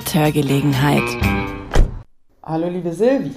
mit 0.00 0.14
Hörgelegenheit. 0.14 1.02
Hallo, 2.42 2.68
liebe 2.70 2.90
Silvi. 2.90 3.32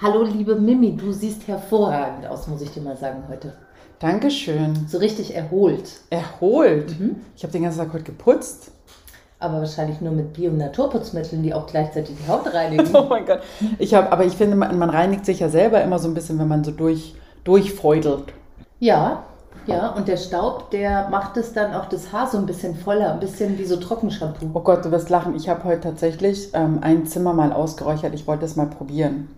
Hallo, 0.00 0.22
liebe 0.22 0.56
Mimi, 0.56 0.96
du 0.96 1.12
siehst 1.12 1.46
hervorragend 1.46 2.26
aus, 2.26 2.48
muss 2.48 2.62
ich 2.62 2.70
dir 2.70 2.80
mal 2.80 2.96
sagen 2.96 3.24
heute. 3.28 3.52
Dankeschön. 3.98 4.86
So 4.88 4.96
richtig 4.96 5.34
erholt. 5.34 6.00
Erholt? 6.08 6.96
Ich 7.36 7.42
habe 7.42 7.52
den 7.52 7.64
ganzen 7.64 7.80
Tag 7.80 7.92
heute 7.92 8.04
geputzt. 8.04 8.70
Aber 9.40 9.58
wahrscheinlich 9.58 10.00
nur 10.00 10.12
mit 10.12 10.32
Bio- 10.32 10.50
und 10.50 10.56
Naturputzmitteln, 10.56 11.42
die 11.42 11.52
auch 11.52 11.66
gleichzeitig 11.66 12.16
die 12.16 12.28
Haut 12.30 12.46
reinigen. 12.54 12.88
Oh 12.96 13.04
mein 13.10 13.26
Gott. 13.26 13.40
Ich 13.78 13.92
habe, 13.92 14.10
aber 14.10 14.24
ich 14.24 14.32
finde, 14.32 14.56
man, 14.56 14.78
man 14.78 14.88
reinigt 14.88 15.26
sich 15.26 15.40
ja 15.40 15.50
selber 15.50 15.82
immer 15.82 15.98
so 15.98 16.08
ein 16.08 16.14
bisschen, 16.14 16.38
wenn 16.38 16.48
man 16.48 16.64
so 16.64 16.70
durch, 16.70 17.14
durchfeudelt. 17.44 18.32
ja, 18.78 19.24
ja, 19.66 19.88
und 19.90 20.08
der 20.08 20.16
Staub, 20.16 20.70
der 20.70 21.08
macht 21.10 21.36
es 21.36 21.52
dann 21.52 21.74
auch 21.74 21.86
das 21.86 22.12
Haar 22.12 22.28
so 22.28 22.38
ein 22.38 22.46
bisschen 22.46 22.74
voller, 22.74 23.12
ein 23.12 23.20
bisschen 23.20 23.58
wie 23.58 23.64
so 23.64 23.76
Trockenshampoo. 23.76 24.50
Oh 24.54 24.60
Gott, 24.60 24.84
du 24.84 24.90
wirst 24.90 25.10
lachen. 25.10 25.34
Ich 25.34 25.48
habe 25.48 25.64
heute 25.64 25.82
tatsächlich 25.82 26.50
ähm, 26.54 26.78
ein 26.80 27.06
Zimmer 27.06 27.32
mal 27.34 27.52
ausgeräuchert. 27.52 28.14
Ich 28.14 28.26
wollte 28.26 28.44
es 28.44 28.56
mal 28.56 28.66
probieren. 28.66 29.28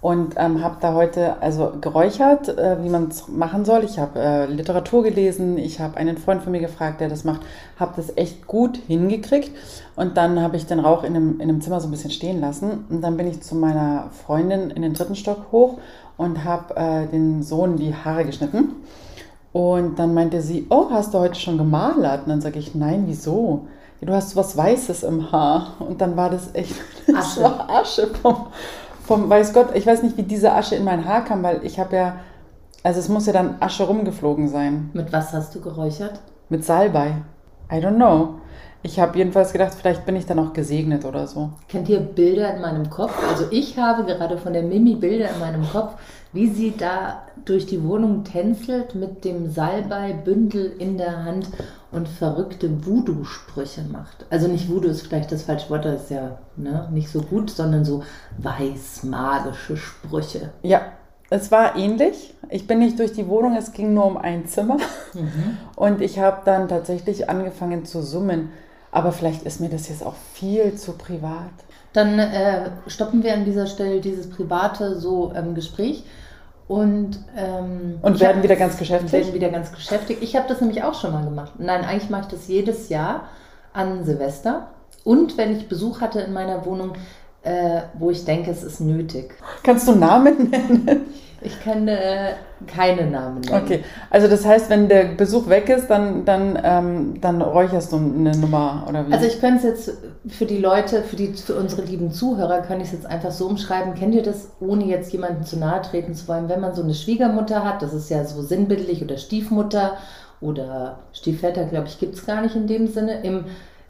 Und 0.00 0.34
ähm, 0.38 0.64
habe 0.64 0.76
da 0.80 0.94
heute 0.94 1.42
also 1.42 1.72
geräuchert, 1.78 2.48
äh, 2.48 2.82
wie 2.82 2.88
man 2.88 3.08
es 3.08 3.28
machen 3.28 3.66
soll. 3.66 3.84
Ich 3.84 3.98
habe 3.98 4.18
äh, 4.18 4.46
Literatur 4.46 5.02
gelesen, 5.02 5.58
ich 5.58 5.78
habe 5.78 5.98
einen 5.98 6.16
Freund 6.16 6.42
von 6.42 6.52
mir 6.52 6.60
gefragt, 6.60 7.02
der 7.02 7.10
das 7.10 7.24
macht, 7.24 7.42
habe 7.78 7.92
das 7.96 8.16
echt 8.16 8.46
gut 8.46 8.78
hingekriegt. 8.86 9.50
Und 9.96 10.16
dann 10.16 10.40
habe 10.40 10.56
ich 10.56 10.64
den 10.64 10.80
Rauch 10.80 11.04
in 11.04 11.14
einem, 11.14 11.34
in 11.34 11.50
einem 11.50 11.60
Zimmer 11.60 11.80
so 11.80 11.88
ein 11.88 11.90
bisschen 11.90 12.10
stehen 12.10 12.40
lassen. 12.40 12.86
Und 12.88 13.02
dann 13.02 13.18
bin 13.18 13.26
ich 13.26 13.42
zu 13.42 13.54
meiner 13.54 14.08
Freundin 14.24 14.70
in 14.70 14.80
den 14.80 14.94
dritten 14.94 15.16
Stock 15.16 15.52
hoch 15.52 15.78
und 16.16 16.44
habe 16.44 16.76
äh, 16.76 17.06
den 17.06 17.42
Sohn 17.42 17.76
die 17.76 17.94
Haare 17.94 18.24
geschnitten. 18.24 18.76
Und 19.52 19.98
dann 19.98 20.14
meinte 20.14 20.40
sie, 20.42 20.66
oh, 20.70 20.90
hast 20.90 21.12
du 21.12 21.18
heute 21.18 21.38
schon 21.38 21.58
gemalert? 21.58 22.22
Und 22.24 22.28
dann 22.28 22.40
sage 22.40 22.58
ich, 22.58 22.74
nein, 22.74 23.04
wieso? 23.06 23.66
Ja, 24.00 24.06
du 24.06 24.14
hast 24.14 24.36
was 24.36 24.56
Weißes 24.56 25.02
im 25.02 25.32
Haar. 25.32 25.74
Und 25.80 26.00
dann 26.00 26.16
war 26.16 26.30
das 26.30 26.54
echt 26.54 26.76
das 27.06 27.16
Asche. 27.16 27.42
war 27.42 27.70
Asche 27.70 28.06
vom, 28.22 28.46
vom, 29.04 29.28
weiß 29.28 29.52
Gott, 29.52 29.74
ich 29.74 29.86
weiß 29.86 30.02
nicht, 30.02 30.16
wie 30.16 30.22
diese 30.22 30.52
Asche 30.52 30.76
in 30.76 30.84
mein 30.84 31.04
Haar 31.04 31.24
kam, 31.24 31.42
weil 31.42 31.64
ich 31.64 31.80
habe 31.80 31.96
ja, 31.96 32.16
also 32.82 33.00
es 33.00 33.08
muss 33.08 33.26
ja 33.26 33.32
dann 33.32 33.56
Asche 33.60 33.84
rumgeflogen 33.84 34.48
sein. 34.48 34.90
Mit 34.92 35.12
was 35.12 35.32
hast 35.32 35.54
du 35.54 35.60
geräuchert? 35.60 36.20
Mit 36.48 36.64
Salbei. 36.64 37.16
I 37.72 37.76
don't 37.76 37.96
know. 37.96 38.36
Ich 38.82 38.98
habe 38.98 39.18
jedenfalls 39.18 39.52
gedacht, 39.52 39.74
vielleicht 39.74 40.06
bin 40.06 40.16
ich 40.16 40.24
dann 40.24 40.38
auch 40.38 40.54
gesegnet 40.54 41.04
oder 41.04 41.26
so. 41.26 41.50
Kennt 41.68 41.88
ihr 41.90 42.00
Bilder 42.00 42.54
in 42.54 42.62
meinem 42.62 42.88
Kopf? 42.88 43.12
Also 43.28 43.44
ich 43.50 43.78
habe 43.78 44.04
gerade 44.04 44.38
von 44.38 44.54
der 44.54 44.62
Mimi 44.62 44.94
Bilder 44.94 45.28
in 45.28 45.38
meinem 45.38 45.68
Kopf, 45.68 45.96
wie 46.32 46.48
sie 46.48 46.74
da 46.76 47.22
durch 47.44 47.66
die 47.66 47.82
Wohnung 47.82 48.24
tänzelt 48.24 48.94
mit 48.94 49.24
dem 49.24 49.50
Salbei-Bündel 49.50 50.74
in 50.78 50.96
der 50.96 51.24
Hand 51.24 51.48
und 51.90 52.08
verrückte 52.08 52.86
Voodoo-Sprüche 52.86 53.82
macht. 53.90 54.26
Also 54.30 54.46
nicht 54.46 54.68
Voodoo 54.68 54.90
ist 54.90 55.06
vielleicht 55.06 55.32
das 55.32 55.42
falsche 55.42 55.70
Wort, 55.70 55.84
das 55.84 56.04
ist 56.04 56.10
ja 56.10 56.38
ne, 56.56 56.88
nicht 56.92 57.10
so 57.10 57.22
gut, 57.22 57.50
sondern 57.50 57.84
so 57.84 58.02
weiß-magische 58.38 59.76
Sprüche. 59.76 60.50
Ja, 60.62 60.82
es 61.30 61.50
war 61.50 61.76
ähnlich. 61.76 62.34
Ich 62.48 62.66
bin 62.66 62.80
nicht 62.80 62.98
durch 62.98 63.12
die 63.12 63.28
Wohnung, 63.28 63.56
es 63.56 63.72
ging 63.72 63.94
nur 63.94 64.04
um 64.04 64.16
ein 64.16 64.46
Zimmer. 64.46 64.78
Und 65.76 66.00
ich 66.00 66.18
habe 66.18 66.42
dann 66.44 66.68
tatsächlich 66.68 67.30
angefangen 67.30 67.84
zu 67.84 68.02
summen. 68.02 68.50
Aber 68.92 69.12
vielleicht 69.12 69.42
ist 69.44 69.60
mir 69.60 69.68
das 69.68 69.88
jetzt 69.88 70.04
auch 70.04 70.14
viel 70.34 70.74
zu 70.74 70.92
privat. 70.92 71.50
Dann 71.92 72.18
äh, 72.18 72.70
stoppen 72.86 73.22
wir 73.22 73.34
an 73.34 73.44
dieser 73.44 73.66
Stelle 73.66 74.00
dieses 74.00 74.28
private 74.30 74.98
so 74.98 75.32
ähm, 75.34 75.54
Gespräch 75.54 76.04
und, 76.68 77.18
ähm, 77.36 77.98
Und 78.02 78.20
werden 78.20 78.38
hab- 78.38 78.42
wieder 78.44 78.56
ganz 78.56 78.76
geschäftig? 78.78 79.12
werden 79.12 79.34
wieder 79.34 79.48
ganz 79.50 79.72
geschäftig. 79.72 80.18
Ich 80.20 80.36
habe 80.36 80.48
das 80.48 80.60
nämlich 80.60 80.82
auch 80.84 80.94
schon 80.94 81.12
mal 81.12 81.24
gemacht. 81.24 81.52
Nein, 81.58 81.84
eigentlich 81.84 82.10
mache 82.10 82.22
ich 82.22 82.28
das 82.28 82.48
jedes 82.48 82.88
Jahr 82.88 83.24
an 83.72 84.04
Silvester 84.04 84.68
und 85.04 85.36
wenn 85.36 85.56
ich 85.56 85.68
Besuch 85.68 86.00
hatte 86.00 86.20
in 86.20 86.32
meiner 86.32 86.64
Wohnung, 86.66 86.92
äh, 87.42 87.82
wo 87.98 88.10
ich 88.10 88.24
denke, 88.24 88.50
es 88.50 88.62
ist 88.62 88.80
nötig. 88.80 89.34
Kannst 89.62 89.88
du 89.88 89.92
Namen 89.94 90.50
nennen? 90.50 91.00
Ich 91.42 91.58
kann 91.62 91.88
äh, 91.88 92.32
keine 92.66 93.06
Namen 93.06 93.40
nennen. 93.40 93.62
Okay, 93.64 93.84
also 94.10 94.28
das 94.28 94.44
heißt, 94.44 94.68
wenn 94.68 94.88
der 94.88 95.04
Besuch 95.04 95.48
weg 95.48 95.70
ist, 95.70 95.88
dann, 95.88 96.24
dann, 96.26 96.58
ähm, 96.62 97.20
dann 97.20 97.40
räucherst 97.40 97.92
du 97.92 97.96
eine 97.96 98.36
Nummer 98.36 98.84
oder 98.88 99.08
wie? 99.08 99.12
Also 99.12 99.26
ich 99.26 99.40
könnte 99.40 99.68
es 99.68 99.86
jetzt 99.86 99.98
für 100.28 100.44
die 100.44 100.58
Leute, 100.58 101.02
für, 101.02 101.16
die, 101.16 101.28
für 101.28 101.54
unsere 101.54 101.82
lieben 101.82 102.10
Zuhörer, 102.10 102.60
kann 102.60 102.80
ich 102.80 102.88
es 102.88 102.92
jetzt 102.92 103.06
einfach 103.06 103.30
so 103.30 103.46
umschreiben. 103.46 103.94
Kennt 103.94 104.14
ihr 104.14 104.22
das, 104.22 104.50
ohne 104.60 104.84
jetzt 104.84 105.12
jemandem 105.12 105.44
zu 105.44 105.58
nahe 105.58 105.80
treten 105.80 106.14
zu 106.14 106.28
wollen, 106.28 106.48
wenn 106.50 106.60
man 106.60 106.74
so 106.74 106.82
eine 106.82 106.94
Schwiegermutter 106.94 107.64
hat, 107.64 107.80
das 107.80 107.94
ist 107.94 108.10
ja 108.10 108.24
so 108.24 108.42
sinnbildlich, 108.42 109.02
oder 109.02 109.16
Stiefmutter 109.16 109.96
oder 110.42 110.98
Stiefväter, 111.12 111.64
glaube 111.64 111.88
ich, 111.88 111.98
gibt 111.98 112.16
es 112.16 112.26
gar 112.26 112.42
nicht 112.42 112.54
in 112.54 112.66
dem 112.66 112.86
Sinne. 112.86 113.22
Im, 113.22 113.44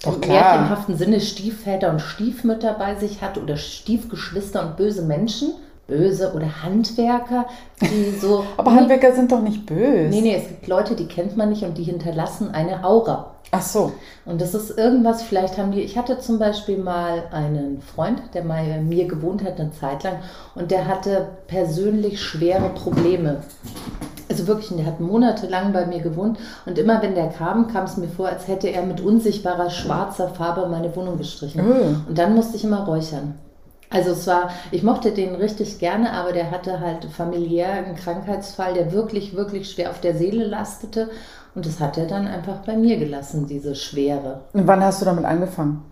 im 0.05 0.21
märchenhaften 0.21 0.97
Sinne 0.97 1.21
Stiefväter 1.21 1.91
und 1.91 2.01
Stiefmütter 2.01 2.75
bei 2.75 2.95
sich 2.95 3.23
hat 3.23 3.39
oder 3.39 3.57
Stiefgeschwister 3.57 4.65
und 4.65 4.77
böse 4.77 5.03
Menschen. 5.03 5.53
Böse 5.91 6.33
oder 6.35 6.63
Handwerker, 6.63 7.47
die 7.83 8.17
so. 8.19 8.45
Aber 8.57 8.73
Handwerker 8.73 9.13
sind 9.13 9.31
doch 9.31 9.43
nicht 9.43 9.67
böse. 9.67 10.09
Nee, 10.09 10.23
nee, 10.23 10.37
es 10.37 10.49
gibt 10.49 10.67
Leute, 10.69 10.95
die 10.95 11.07
kennt 11.07 11.37
man 11.37 11.51
nicht 11.51 11.65
und 11.65 11.77
die 11.77 11.83
hinterlassen 11.83 12.51
eine 12.53 12.85
Aura. 12.85 13.35
Ach 13.53 13.63
so. 13.63 13.93
Und 14.25 14.41
das 14.41 14.55
ist 14.55 14.79
irgendwas, 14.79 15.23
vielleicht 15.23 15.59
haben 15.59 15.73
die, 15.73 15.81
ich 15.81 15.99
hatte 15.99 16.21
zum 16.21 16.39
Beispiel 16.39 16.79
mal 16.79 17.25
einen 17.33 17.83
Freund, 17.83 18.23
der 18.33 18.45
mal 18.45 18.65
bei 18.65 18.81
mir 18.81 19.09
gewohnt 19.09 19.43
hat 19.43 19.59
eine 19.59 19.73
Zeit 19.73 20.05
lang 20.05 20.17
und 20.55 20.71
der 20.71 20.87
hatte 20.87 21.29
persönlich 21.49 22.23
schwere 22.23 22.69
Probleme. 22.69 23.39
Also 24.29 24.47
wirklich, 24.47 24.69
der 24.77 24.87
hat 24.87 25.01
monatelang 25.01 25.73
bei 25.73 25.85
mir 25.87 25.99
gewohnt 25.99 26.39
und 26.65 26.79
immer 26.79 27.03
wenn 27.03 27.17
der 27.17 27.27
kam, 27.29 27.67
kam 27.67 27.85
es 27.85 27.97
mir 27.97 28.07
vor, 28.07 28.29
als 28.29 28.47
hätte 28.47 28.69
er 28.69 28.83
mit 28.83 29.01
unsichtbarer 29.01 29.71
schwarzer 29.71 30.29
Farbe 30.29 30.69
meine 30.69 30.95
Wohnung 30.95 31.19
gestrichen. 31.19 31.69
Mm. 31.69 32.05
Und 32.09 32.17
dann 32.17 32.37
musste 32.37 32.57
ich 32.57 32.63
immer 32.63 32.85
räuchern. 32.87 33.35
Also 33.93 34.13
es 34.13 34.27
war, 34.29 34.51
ich 34.71 34.85
mochte 34.85 35.11
den 35.11 35.35
richtig 35.35 35.81
gerne, 35.81 36.13
aber 36.13 36.33
der 36.33 36.53
hatte 36.53 36.79
halt 36.79 37.07
familiär 37.07 37.73
einen 37.73 37.97
Krankheitsfall, 37.97 38.75
der 38.75 38.93
wirklich, 38.93 39.35
wirklich 39.35 39.69
schwer 39.69 39.91
auf 39.91 40.01
der 40.01 40.15
Seele 40.15 40.45
lastete. 40.45 41.11
Und 41.57 41.67
das 41.67 41.81
hat 41.81 41.99
er 41.99 42.07
dann 42.07 42.29
einfach 42.29 42.59
bei 42.65 42.77
mir 42.77 42.99
gelassen, 42.99 43.49
diese 43.49 43.75
Schwere. 43.75 44.43
Und 44.53 44.69
wann 44.69 44.85
hast 44.85 45.01
du 45.01 45.05
damit 45.05 45.25
angefangen? 45.25 45.83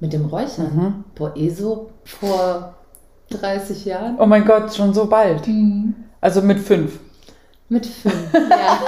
Mit 0.00 0.12
dem 0.12 0.26
Räuchern? 0.26 0.74
Mhm. 0.74 1.04
Boah, 1.14 1.36
eh 1.36 1.50
so 1.50 1.90
vor 2.04 2.74
30 3.30 3.84
Jahren? 3.84 4.16
Oh 4.18 4.26
mein 4.26 4.44
Gott, 4.44 4.74
schon 4.74 4.92
so 4.92 5.06
bald. 5.06 5.46
Mhm. 5.46 5.94
Also 6.20 6.42
mit 6.42 6.58
fünf. 6.58 6.98
Mit 7.70 7.86
fünf, 7.86 8.14
ja. 8.34 8.80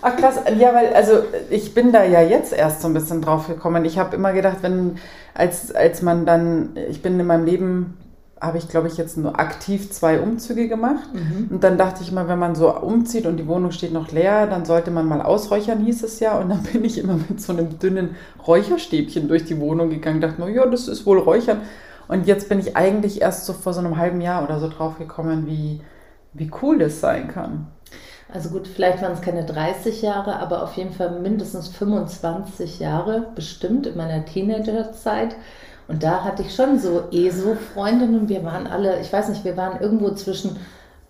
Ach 0.00 0.16
krass, 0.16 0.36
ja, 0.58 0.72
weil 0.72 0.94
also 0.94 1.24
ich 1.50 1.74
bin 1.74 1.90
da 1.90 2.04
ja 2.04 2.22
jetzt 2.22 2.52
erst 2.52 2.82
so 2.82 2.86
ein 2.86 2.94
bisschen 2.94 3.20
drauf 3.20 3.48
gekommen. 3.48 3.84
Ich 3.84 3.98
habe 3.98 4.14
immer 4.14 4.32
gedacht, 4.32 4.58
wenn 4.62 4.96
als 5.34 5.74
als 5.74 6.02
man 6.02 6.24
dann, 6.24 6.76
ich 6.88 7.02
bin 7.02 7.18
in 7.18 7.26
meinem 7.26 7.44
Leben 7.44 7.98
habe 8.40 8.58
ich 8.58 8.68
glaube 8.68 8.86
ich 8.86 8.96
jetzt 8.96 9.18
nur 9.18 9.40
aktiv 9.40 9.90
zwei 9.90 10.20
Umzüge 10.20 10.68
gemacht 10.68 11.08
und 11.50 11.62
dann 11.64 11.78
dachte 11.78 12.02
ich 12.02 12.10
mal, 12.12 12.28
wenn 12.28 12.38
man 12.38 12.54
so 12.54 12.76
umzieht 12.76 13.26
und 13.26 13.36
die 13.36 13.46
Wohnung 13.48 13.72
steht 13.72 13.92
noch 13.92 14.12
leer, 14.12 14.46
dann 14.46 14.64
sollte 14.64 14.92
man 14.92 15.06
mal 15.06 15.20
ausräuchern, 15.20 15.84
hieß 15.84 16.04
es 16.04 16.20
ja. 16.20 16.38
Und 16.38 16.48
dann 16.48 16.62
bin 16.72 16.84
ich 16.84 16.98
immer 16.98 17.18
mit 17.28 17.40
so 17.40 17.52
einem 17.52 17.76
dünnen 17.80 18.14
Räucherstäbchen 18.46 19.26
durch 19.26 19.44
die 19.44 19.58
Wohnung 19.58 19.90
gegangen, 19.90 20.20
dachte 20.20 20.40
mir, 20.40 20.50
ja, 20.50 20.64
das 20.66 20.86
ist 20.86 21.06
wohl 21.06 21.18
Räuchern. 21.18 21.62
Und 22.06 22.28
jetzt 22.28 22.48
bin 22.48 22.60
ich 22.60 22.76
eigentlich 22.76 23.20
erst 23.20 23.46
so 23.46 23.52
vor 23.52 23.72
so 23.72 23.80
einem 23.80 23.96
halben 23.96 24.20
Jahr 24.20 24.44
oder 24.44 24.60
so 24.60 24.68
drauf 24.68 24.98
gekommen, 24.98 25.46
wie 25.46 25.80
wie 26.34 26.50
cool 26.62 26.78
das 26.78 27.00
sein 27.00 27.28
kann. 27.28 27.66
Also 28.32 28.48
gut, 28.48 28.66
vielleicht 28.66 29.02
waren 29.02 29.12
es 29.12 29.20
keine 29.20 29.44
30 29.44 30.00
Jahre, 30.00 30.36
aber 30.36 30.62
auf 30.62 30.74
jeden 30.76 30.92
Fall 30.92 31.20
mindestens 31.20 31.68
25 31.68 32.80
Jahre 32.80 33.26
bestimmt 33.34 33.86
in 33.86 33.96
meiner 33.96 34.24
Teenagerzeit. 34.24 35.36
Und 35.86 36.02
da 36.02 36.24
hatte 36.24 36.42
ich 36.42 36.54
schon 36.54 36.78
so 36.78 37.04
ESO-Freundinnen. 37.10 38.28
Wir 38.28 38.42
waren 38.44 38.66
alle, 38.66 39.00
ich 39.00 39.12
weiß 39.12 39.28
nicht, 39.28 39.44
wir 39.44 39.56
waren 39.58 39.80
irgendwo 39.80 40.10
zwischen 40.12 40.56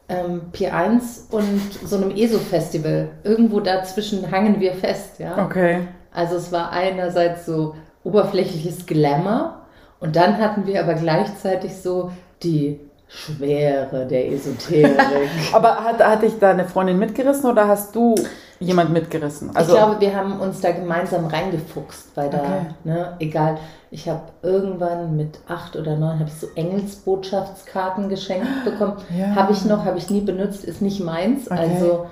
ähm, 0.09 0.43
P1 0.53 1.31
und 1.31 1.61
so 1.85 1.97
einem 1.97 2.11
ESO-Festival. 2.11 3.11
Irgendwo 3.23 3.61
dazwischen 3.61 4.31
hangen 4.33 4.59
wir 4.59 4.73
fest, 4.75 5.21
ja. 5.21 5.45
Okay. 5.45 5.87
Also 6.13 6.37
es 6.37 6.51
war 6.51 6.73
einerseits 6.73 7.47
so 7.47 7.77
oberflächliches 8.03 8.87
Glamour 8.87 9.63
und 10.01 10.17
dann 10.17 10.39
hatten 10.39 10.67
wir 10.67 10.83
aber 10.83 10.95
gleichzeitig 10.95 11.77
so 11.77 12.11
die 12.43 12.81
Schwere 13.15 14.07
der 14.07 14.33
Esoterik. 14.33 14.97
Aber 15.53 15.85
hat, 15.85 16.03
hat 16.03 16.23
dich 16.23 16.39
da 16.39 16.51
eine 16.51 16.65
Freundin 16.65 16.99
mitgerissen 16.99 17.51
oder 17.51 17.69
hast 17.69 17.95
du 17.95 18.15
jemand 18.59 18.91
mitgerissen? 18.91 19.51
Also, 19.55 19.73
ich 19.73 19.79
glaube, 19.79 20.01
wir 20.01 20.15
haben 20.17 20.41
uns 20.41 20.61
da 20.61 20.73
gemeinsam 20.73 21.27
reingefuchst, 21.27 22.09
weil 22.15 22.31
da, 22.31 22.39
Okay. 22.39 22.67
ne, 22.85 23.17
egal, 23.19 23.59
ich 23.91 24.09
habe 24.09 24.23
irgendwann 24.43 25.17
mit 25.17 25.41
acht 25.47 25.77
oder 25.77 25.97
neun 25.97 26.19
habe 26.19 26.29
ich 26.29 26.35
so 26.35 26.47
Engelsbotschaftskarten 26.55 28.09
geschenkt 28.09 28.49
bekommen. 28.65 28.95
Ja. 29.17 29.35
Habe 29.35 29.53
ich 29.53 29.65
noch, 29.65 29.85
habe 29.85 29.99
ich 29.99 30.09
nie 30.09 30.23
benutzt, 30.23 30.65
ist 30.65 30.81
nicht 30.81 31.01
meins. 31.01 31.51
Okay. 31.51 31.61
Also 31.61 32.07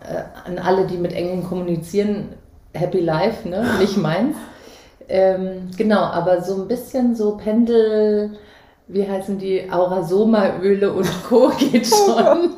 äh, 0.00 0.48
an 0.48 0.58
alle, 0.58 0.86
die 0.86 0.98
mit 0.98 1.12
Engeln 1.14 1.42
kommunizieren, 1.42 2.34
Happy 2.74 3.00
Life, 3.00 3.48
ne, 3.48 3.64
nicht 3.80 3.96
meins. 3.96 4.36
Ähm, 5.10 5.70
genau, 5.74 6.00
aber 6.00 6.42
so 6.42 6.60
ein 6.60 6.68
bisschen 6.68 7.16
so 7.16 7.38
Pendel, 7.38 8.32
wie 8.88 9.08
heißen 9.08 9.38
die, 9.38 9.70
Aurasoma-Öle 9.70 10.92
und 10.92 11.08
Co. 11.28 11.50
geht 11.58 11.86
schon. 11.86 12.54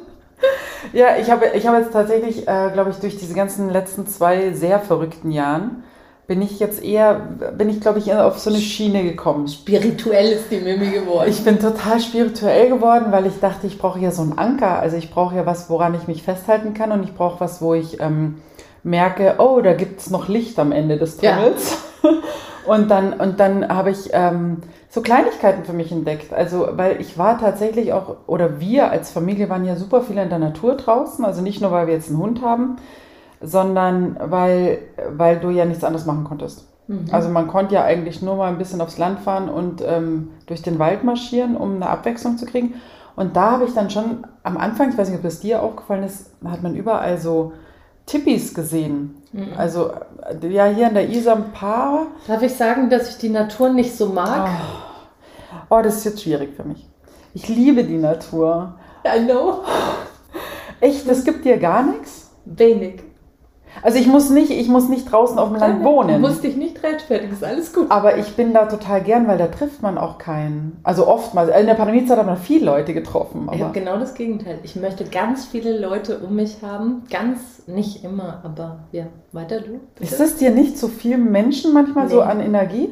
ja, 0.93 1.17
ich 1.21 1.31
habe, 1.31 1.47
ich 1.55 1.67
habe 1.67 1.79
jetzt 1.79 1.93
tatsächlich, 1.93 2.49
äh, 2.49 2.71
glaube 2.73 2.91
ich, 2.91 2.97
durch 2.97 3.19
diese 3.19 3.35
ganzen 3.35 3.71
letzten 3.71 4.07
zwei 4.07 4.53
sehr 4.53 4.81
verrückten 4.81 5.31
Jahren 5.31 5.85
bin 6.31 6.43
ich 6.43 6.61
jetzt 6.61 6.85
eher, 6.85 7.15
bin 7.59 7.69
ich 7.69 7.81
glaube 7.81 7.99
ich 7.99 8.15
auf 8.15 8.39
so 8.39 8.51
eine 8.51 8.61
Schiene 8.61 9.03
gekommen. 9.03 9.49
Spirituell 9.49 10.31
ist 10.31 10.45
die 10.49 10.61
Mimi 10.61 10.91
geworden. 10.91 11.29
Ich 11.29 11.43
bin 11.43 11.59
total 11.59 11.99
spirituell 11.99 12.69
geworden, 12.69 13.07
weil 13.11 13.27
ich 13.27 13.41
dachte, 13.41 13.67
ich 13.67 13.79
brauche 13.79 13.99
ja 13.99 14.13
so 14.13 14.23
einen 14.23 14.39
Anker. 14.39 14.79
Also 14.79 14.97
ich 14.97 15.11
brauche 15.11 15.35
ja 15.35 15.45
was, 15.45 15.69
woran 15.69 15.93
ich 15.97 16.07
mich 16.07 16.23
festhalten 16.23 16.73
kann 16.73 16.93
und 16.93 17.03
ich 17.03 17.15
brauche 17.15 17.41
was, 17.41 17.61
wo 17.61 17.75
ich 17.75 17.99
ähm, 18.01 18.37
merke, 18.85 19.35
oh, 19.39 19.61
da 19.61 19.73
gibt 19.73 20.03
es 20.03 20.11
noch 20.11 20.29
Licht 20.29 20.57
am 20.61 20.71
Ende 20.71 20.99
des 20.99 21.17
Tunnels. 21.17 21.79
Ja. 22.05 22.11
und 22.67 22.91
dann, 22.91 23.15
und 23.15 23.41
dann 23.41 23.69
habe 23.69 23.91
ich 23.91 24.11
ähm, 24.13 24.59
so 24.89 25.03
Kleinigkeiten 25.03 25.65
für 25.65 25.73
mich 25.73 25.93
entdeckt. 25.93 26.33
Also, 26.33 26.69
weil 26.73 27.01
ich 27.01 27.17
war 27.17 27.39
tatsächlich 27.39 27.93
auch, 27.93 28.17
oder 28.27 28.61
wir 28.61 28.91
als 28.91 29.11
Familie 29.11 29.49
waren 29.49 29.65
ja 29.65 29.77
super 29.77 30.03
viel 30.03 30.19
in 30.19 30.29
der 30.29 30.39
Natur 30.39 30.77
draußen. 30.77 31.25
Also 31.25 31.43
nicht 31.43 31.61
nur, 31.61 31.71
weil 31.71 31.87
wir 31.87 31.95
jetzt 31.95 32.09
einen 32.09 32.19
Hund 32.19 32.43
haben, 32.43 32.77
sondern 33.41 34.17
weil, 34.21 34.79
weil 35.11 35.39
du 35.39 35.51
ja 35.51 35.65
nichts 35.65 35.85
anderes 35.85 36.07
machen 36.07 36.25
konntest. 36.25 36.67
Mhm. 36.89 37.07
Also 37.13 37.29
man 37.29 37.47
konnte 37.47 37.75
ja 37.75 37.85
eigentlich 37.85 38.21
nur 38.21 38.37
mal 38.37 38.49
ein 38.49 38.59
bisschen 38.59 38.81
aufs 38.81 38.99
Land 38.99 39.21
fahren 39.21 39.49
und 39.49 39.83
ähm, 39.87 40.31
durch 40.47 40.63
den 40.63 40.79
Wald 40.79 41.05
marschieren, 41.05 41.57
um 41.57 41.77
eine 41.77 41.89
Abwechslung 41.89 42.37
zu 42.37 42.47
kriegen. 42.47 42.75
Und 43.17 43.37
da 43.37 43.53
habe 43.53 43.65
ich 43.65 43.75
dann 43.75 43.91
schon 43.91 44.27
am 44.43 44.57
Anfang, 44.57 44.91
ich 44.91 44.99
weiß 44.99 45.09
nicht, 45.09 45.19
ob 45.19 45.23
das 45.23 45.41
dir 45.41 45.63
aufgefallen 45.63 46.03
ist, 46.03 46.33
hat 46.45 46.63
man 46.63 46.75
überall 46.75 47.19
so 47.19 47.53
Tippis 48.07 48.55
gesehen. 48.55 49.23
Mhm. 49.33 49.53
Also 49.57 49.93
ja, 50.43 50.67
hier 50.67 50.89
in 50.89 50.95
der 50.95 51.09
Isar 51.09 51.37
ein 51.37 51.53
paar. 51.53 52.09
Darf 52.27 52.43
ich 52.43 52.55
sagen, 52.55 52.91
dass 52.91 53.11
ich 53.11 53.19
die 53.19 53.29
Natur 53.29 53.71
nicht 53.71 53.97
so 53.97 54.07
mag? 54.07 54.51
Oh, 55.71 55.77
oh 55.77 55.83
das 55.83 55.99
ist 55.99 56.05
jetzt 56.05 56.23
schwierig 56.23 56.55
für 56.57 56.65
mich. 56.65 56.87
Ich 57.35 57.49
liebe 57.49 57.85
die 57.85 57.99
Natur. 57.99 58.75
I 59.07 59.25
know. 59.25 59.61
Echt, 60.81 61.09
das 61.09 61.25
gibt 61.25 61.45
dir 61.45 61.59
gar 61.59 61.83
nichts? 61.83 62.31
Wenig. 62.45 63.03
Also 63.83 63.99
ich 63.99 64.07
muss 64.07 64.31
nicht, 64.31 64.51
ich 64.51 64.69
muss 64.69 64.89
nicht 64.89 65.11
draußen 65.11 65.39
auf 65.39 65.49
dem 65.49 65.59
Land 65.59 65.85
wohnen. 65.85 66.21
Du 66.23 66.29
musst 66.29 66.45
dich 66.45 66.57
nicht 66.57 66.83
rechtfertigen, 66.83 67.33
ist 67.33 67.45
alles 67.45 67.73
gut. 67.73 67.91
Aber 67.91 68.19
ich 68.19 68.37
bin 68.37 68.53
da 68.53 68.67
total 68.67 69.03
gern, 69.03 69.27
weil 69.27 69.39
da 69.39 69.47
trifft 69.47 69.83
man 69.83 69.99
auch 69.99 70.19
keinen. 70.19 70.79
Also 70.83 71.07
oftmals. 71.07 71.51
In 71.57 71.67
der 71.67 71.75
Pandemiezeit 71.75 72.19
hat 72.19 72.27
man 72.27 72.37
viele 72.37 72.67
Leute 72.67 72.95
getroffen. 72.95 73.49
ich 73.53 73.63
habe 73.63 73.73
genau 73.73 73.99
das 73.99 74.15
Gegenteil. 74.15 74.59
Ich 74.63 74.77
möchte 74.77 75.05
ganz 75.05 75.47
viele 75.47 75.79
Leute 75.79 76.19
um 76.19 76.37
mich 76.37 76.63
haben. 76.63 77.05
Ganz, 77.11 77.63
nicht 77.67 78.05
immer, 78.05 78.41
aber 78.45 78.81
ja, 78.93 79.07
weiter 79.33 79.61
du. 79.61 79.81
Bitte. 79.95 80.11
Ist 80.11 80.21
das 80.21 80.37
dir 80.37 80.51
nicht 80.51 80.79
zu 80.79 80.87
so 80.87 80.93
viel 80.93 81.19
Menschen 81.19 81.73
manchmal 81.73 82.07
nee. 82.07 82.13
so 82.13 82.23
an 82.23 82.41
Energie? 82.41 82.91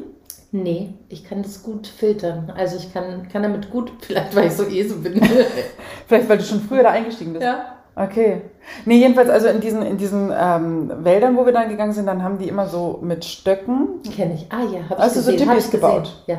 Nee, 0.51 0.95
ich 1.09 1.23
kann 1.25 1.43
das 1.43 1.61
gut 1.61 1.85
filtern. 1.85 2.51
Also 2.55 2.77
ich 2.77 2.91
kann, 2.91 3.27
kann 3.31 3.43
damit 3.43 3.69
gut, 3.69 3.91
vielleicht 4.01 4.35
weil 4.35 4.47
ich 4.47 4.53
so 4.53 4.65
eh 4.65 4.87
so 4.87 4.95
bin. 4.97 5.21
vielleicht 6.07 6.27
weil 6.29 6.37
du 6.37 6.43
schon 6.43 6.61
früher 6.61 6.83
da 6.83 6.89
eingestiegen 6.89 7.33
bist. 7.33 7.43
Ja. 7.43 7.78
Okay. 7.99 8.41
Nee, 8.85 8.97
jedenfalls, 8.97 9.29
also 9.29 9.47
in 9.47 9.59
diesen, 9.59 9.81
in 9.81 9.97
diesen 9.97 10.31
ähm, 10.35 10.91
Wäldern, 11.03 11.35
wo 11.35 11.45
wir 11.45 11.51
dann 11.51 11.69
gegangen 11.69 11.91
sind, 11.91 12.05
dann 12.05 12.23
haben 12.23 12.37
die 12.37 12.47
immer 12.47 12.67
so 12.67 12.99
mit 13.01 13.25
Stöcken. 13.25 14.01
Kenne 14.15 14.35
ich. 14.35 14.47
Ah 14.49 14.61
ja, 14.61 14.83
habe 14.83 14.93
ich 14.93 14.99
also 14.99 15.15
gesehen. 15.19 15.39
so 15.39 15.45
Tippis 15.45 15.69
gebaut. 15.69 16.23
Ja. 16.27 16.37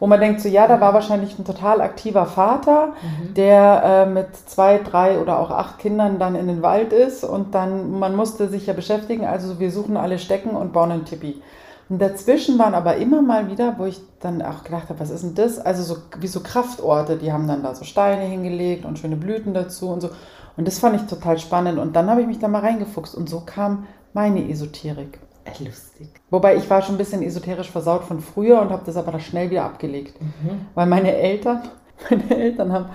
Wo 0.00 0.06
man 0.06 0.20
denkt, 0.20 0.40
so 0.40 0.48
ja, 0.48 0.66
da 0.66 0.80
war 0.80 0.92
wahrscheinlich 0.94 1.38
ein 1.38 1.44
total 1.44 1.80
aktiver 1.80 2.26
Vater, 2.26 2.88
mhm. 2.88 3.34
der 3.34 3.82
äh, 3.84 4.10
mit 4.10 4.26
zwei, 4.46 4.78
drei 4.78 5.18
oder 5.20 5.38
auch 5.38 5.50
acht 5.50 5.78
Kindern 5.78 6.18
dann 6.18 6.34
in 6.34 6.48
den 6.48 6.60
Wald 6.60 6.92
ist 6.92 7.24
und 7.24 7.54
dann, 7.54 7.98
man 7.98 8.16
musste 8.16 8.48
sich 8.48 8.66
ja 8.66 8.74
beschäftigen, 8.74 9.24
also 9.24 9.58
wir 9.60 9.70
suchen 9.70 9.96
alle 9.96 10.18
Stecken 10.18 10.50
und 10.50 10.72
bauen 10.72 10.90
einen 10.90 11.04
Tippi. 11.04 11.40
Und 11.88 12.02
dazwischen 12.02 12.58
waren 12.58 12.74
aber 12.74 12.96
immer 12.96 13.22
mal 13.22 13.48
wieder, 13.48 13.76
wo 13.78 13.84
ich 13.84 14.00
dann 14.20 14.42
auch 14.42 14.64
gedacht 14.64 14.88
habe, 14.88 14.98
was 14.98 15.10
ist 15.10 15.22
denn 15.22 15.36
das? 15.36 15.58
Also 15.58 15.82
so 15.82 16.02
wie 16.18 16.26
so 16.26 16.40
Kraftorte, 16.40 17.16
die 17.16 17.32
haben 17.32 17.46
dann 17.46 17.62
da 17.62 17.74
so 17.74 17.84
Steine 17.84 18.22
hingelegt 18.22 18.84
und 18.84 18.98
schöne 18.98 19.16
Blüten 19.16 19.54
dazu 19.54 19.88
und 19.90 20.00
so. 20.00 20.10
Und 20.56 20.66
das 20.66 20.78
fand 20.78 20.96
ich 20.96 21.06
total 21.06 21.38
spannend. 21.38 21.78
Und 21.78 21.94
dann 21.96 22.08
habe 22.08 22.22
ich 22.22 22.26
mich 22.26 22.38
da 22.38 22.48
mal 22.48 22.60
reingefuchst 22.60 23.14
und 23.14 23.28
so 23.28 23.40
kam 23.40 23.86
meine 24.12 24.48
Esoterik. 24.48 25.18
Lustig. 25.60 26.08
Wobei 26.30 26.56
ich 26.56 26.68
war 26.68 26.82
schon 26.82 26.96
ein 26.96 26.98
bisschen 26.98 27.22
esoterisch 27.22 27.70
versaut 27.70 28.04
von 28.04 28.20
früher 28.20 28.60
und 28.60 28.70
habe 28.70 28.82
das 28.84 28.96
aber 28.96 29.12
da 29.12 29.20
schnell 29.20 29.50
wieder 29.50 29.64
abgelegt. 29.64 30.20
Mhm. 30.20 30.66
Weil 30.74 30.86
meine 30.86 31.14
Eltern, 31.14 31.62
meine 32.10 32.36
Eltern 32.36 32.72
haben 32.72 32.86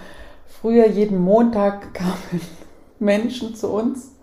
früher 0.48 0.88
jeden 0.88 1.20
Montag 1.20 1.94
kamen 1.94 2.42
Menschen 3.00 3.56
zu 3.56 3.70
uns. 3.70 4.16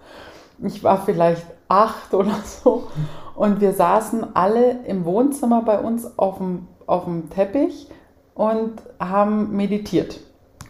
Ich 0.62 0.82
war 0.82 1.05
vielleicht 1.05 1.46
acht 1.69 2.12
oder 2.14 2.37
so. 2.44 2.88
Und 3.35 3.61
wir 3.61 3.73
saßen 3.73 4.35
alle 4.35 4.85
im 4.85 5.05
Wohnzimmer 5.05 5.62
bei 5.62 5.79
uns 5.79 6.19
auf 6.19 6.38
dem, 6.38 6.67
auf 6.87 7.05
dem 7.05 7.31
Teppich 7.31 7.88
und 8.35 8.82
haben 8.99 9.56
meditiert. 9.56 10.20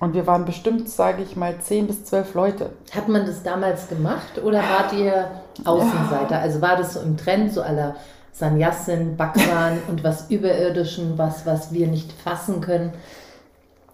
Und 0.00 0.14
wir 0.14 0.26
waren 0.26 0.44
bestimmt, 0.44 0.88
sage 0.88 1.22
ich 1.22 1.36
mal, 1.36 1.58
zehn 1.60 1.86
bis 1.86 2.04
zwölf 2.04 2.34
Leute. 2.34 2.70
Hat 2.94 3.08
man 3.08 3.26
das 3.26 3.42
damals 3.42 3.88
gemacht 3.88 4.40
oder 4.42 4.58
wart 4.58 4.92
ihr 4.92 5.28
Außenseiter? 5.64 6.36
Ja. 6.36 6.40
Also 6.40 6.60
war 6.62 6.76
das 6.76 6.94
so 6.94 7.00
im 7.00 7.16
Trend, 7.16 7.52
so 7.52 7.62
aller 7.62 7.96
Sannyasin, 8.32 9.16
Bhagwan 9.16 9.78
und 9.88 10.04
was 10.04 10.30
Überirdischen, 10.30 11.18
was, 11.18 11.44
was 11.46 11.72
wir 11.72 11.88
nicht 11.88 12.12
fassen 12.12 12.60
können? 12.60 12.92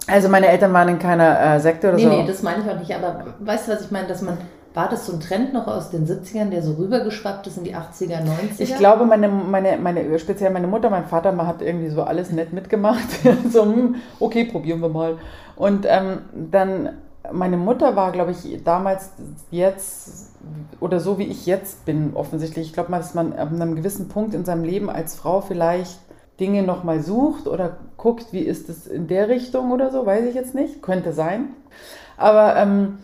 Also 0.07 0.29
meine 0.29 0.49
Eltern 0.49 0.75
waren 0.75 0.89
in 0.89 0.99
keiner 0.99 1.41
äh, 1.41 1.61
Sekte 1.61 1.89
oder 1.89 1.97
nee, 1.97 2.03
so. 2.03 2.09
Nee, 2.11 2.23
nee, 2.23 2.27
das 2.27 2.43
meine 2.43 2.63
ich 2.63 2.71
auch 2.71 2.79
nicht. 2.79 2.95
Aber 2.95 3.35
weißt 3.41 3.69
du, 3.69 3.73
was 3.73 3.81
ich 3.81 3.91
meine? 3.91 4.07
Dass 4.07 4.21
man 4.21 4.37
war 4.75 4.89
das 4.89 5.07
so 5.07 5.13
ein 5.13 5.21
Trend 5.21 5.53
noch 5.53 5.69
aus 5.69 5.91
den 5.91 6.05
70ern, 6.05 6.51
der 6.51 6.61
so 6.61 6.73
rübergeschwappt 6.73 7.47
ist 7.47 7.59
in 7.59 7.65
die 7.65 7.77
80er, 7.77 8.19
90er? 8.19 8.59
Ich 8.59 8.77
glaube, 8.77 9.07
meine, 9.07 9.29
meine, 9.29 9.79
meine, 9.79 10.19
speziell 10.19 10.51
meine 10.51 10.67
Mutter, 10.67 10.91
mein 10.91 11.07
Vater, 11.07 11.31
man 11.31 11.47
hat 11.47 11.63
irgendwie 11.63 11.91
so 11.91 12.03
alles 12.03 12.33
nett 12.33 12.53
mitgemacht. 12.53 13.07
so, 13.53 13.63
hm, 13.63 13.95
okay, 14.19 14.45
probieren 14.45 14.81
wir 14.81 14.89
mal. 14.89 15.17
Und 15.57 15.87
ähm, 15.89 16.19
dann, 16.51 16.91
meine 17.33 17.57
Mutter 17.57 17.97
war, 17.97 18.13
glaube 18.13 18.33
ich, 18.33 18.63
damals 18.65 19.11
jetzt 19.51 20.35
oder 20.81 21.01
so 21.01 21.19
wie 21.19 21.25
ich 21.25 21.47
jetzt 21.47 21.85
bin, 21.85 22.15
offensichtlich. 22.15 22.67
Ich 22.67 22.73
glaube 22.73 22.91
mal, 22.91 22.99
dass 22.99 23.15
man 23.15 23.33
an 23.33 23.61
einem 23.61 23.77
gewissen 23.77 24.09
Punkt 24.09 24.35
in 24.35 24.45
seinem 24.45 24.65
Leben 24.65 24.91
als 24.91 25.15
Frau 25.15 25.41
vielleicht 25.41 25.99
Dinge 26.41 26.63
nochmal 26.63 27.01
sucht 27.01 27.47
oder 27.47 27.79
guckt, 27.97 28.33
wie 28.33 28.41
ist 28.41 28.69
es 28.69 28.87
in 28.87 29.07
der 29.07 29.29
Richtung 29.29 29.71
oder 29.71 29.91
so, 29.91 30.05
weiß 30.05 30.27
ich 30.27 30.35
jetzt 30.35 30.55
nicht. 30.55 30.83
Könnte 30.83 31.13
sein. 31.13 31.51
Aber 32.17 32.57
ähm, 32.57 32.99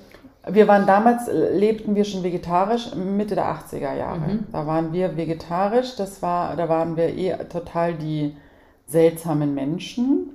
wir 0.48 0.68
waren 0.68 0.86
damals, 0.86 1.28
lebten 1.32 1.94
wir 1.94 2.04
schon 2.04 2.22
vegetarisch, 2.22 2.94
Mitte 2.94 3.34
der 3.34 3.46
80er 3.46 3.94
Jahre. 3.94 4.20
Mhm. 4.20 4.46
Da 4.52 4.66
waren 4.66 4.92
wir 4.92 5.16
vegetarisch, 5.16 5.96
das 5.96 6.22
war, 6.22 6.56
da 6.56 6.68
waren 6.68 6.96
wir 6.96 7.16
eh 7.16 7.36
total 7.44 7.94
die 7.94 8.36
seltsamen 8.86 9.54
Menschen. 9.54 10.30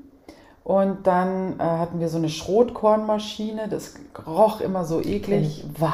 Und 0.66 1.06
dann 1.06 1.60
äh, 1.60 1.64
hatten 1.64 2.00
wir 2.00 2.10
so 2.10 2.18
eine 2.18 2.28
Schrotkornmaschine, 2.28 3.68
das 3.70 3.94
roch 4.26 4.62
immer 4.62 4.84
so 4.84 5.00
eklig. 5.00 5.64
Wah. 5.78 5.94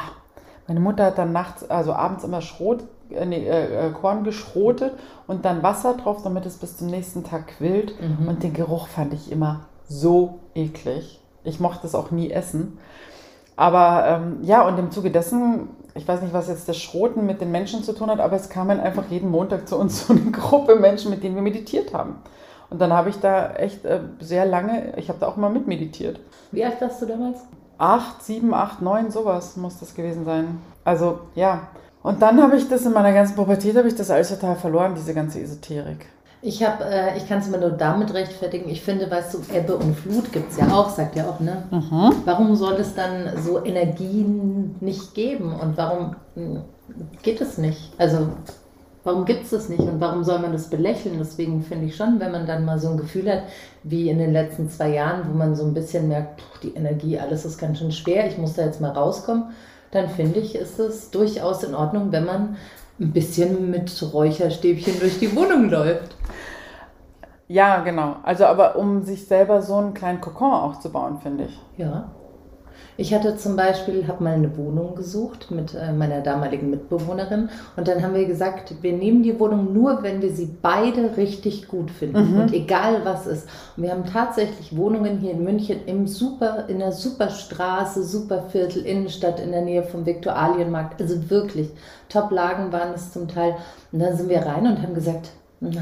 Meine 0.65 0.79
Mutter 0.79 1.07
hat 1.07 1.17
dann 1.17 1.33
nachts, 1.33 1.69
also 1.69 1.91
abends 1.91 2.23
immer 2.23 2.41
Schrot, 2.41 2.85
äh, 3.09 3.25
nee, 3.25 3.45
äh, 3.45 3.87
äh, 3.87 3.91
Korn 3.91 4.23
geschrotet 4.23 4.93
und 5.27 5.43
dann 5.43 5.61
Wasser 5.61 5.95
drauf, 5.95 6.23
damit 6.23 6.45
es 6.45 6.55
bis 6.55 6.77
zum 6.77 6.87
nächsten 6.87 7.25
Tag 7.25 7.47
quillt. 7.47 7.95
Mhm. 7.99 8.29
Und 8.29 8.43
den 8.43 8.53
Geruch 8.53 8.87
fand 8.87 9.13
ich 9.13 9.29
immer 9.29 9.65
so 9.89 10.39
eklig. 10.55 11.19
Ich 11.43 11.59
mochte 11.59 11.85
es 11.85 11.93
auch 11.93 12.11
nie 12.11 12.31
essen. 12.31 12.77
Aber 13.57 14.05
ähm, 14.07 14.37
ja, 14.41 14.65
und 14.65 14.79
im 14.79 14.89
Zuge 14.91 15.11
dessen, 15.11 15.67
ich 15.95 16.07
weiß 16.07 16.21
nicht, 16.21 16.33
was 16.33 16.47
jetzt 16.47 16.69
das 16.69 16.77
Schroten 16.77 17.25
mit 17.25 17.41
den 17.41 17.51
Menschen 17.51 17.83
zu 17.83 17.91
tun 17.91 18.09
hat, 18.09 18.21
aber 18.21 18.37
es 18.37 18.47
kamen 18.47 18.79
einfach 18.79 19.03
jeden 19.09 19.31
Montag 19.31 19.67
zu 19.67 19.77
uns 19.77 20.07
so 20.07 20.13
eine 20.13 20.31
Gruppe 20.31 20.77
Menschen, 20.77 21.11
mit 21.11 21.25
denen 21.25 21.35
wir 21.35 21.41
meditiert 21.41 21.93
haben. 21.93 22.15
Und 22.71 22.79
dann 22.79 22.93
habe 22.93 23.09
ich 23.09 23.19
da 23.19 23.53
echt 23.53 23.83
äh, 23.85 23.99
sehr 24.21 24.45
lange, 24.45 24.93
ich 24.95 25.09
habe 25.09 25.19
da 25.19 25.27
auch 25.27 25.35
mal 25.35 25.49
mitmeditiert. 25.49 26.21
Wie 26.51 26.63
alt 26.63 26.79
warst 26.79 27.01
du 27.01 27.05
damals? 27.05 27.39
Acht, 27.77 28.23
sieben, 28.23 28.53
acht, 28.53 28.81
neun, 28.81 29.11
sowas 29.11 29.57
muss 29.57 29.77
das 29.79 29.93
gewesen 29.93 30.23
sein. 30.23 30.59
Also 30.85 31.19
ja. 31.35 31.67
Und 32.01 32.21
dann 32.21 32.41
habe 32.41 32.55
ich 32.55 32.69
das 32.69 32.85
in 32.85 32.93
meiner 32.93 33.11
ganzen 33.11 33.35
Pubertät, 33.35 33.75
habe 33.75 33.89
ich 33.89 33.95
das 33.95 34.09
alles 34.09 34.29
total 34.29 34.55
verloren, 34.55 34.95
diese 34.95 35.13
ganze 35.13 35.41
Esoterik. 35.41 36.07
Ich 36.41 36.63
habe, 36.63 36.85
äh, 36.85 37.17
ich 37.17 37.27
kann 37.27 37.39
es 37.39 37.49
mir 37.49 37.59
nur 37.59 37.71
damit 37.71 38.13
rechtfertigen. 38.13 38.69
Ich 38.69 38.81
finde, 38.81 39.11
weißt 39.11 39.33
du, 39.33 39.39
Ebbe 39.53 39.75
und 39.75 39.95
Flut 39.95 40.31
gibt 40.31 40.51
es 40.51 40.57
ja 40.57 40.71
auch, 40.71 40.89
sagt 40.89 41.17
ja 41.17 41.29
auch, 41.29 41.41
ne? 41.41 41.63
Mhm. 41.69 42.13
Warum 42.23 42.55
soll 42.55 42.75
es 42.75 42.95
dann 42.95 43.37
so 43.43 43.63
Energien 43.63 44.75
nicht 44.79 45.13
geben 45.13 45.53
und 45.53 45.77
warum 45.77 46.15
hm, 46.35 46.61
geht 47.21 47.41
es 47.41 47.57
nicht? 47.57 47.91
Also 47.99 48.29
warum 49.03 49.25
gibt 49.25 49.43
es 49.43 49.49
das 49.49 49.69
nicht 49.69 49.81
und 49.81 49.99
warum 49.99 50.23
soll 50.23 50.39
man 50.39 50.51
das 50.51 50.69
belächeln? 50.69 51.17
Deswegen 51.19 51.61
finde 51.61 51.85
ich 51.85 51.95
schon, 51.95 52.19
wenn 52.19 52.31
man 52.31 52.45
dann 52.45 52.65
mal 52.65 52.79
so 52.79 52.89
ein 52.89 52.97
Gefühl 52.97 53.31
hat, 53.31 53.43
wie 53.83 54.09
in 54.09 54.19
den 54.19 54.33
letzten 54.33 54.69
zwei 54.69 54.89
Jahren, 54.89 55.27
wo 55.29 55.37
man 55.37 55.55
so 55.55 55.63
ein 55.63 55.73
bisschen 55.73 56.07
merkt, 56.07 56.41
pff, 56.41 56.59
die 56.61 56.75
Energie, 56.75 57.19
alles 57.19 57.45
ist 57.45 57.57
ganz 57.57 57.79
schön 57.79 57.91
schwer, 57.91 58.27
ich 58.27 58.37
muss 58.37 58.53
da 58.53 58.65
jetzt 58.65 58.81
mal 58.81 58.91
rauskommen, 58.91 59.45
dann 59.91 60.09
finde 60.09 60.39
ich, 60.39 60.55
ist 60.55 60.79
es 60.79 61.11
durchaus 61.11 61.63
in 61.63 61.75
Ordnung, 61.75 62.11
wenn 62.11 62.25
man 62.25 62.57
ein 62.99 63.11
bisschen 63.11 63.71
mit 63.71 63.91
Räucherstäbchen 64.13 64.99
durch 64.99 65.19
die 65.19 65.35
Wohnung 65.35 65.69
läuft. 65.69 66.15
Ja, 67.47 67.81
genau. 67.81 68.15
Also 68.23 68.45
aber 68.45 68.77
um 68.77 69.03
sich 69.03 69.27
selber 69.27 69.61
so 69.61 69.75
einen 69.75 69.93
kleinen 69.93 70.21
Kokon 70.21 70.53
aufzubauen, 70.53 71.19
finde 71.21 71.45
ich. 71.45 71.59
Ja. 71.77 72.11
Ich 72.97 73.13
hatte 73.13 73.35
zum 73.37 73.55
Beispiel, 73.55 74.07
habe 74.07 74.23
mal 74.23 74.33
eine 74.33 74.55
Wohnung 74.57 74.95
gesucht 74.95 75.49
mit 75.49 75.73
äh, 75.73 75.91
meiner 75.93 76.21
damaligen 76.21 76.69
Mitbewohnerin 76.69 77.49
und 77.77 77.87
dann 77.87 78.03
haben 78.03 78.13
wir 78.13 78.25
gesagt, 78.25 78.73
wir 78.81 78.93
nehmen 78.93 79.23
die 79.23 79.39
Wohnung 79.39 79.73
nur, 79.73 80.03
wenn 80.03 80.21
wir 80.21 80.31
sie 80.31 80.49
beide 80.61 81.17
richtig 81.17 81.67
gut 81.67 81.89
finden 81.89 82.33
Mhm. 82.35 82.41
und 82.41 82.53
egal 82.53 83.01
was 83.03 83.25
ist. 83.27 83.47
Und 83.75 83.83
wir 83.83 83.91
haben 83.91 84.05
tatsächlich 84.05 84.75
Wohnungen 84.75 85.17
hier 85.19 85.31
in 85.31 85.43
München 85.43 85.79
im 85.85 86.05
super, 86.07 86.65
in 86.67 86.79
der 86.79 86.91
Superstraße, 86.91 88.03
Superviertel, 88.03 88.85
Innenstadt 88.85 89.39
in 89.39 89.51
der 89.51 89.61
Nähe 89.61 89.83
vom 89.83 90.05
Viktualienmarkt. 90.05 91.01
Also 91.01 91.29
wirklich 91.29 91.69
Top-Lagen 92.09 92.71
waren 92.71 92.93
es 92.93 93.11
zum 93.13 93.27
Teil. 93.27 93.55
Und 93.91 93.99
dann 93.99 94.15
sind 94.17 94.29
wir 94.29 94.45
rein 94.45 94.67
und 94.67 94.81
haben 94.81 94.93
gesagt, 94.93 95.29
na, 95.59 95.81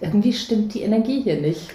irgendwie 0.00 0.32
stimmt 0.32 0.74
die 0.74 0.82
Energie 0.82 1.22
hier 1.22 1.40
nicht. 1.40 1.70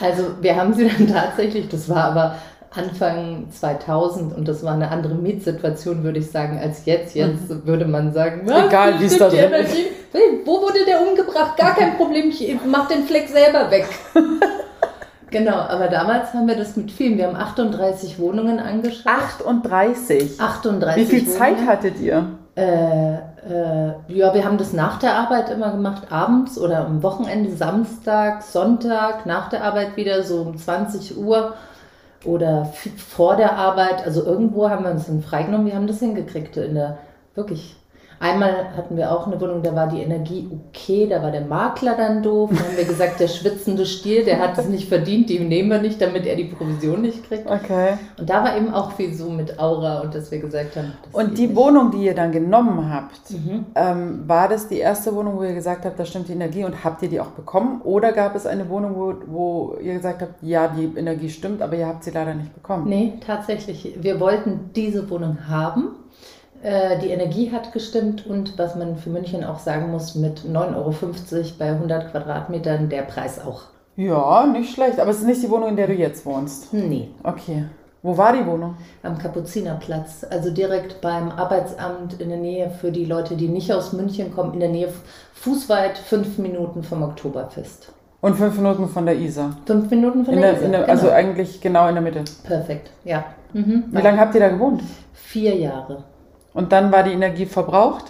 Also 0.00 0.24
wir 0.40 0.56
haben 0.56 0.72
sie 0.72 0.88
dann 0.88 1.06
tatsächlich, 1.08 1.68
das 1.68 1.88
war 1.88 2.04
aber 2.04 2.34
Anfang 2.72 3.46
2000 3.50 4.36
und 4.36 4.46
das 4.46 4.62
war 4.64 4.74
eine 4.74 4.90
andere 4.90 5.14
Mietsituation, 5.14 6.04
würde 6.04 6.20
ich 6.20 6.30
sagen, 6.30 6.58
als 6.62 6.84
jetzt. 6.86 7.14
Jetzt 7.16 7.66
würde 7.66 7.84
man 7.84 8.12
sagen, 8.12 8.42
Mhm. 8.44 8.68
Egal, 8.68 9.00
wie 9.00 9.06
es 9.06 9.18
da 9.18 9.28
drin 9.28 9.40
Energie. 9.40 9.86
Hey, 10.12 10.40
wo 10.44 10.60
wurde 10.62 10.84
der 10.86 11.00
umgebracht? 11.00 11.56
Gar 11.56 11.74
kein 11.74 11.96
Problem, 11.96 12.28
ich 12.30 12.56
mach 12.66 12.86
den 12.88 13.04
Fleck 13.04 13.28
selber 13.28 13.70
weg. 13.70 13.86
genau, 15.30 15.54
aber 15.56 15.88
damals 15.88 16.32
haben 16.32 16.46
wir 16.48 16.56
das 16.56 16.76
mit 16.76 16.90
vielen. 16.90 17.18
Wir 17.18 17.26
haben 17.26 17.36
38 17.36 18.18
Wohnungen 18.18 18.58
angeschaut. 18.60 19.06
38. 19.06 20.40
38 20.40 20.96
Wie 21.02 21.06
viel 21.16 21.28
Zeit 21.28 21.52
Wohnungen. 21.54 21.68
hattet 21.68 22.00
ihr? 22.00 22.26
Äh, 22.56 23.14
äh, 23.14 23.92
ja, 24.08 24.34
wir 24.34 24.44
haben 24.44 24.58
das 24.58 24.72
nach 24.72 24.98
der 24.98 25.14
Arbeit 25.14 25.50
immer 25.50 25.70
gemacht, 25.70 26.02
abends 26.10 26.58
oder 26.58 26.84
am 26.86 27.02
Wochenende, 27.02 27.50
Samstag, 27.56 28.42
Sonntag, 28.42 29.24
nach 29.26 29.48
der 29.48 29.64
Arbeit 29.64 29.96
wieder 29.96 30.22
so 30.24 30.42
um 30.42 30.56
20 30.58 31.16
Uhr 31.16 31.54
oder 32.24 32.72
vor 32.96 33.36
der 33.36 33.56
Arbeit. 33.56 34.04
Also 34.04 34.24
irgendwo 34.24 34.68
haben 34.68 34.84
wir 34.84 34.90
uns 34.90 35.06
dann 35.06 35.22
freigenommen, 35.22 35.66
wir 35.66 35.74
haben 35.74 35.86
das 35.86 36.00
hingekriegt 36.00 36.56
in 36.56 36.74
der, 36.74 36.98
wirklich. 37.34 37.76
Einmal 38.22 38.76
hatten 38.76 38.98
wir 38.98 39.10
auch 39.10 39.26
eine 39.26 39.40
Wohnung, 39.40 39.62
da 39.62 39.74
war 39.74 39.88
die 39.88 40.02
Energie 40.02 40.46
okay, 40.52 41.06
da 41.08 41.22
war 41.22 41.30
der 41.30 41.40
Makler 41.40 41.96
dann 41.96 42.22
doof. 42.22 42.50
Dann 42.50 42.58
haben 42.58 42.76
wir 42.76 42.84
gesagt, 42.84 43.18
der 43.18 43.28
schwitzende 43.28 43.86
Stier, 43.86 44.26
der 44.26 44.38
hat 44.38 44.58
es 44.58 44.68
nicht 44.68 44.88
verdient, 44.90 45.30
den 45.30 45.48
nehmen 45.48 45.70
wir 45.70 45.80
nicht, 45.80 46.02
damit 46.02 46.26
er 46.26 46.36
die 46.36 46.44
Provision 46.44 47.00
nicht 47.00 47.26
kriegt. 47.26 47.50
Okay. 47.50 47.94
Und 48.18 48.28
da 48.28 48.44
war 48.44 48.54
eben 48.58 48.74
auch 48.74 48.92
viel 48.92 49.14
so 49.14 49.30
mit 49.30 49.58
Aura 49.58 50.00
und 50.00 50.14
dass 50.14 50.30
wir 50.30 50.38
gesagt 50.38 50.76
haben, 50.76 50.92
das 51.02 51.14
Und 51.14 51.38
die. 51.38 51.56
Wohnung, 51.56 51.90
die 51.92 52.04
ihr 52.04 52.14
dann 52.14 52.30
genommen 52.30 52.92
habt, 52.92 53.30
Mhm. 53.30 53.64
ähm, 53.74 54.24
war 54.26 54.48
das 54.48 54.68
die 54.68 54.78
erste 54.78 55.14
Wohnung, 55.14 55.38
wo 55.38 55.42
ihr 55.42 55.54
gesagt 55.54 55.86
habt, 55.86 55.98
da 55.98 56.04
stimmt 56.04 56.28
die 56.28 56.32
Energie 56.34 56.64
und 56.64 56.84
habt 56.84 57.02
ihr 57.02 57.08
die 57.08 57.20
auch 57.20 57.30
bekommen? 57.30 57.80
Oder 57.84 58.12
gab 58.12 58.34
es 58.36 58.44
eine 58.46 58.68
Wohnung, 58.68 58.96
wo, 58.96 59.14
wo 59.28 59.76
ihr 59.82 59.94
gesagt 59.94 60.20
habt, 60.20 60.42
ja, 60.42 60.68
die 60.68 60.92
Energie 60.98 61.30
stimmt, 61.30 61.62
aber 61.62 61.74
ihr 61.76 61.86
habt 61.86 62.04
sie 62.04 62.10
leider 62.10 62.34
nicht 62.34 62.52
bekommen? 62.54 62.86
Nee, 62.86 63.14
tatsächlich. 63.26 63.96
Wir 63.98 64.20
wollten 64.20 64.70
diese 64.76 65.08
Wohnung 65.08 65.38
haben. 65.48 65.96
Äh, 66.62 66.98
Die 66.98 67.08
Energie 67.10 67.50
hat 67.52 67.72
gestimmt 67.72 68.26
und 68.26 68.58
was 68.58 68.74
man 68.76 68.96
für 68.96 69.10
München 69.10 69.44
auch 69.44 69.58
sagen 69.58 69.90
muss, 69.90 70.14
mit 70.14 70.40
9,50 70.40 70.74
Euro 70.76 70.94
bei 71.58 71.68
100 71.70 72.10
Quadratmetern 72.10 72.88
der 72.88 73.02
Preis 73.02 73.40
auch. 73.44 73.62
Ja, 73.96 74.46
nicht 74.46 74.72
schlecht. 74.72 74.98
Aber 75.00 75.10
es 75.10 75.18
ist 75.18 75.26
nicht 75.26 75.42
die 75.42 75.50
Wohnung, 75.50 75.70
in 75.70 75.76
der 75.76 75.86
du 75.86 75.94
jetzt 75.94 76.24
wohnst. 76.26 76.72
Nee, 76.72 77.08
Okay. 77.22 77.64
Wo 78.02 78.16
war 78.16 78.32
die 78.32 78.46
Wohnung? 78.46 78.76
am 79.02 79.18
Kapuzinerplatz, 79.18 80.24
also 80.30 80.50
direkt 80.50 81.02
beim 81.02 81.30
Arbeitsamt 81.30 82.18
in 82.18 82.30
der 82.30 82.38
Nähe 82.38 82.70
für 82.70 82.90
die 82.90 83.04
Leute, 83.04 83.36
die 83.36 83.48
nicht 83.48 83.70
aus 83.74 83.92
München 83.92 84.34
kommen, 84.34 84.54
in 84.54 84.60
der 84.60 84.70
Nähe 84.70 84.88
fußweit 85.34 85.98
fünf 85.98 86.38
Minuten 86.38 86.82
vom 86.82 87.02
Oktoberfest. 87.02 87.92
Und 88.22 88.36
fünf 88.36 88.56
Minuten 88.56 88.88
von 88.88 89.04
der 89.04 89.16
Isar. 89.16 89.54
Fünf 89.66 89.90
Minuten 89.90 90.24
von 90.24 90.32
In 90.32 90.40
der, 90.40 90.52
der, 90.52 90.60
Isar, 90.60 90.70
der, 90.70 90.80
genau. 90.80 90.92
Also 90.92 91.10
eigentlich 91.10 91.60
genau 91.60 91.88
in 91.88 91.94
der 91.94 92.02
Mitte. 92.02 92.24
Perfekt, 92.44 92.90
ja. 93.04 93.24
Mhm. 93.52 93.84
Wie 93.90 94.00
lange 94.00 94.18
habt 94.18 94.34
ihr 94.34 94.40
da 94.40 94.48
gewohnt? 94.48 94.82
Vier 95.12 95.54
Jahre. 95.56 96.04
Und 96.54 96.72
dann 96.72 96.90
war 96.92 97.02
die 97.02 97.12
Energie 97.12 97.46
verbraucht? 97.46 98.04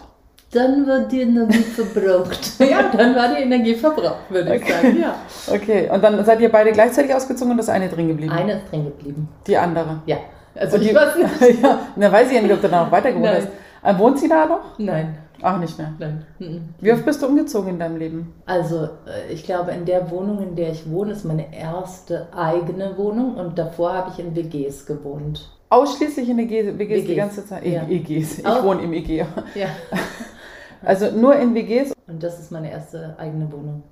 Dann 0.52 0.84
wird 0.86 1.12
die 1.12 1.20
Energie 1.22 1.58
verbraucht. 1.58 2.58
ja, 2.58 2.90
dann 2.96 3.14
war 3.14 3.28
die 3.34 3.42
Energie 3.42 3.74
verbraucht, 3.74 4.30
würde 4.30 4.56
ich 4.56 4.62
Okay. 4.62 4.72
sagen. 4.72 5.00
Ja. 5.00 5.14
Okay. 5.54 5.90
Und 5.92 6.02
dann 6.02 6.24
seid 6.24 6.40
ihr 6.40 6.50
beide 6.50 6.72
gleichzeitig 6.72 7.14
ausgezogen 7.14 7.52
und 7.52 7.58
das 7.58 7.68
eine 7.68 7.88
drin 7.88 8.08
geblieben? 8.08 8.32
Eine 8.32 8.54
ist 8.54 8.70
drin 8.70 8.84
geblieben. 8.84 9.28
Die 9.46 9.56
andere. 9.56 10.00
Ja. 10.06 10.16
Also 10.56 10.76
Und 10.76 10.82
ich 10.82 10.88
die, 10.88 10.94
weiß 10.94 11.16
nicht. 11.16 11.62
ja, 11.62 11.78
na 11.94 12.10
weiß 12.10 12.28
ich 12.28 12.34
ja 12.36 12.42
nicht, 12.42 12.52
ob 12.52 12.60
du 12.60 12.68
da 12.68 12.84
noch 12.84 12.90
weiter 12.90 13.10
gewohnt 13.10 13.26
Nein. 13.26 13.46
hast. 13.82 13.94
Äh, 13.96 13.98
Wohnt 13.98 14.18
sie 14.18 14.28
da 14.28 14.44
noch? 14.46 14.60
Nein, 14.78 15.16
Ach, 15.40 15.56
nicht 15.58 15.78
mehr. 15.78 15.92
nein. 15.98 16.26
mhm. 16.38 16.74
Wie 16.80 16.92
oft 16.92 17.04
bist 17.06 17.22
du 17.22 17.28
umgezogen 17.28 17.70
in 17.70 17.78
deinem 17.78 17.96
Leben? 17.96 18.34
Also 18.44 18.84
äh, 19.06 19.32
ich 19.32 19.44
glaube, 19.44 19.70
in 19.70 19.84
der 19.86 20.10
Wohnung, 20.10 20.42
in 20.42 20.56
der 20.56 20.70
ich 20.70 20.90
wohne, 20.90 21.12
ist 21.12 21.24
meine 21.24 21.54
erste 21.56 22.26
eigene 22.36 22.98
Wohnung 22.98 23.36
und 23.36 23.56
davor 23.58 23.92
habe 23.94 24.10
ich 24.12 24.18
in 24.18 24.34
WGs 24.34 24.84
gewohnt. 24.84 25.48
Ausschließlich 25.70 26.28
in 26.28 26.38
EG, 26.40 26.66
WGs, 26.78 26.78
die 26.78 27.08
WGs, 27.08 27.16
ganze 27.16 27.46
Zeit? 27.46 27.64
ja. 27.64 27.86
EGs. 27.88 28.38
Ich 28.40 28.46
Auch- 28.46 28.62
wohne 28.64 28.82
im 28.82 28.92
EG. 28.92 29.24
Ja. 29.54 29.68
Also 30.82 31.10
nur 31.10 31.36
in 31.36 31.54
WGs. 31.54 31.92
Und 32.08 32.22
das 32.22 32.40
ist 32.40 32.50
meine 32.50 32.70
erste 32.70 33.14
eigene 33.18 33.52
Wohnung. 33.52 33.82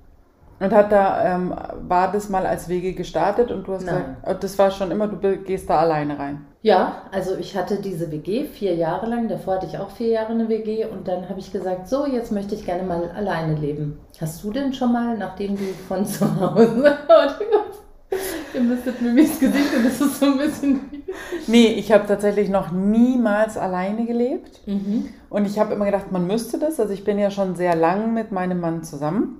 Und 0.59 0.73
hat 0.73 0.91
da, 0.91 1.35
ähm, 1.35 1.53
war 1.87 2.11
das 2.11 2.29
mal 2.29 2.47
als 2.47 2.67
WG 2.67 2.93
gestartet 2.93 3.51
und 3.51 3.67
du 3.67 3.73
hast 3.75 3.85
Nein. 3.85 3.95
gesagt, 3.95 4.17
oh, 4.27 4.33
das 4.39 4.57
war 4.57 4.71
schon 4.71 4.89
immer, 4.89 5.07
du 5.07 5.37
gehst 5.37 5.69
da 5.69 5.81
alleine 5.81 6.17
rein. 6.17 6.45
Ja, 6.63 7.03
also 7.11 7.37
ich 7.37 7.55
hatte 7.55 7.79
diese 7.79 8.11
WG 8.11 8.43
vier 8.45 8.73
Jahre 8.73 9.05
lang. 9.05 9.27
Davor 9.27 9.55
hatte 9.57 9.67
ich 9.67 9.77
auch 9.77 9.91
vier 9.91 10.07
Jahre 10.09 10.31
eine 10.33 10.49
WG 10.49 10.85
und 10.85 11.07
dann 11.07 11.29
habe 11.29 11.39
ich 11.39 11.51
gesagt, 11.53 11.87
so, 11.87 12.07
jetzt 12.07 12.31
möchte 12.31 12.55
ich 12.55 12.65
gerne 12.65 12.81
mal 12.83 13.09
alleine 13.15 13.53
leben. 13.53 13.99
Hast 14.19 14.43
du 14.43 14.51
denn 14.51 14.73
schon 14.73 14.91
mal, 14.91 15.15
nachdem 15.15 15.55
du 15.55 15.63
von 15.87 16.03
zu 16.05 16.25
Hause... 16.41 16.97
Ihr 18.53 18.61
müsstet 18.61 19.01
mir 19.01 19.15
das 19.15 19.39
Gesicht 19.39 19.75
und 19.75 19.85
das 19.85 20.01
ist 20.01 20.19
so 20.19 20.25
ein 20.25 20.37
bisschen... 20.37 21.03
Nee, 21.47 21.73
ich 21.73 21.91
habe 21.91 22.07
tatsächlich 22.07 22.49
noch 22.49 22.71
niemals 22.71 23.57
alleine 23.57 24.05
gelebt. 24.05 24.61
Mhm. 24.65 25.09
Und 25.29 25.45
ich 25.45 25.59
habe 25.59 25.73
immer 25.73 25.85
gedacht, 25.85 26.11
man 26.11 26.25
müsste 26.25 26.57
das. 26.57 26.79
Also 26.79 26.93
ich 26.93 27.03
bin 27.03 27.19
ja 27.19 27.29
schon 27.29 27.55
sehr 27.55 27.75
lang 27.75 28.13
mit 28.13 28.31
meinem 28.31 28.59
Mann 28.59 28.83
zusammen. 28.83 29.39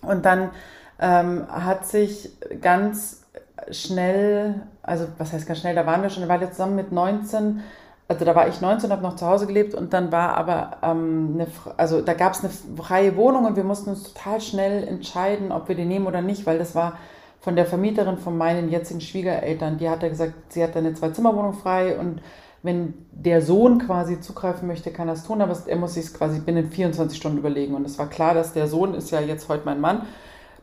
Und 0.00 0.24
dann 0.24 0.50
ähm, 0.98 1.46
hat 1.48 1.86
sich 1.86 2.30
ganz 2.60 3.22
schnell, 3.70 4.62
also 4.82 5.06
was 5.18 5.32
heißt 5.32 5.46
ganz 5.46 5.60
schnell, 5.60 5.74
da 5.74 5.86
waren 5.86 6.02
wir 6.02 6.10
schon 6.10 6.22
eine 6.22 6.32
Weile 6.32 6.50
zusammen 6.50 6.76
mit 6.76 6.92
19. 6.92 7.60
Also 8.08 8.24
da 8.24 8.34
war 8.34 8.48
ich 8.48 8.60
19, 8.60 8.90
habe 8.90 9.02
noch 9.02 9.16
zu 9.16 9.26
Hause 9.26 9.46
gelebt 9.46 9.74
und 9.74 9.92
dann 9.92 10.12
war 10.12 10.36
aber 10.36 10.76
ähm, 10.82 11.32
eine, 11.34 11.46
also 11.76 12.00
da 12.00 12.14
gab 12.14 12.34
es 12.34 12.40
eine 12.40 12.52
freie 12.76 13.16
Wohnung 13.16 13.46
und 13.46 13.56
wir 13.56 13.64
mussten 13.64 13.90
uns 13.90 14.12
total 14.12 14.40
schnell 14.40 14.86
entscheiden, 14.86 15.50
ob 15.50 15.68
wir 15.68 15.74
die 15.74 15.84
nehmen 15.84 16.06
oder 16.06 16.22
nicht, 16.22 16.46
weil 16.46 16.58
das 16.58 16.74
war 16.76 16.98
von 17.46 17.54
der 17.54 17.64
Vermieterin 17.64 18.18
von 18.18 18.36
meinen 18.36 18.70
jetzigen 18.70 19.00
Schwiegereltern, 19.00 19.78
die 19.78 19.88
hat 19.88 20.02
ja 20.02 20.08
gesagt, 20.08 20.32
sie 20.48 20.64
hat 20.64 20.76
eine 20.76 20.94
Zwei-Zimmer-Wohnung 20.94 21.52
frei 21.52 21.96
und 21.96 22.20
wenn 22.64 22.94
der 23.12 23.40
Sohn 23.40 23.78
quasi 23.78 24.20
zugreifen 24.20 24.66
möchte, 24.66 24.90
kann 24.90 25.06
er 25.06 25.14
es 25.14 25.22
tun, 25.22 25.40
aber 25.40 25.56
er 25.64 25.76
muss 25.76 25.94
sich 25.94 26.12
quasi 26.12 26.40
binnen 26.40 26.68
24 26.68 27.16
Stunden 27.16 27.38
überlegen. 27.38 27.76
Und 27.76 27.84
es 27.84 28.00
war 28.00 28.08
klar, 28.08 28.34
dass 28.34 28.52
der 28.52 28.66
Sohn 28.66 28.94
ist 28.94 29.12
ja 29.12 29.20
jetzt 29.20 29.48
heute 29.48 29.62
mein 29.64 29.80
Mann. 29.80 30.02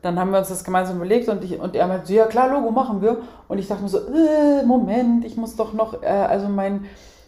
Dann 0.01 0.19
haben 0.19 0.31
wir 0.31 0.39
uns 0.39 0.49
das 0.49 0.65
gemeinsam 0.65 0.97
überlegt 0.97 1.29
und, 1.29 1.41
ich, 1.45 1.57
und 1.57 1.73
er 1.73 1.87
meinte, 1.87 2.13
ja 2.13 2.25
klar, 2.25 2.49
Logo 2.49 2.69
machen 2.71 3.01
wir. 3.01 3.19
Und 3.47 3.59
ich 3.59 3.69
dachte 3.69 3.83
mir 3.83 3.87
so, 3.87 3.99
äh, 3.99 4.65
Moment, 4.65 5.23
ich 5.23 5.37
muss 5.37 5.55
doch 5.55 5.71
noch, 5.71 6.03
äh, 6.03 6.07
also 6.07 6.49
mein, 6.49 6.83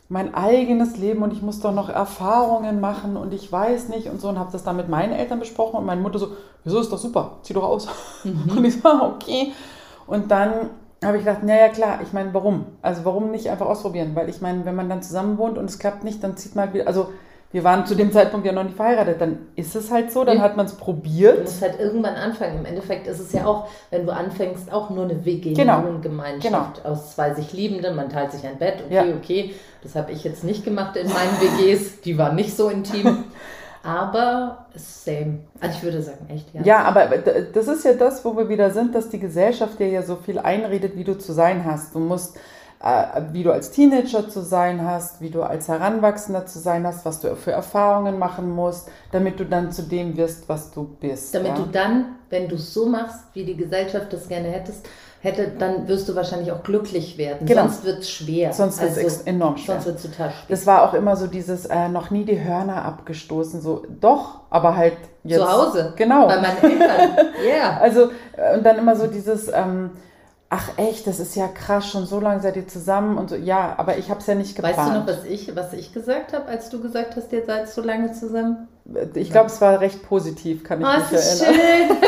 mein 0.07 0.35
eigenes 0.35 0.97
Leben 0.97 1.23
und 1.23 1.33
ich 1.33 1.41
muss 1.41 1.59
doch 1.61 1.73
noch 1.73 1.89
Erfahrungen 1.89 2.79
machen 2.79 3.17
und 3.17 3.33
ich 3.33 3.51
weiß 3.51 3.89
nicht 3.89 4.07
und 4.07 4.21
so 4.21 4.29
und 4.29 4.37
habe 4.37 4.51
das 4.51 4.63
dann 4.63 4.77
mit 4.77 4.87
meinen 4.87 5.13
Eltern 5.13 5.39
besprochen 5.39 5.77
und 5.77 5.85
meine 5.85 6.01
Mutter 6.01 6.19
so, 6.19 6.29
wieso 6.63 6.79
ist 6.79 6.91
doch 6.91 6.97
super, 6.97 7.37
zieh 7.41 7.53
doch 7.53 7.63
aus. 7.63 7.87
Und 8.23 8.63
ich 8.63 8.79
so, 8.79 8.87
ah, 8.87 9.13
okay. 9.15 9.53
Und 10.07 10.29
dann 10.29 10.69
habe 11.03 11.17
ich 11.17 11.25
gedacht, 11.25 11.43
naja 11.43 11.69
klar, 11.69 11.99
ich 12.03 12.13
meine, 12.13 12.33
warum? 12.33 12.65
Also 12.81 13.05
warum 13.05 13.31
nicht 13.31 13.49
einfach 13.49 13.65
ausprobieren? 13.65 14.15
Weil 14.15 14.29
ich 14.29 14.41
meine, 14.41 14.65
wenn 14.65 14.75
man 14.75 14.89
dann 14.89 15.01
zusammen 15.01 15.37
wohnt 15.37 15.57
und 15.57 15.65
es 15.65 15.79
klappt 15.79 16.03
nicht, 16.03 16.23
dann 16.23 16.37
zieht 16.37 16.55
man 16.55 16.65
halt 16.65 16.73
wieder, 16.73 16.87
also 16.87 17.09
wir 17.55 17.63
waren 17.63 17.85
zu 17.85 17.95
dem 17.95 18.11
Zeitpunkt 18.11 18.45
ja 18.45 18.51
noch 18.51 18.65
nicht 18.65 18.75
verheiratet, 18.75 19.21
dann 19.21 19.37
ist 19.55 19.77
es 19.77 19.89
halt 19.89 20.11
so, 20.11 20.25
dann 20.25 20.41
hat 20.41 20.57
man 20.57 20.65
es 20.65 20.73
Du 20.75 20.83
probiert. 20.83 21.41
musst 21.41 21.61
halt 21.61 21.79
irgendwann 21.79 22.15
anfangen. 22.15 22.57
Im 22.59 22.65
Endeffekt 22.65 23.07
ist 23.07 23.19
es 23.21 23.31
ja 23.31 23.45
auch, 23.45 23.69
wenn 23.91 24.05
du 24.05 24.11
anfängst, 24.13 24.73
auch 24.73 24.89
nur 24.89 25.05
eine 25.05 25.23
WG, 25.23 25.53
Genau. 25.53 25.81
Wohngemeinschaft 25.85 26.85
aus 26.85 27.15
zwei 27.15 27.33
sich 27.33 27.53
Liebenden. 27.53 27.95
Man 27.95 28.09
teilt 28.09 28.33
sich 28.33 28.45
ein 28.45 28.57
Bett, 28.57 28.83
okay, 28.85 28.93
Ja. 28.93 29.03
okay. 29.15 29.55
Das 29.83 29.95
habe 29.95 30.11
ich 30.11 30.25
jetzt 30.25 30.43
nicht 30.43 30.65
gemacht 30.65 30.97
in 30.97 31.07
meinen 31.07 31.31
WGs. 31.39 32.01
Die 32.01 32.17
waren 32.17 32.35
nicht 32.35 32.53
so 32.57 32.67
intim. 32.67 33.23
Aber 33.83 34.65
same. 34.75 35.39
Also 35.61 35.77
ich 35.77 35.83
würde 35.83 36.01
sagen, 36.01 36.27
echt, 36.27 36.53
ja. 36.53 36.61
Ja, 36.63 36.83
aber 36.83 37.05
das 37.53 37.67
ist 37.69 37.85
ja 37.85 37.93
das, 37.93 38.25
wo 38.25 38.35
wir 38.35 38.49
wieder 38.49 38.71
sind, 38.71 38.95
dass 38.95 39.07
die 39.09 39.19
Gesellschaft 39.19 39.79
dir 39.79 39.87
ja 39.87 40.01
so 40.01 40.15
viel 40.17 40.39
einredet, 40.39 40.97
wie 40.97 41.03
du 41.05 41.17
zu 41.17 41.31
sein 41.31 41.63
hast. 41.63 41.93
Du 41.95 41.99
musst, 41.99 42.35
wie 43.31 43.43
du 43.43 43.51
als 43.51 43.71
Teenager 43.71 44.29
zu 44.29 44.41
sein 44.41 44.83
hast, 44.83 45.21
wie 45.21 45.29
du 45.29 45.41
als 45.41 45.67
Heranwachsender 45.67 46.45
zu 46.45 46.59
sein 46.59 46.85
hast, 46.85 47.05
was 47.05 47.19
du 47.19 47.35
für 47.35 47.51
Erfahrungen 47.51 48.19
machen 48.19 48.51
musst, 48.51 48.89
damit 49.11 49.39
du 49.39 49.45
dann 49.45 49.71
zu 49.71 49.83
dem 49.83 50.17
wirst, 50.17 50.47
was 50.49 50.71
du 50.71 50.83
bist. 50.99 51.33
Damit 51.33 51.49
ja? 51.49 51.55
du 51.55 51.65
dann, 51.71 52.05
wenn 52.29 52.47
du 52.47 52.55
es 52.55 52.73
so 52.73 52.85
machst, 52.85 53.19
wie 53.33 53.43
die 53.43 53.55
Gesellschaft 53.55 54.11
das 54.11 54.27
gerne 54.27 54.49
hättest, 54.49 54.85
hätte, 55.25 55.51
dann 55.57 55.87
wirst 55.87 56.07
du 56.07 56.15
wahrscheinlich 56.15 56.51
auch 56.51 56.61
glücklich 56.63 57.17
werden. 57.17 57.47
Genau. 57.47 57.63
Sonst 57.63 57.83
wird 57.83 57.99
es 57.99 58.09
schwer. 58.09 58.53
Sonst 58.53 58.79
wird 58.81 58.91
es 58.91 59.03
Also, 59.03 59.21
enorm 59.25 59.57
schwer. 59.57 59.75
Sonst 59.75 59.85
wird 59.87 59.95
es 59.97 60.01
total 60.03 60.29
schwer. 60.29 60.45
Das 60.49 60.67
war 60.67 60.83
auch 60.83 60.93
immer 60.93 61.15
so 61.15 61.27
dieses, 61.27 61.65
äh, 61.65 61.89
noch 61.89 62.11
nie 62.11 62.25
die 62.25 62.41
Hörner 62.43 62.85
abgestoßen, 62.85 63.61
so, 63.61 63.83
doch, 63.99 64.41
aber 64.51 64.75
halt 64.75 64.97
jetzt. 65.23 65.39
Zu 65.39 65.51
Hause. 65.51 65.93
Genau. 65.95 66.27
Bei 66.27 66.39
meinen 66.39 66.57
Eltern. 66.61 67.17
Ja. 67.49 67.77
Also, 67.79 68.11
äh, 68.37 68.55
und 68.55 68.63
dann 68.63 68.77
immer 68.77 68.95
so 68.95 69.07
dieses, 69.07 69.51
ähm, 69.51 69.91
Ach 70.57 70.69
echt, 70.77 71.05
das 71.05 71.19
ist 71.19 71.35
ja 71.35 71.49
krass, 71.49 71.85
schon 71.89 72.05
so 72.05 72.21
lange 72.21 72.39
seid 72.41 72.55
ihr 72.55 72.65
zusammen 72.67 73.17
und 73.17 73.29
so. 73.29 73.35
Ja, 73.35 73.73
aber 73.77 73.97
ich 73.97 74.09
habe 74.09 74.21
es 74.21 74.27
ja 74.27 74.35
nicht 74.35 74.55
geplant. 74.55 74.77
Weißt 74.77 74.89
du 74.89 74.93
noch, 74.93 75.07
was 75.07 75.25
ich, 75.25 75.53
was 75.53 75.73
ich 75.73 75.93
gesagt 75.93 76.31
habe, 76.31 76.47
als 76.47 76.69
du 76.69 76.81
gesagt 76.81 77.17
hast, 77.17 77.33
ihr 77.33 77.43
seid 77.45 77.67
so 77.67 77.81
lange 77.81 78.13
zusammen? 78.13 78.69
Ich 79.15 79.31
glaube, 79.31 79.47
es 79.47 79.59
war 79.59 79.81
recht 79.81 80.01
positiv, 80.07 80.63
kann 80.63 80.79
ich 80.79 80.87
Oh, 80.87 80.97
mich 80.97 81.11
ist 81.11 81.41
erinnern. 81.41 81.59
schön. 81.89 81.97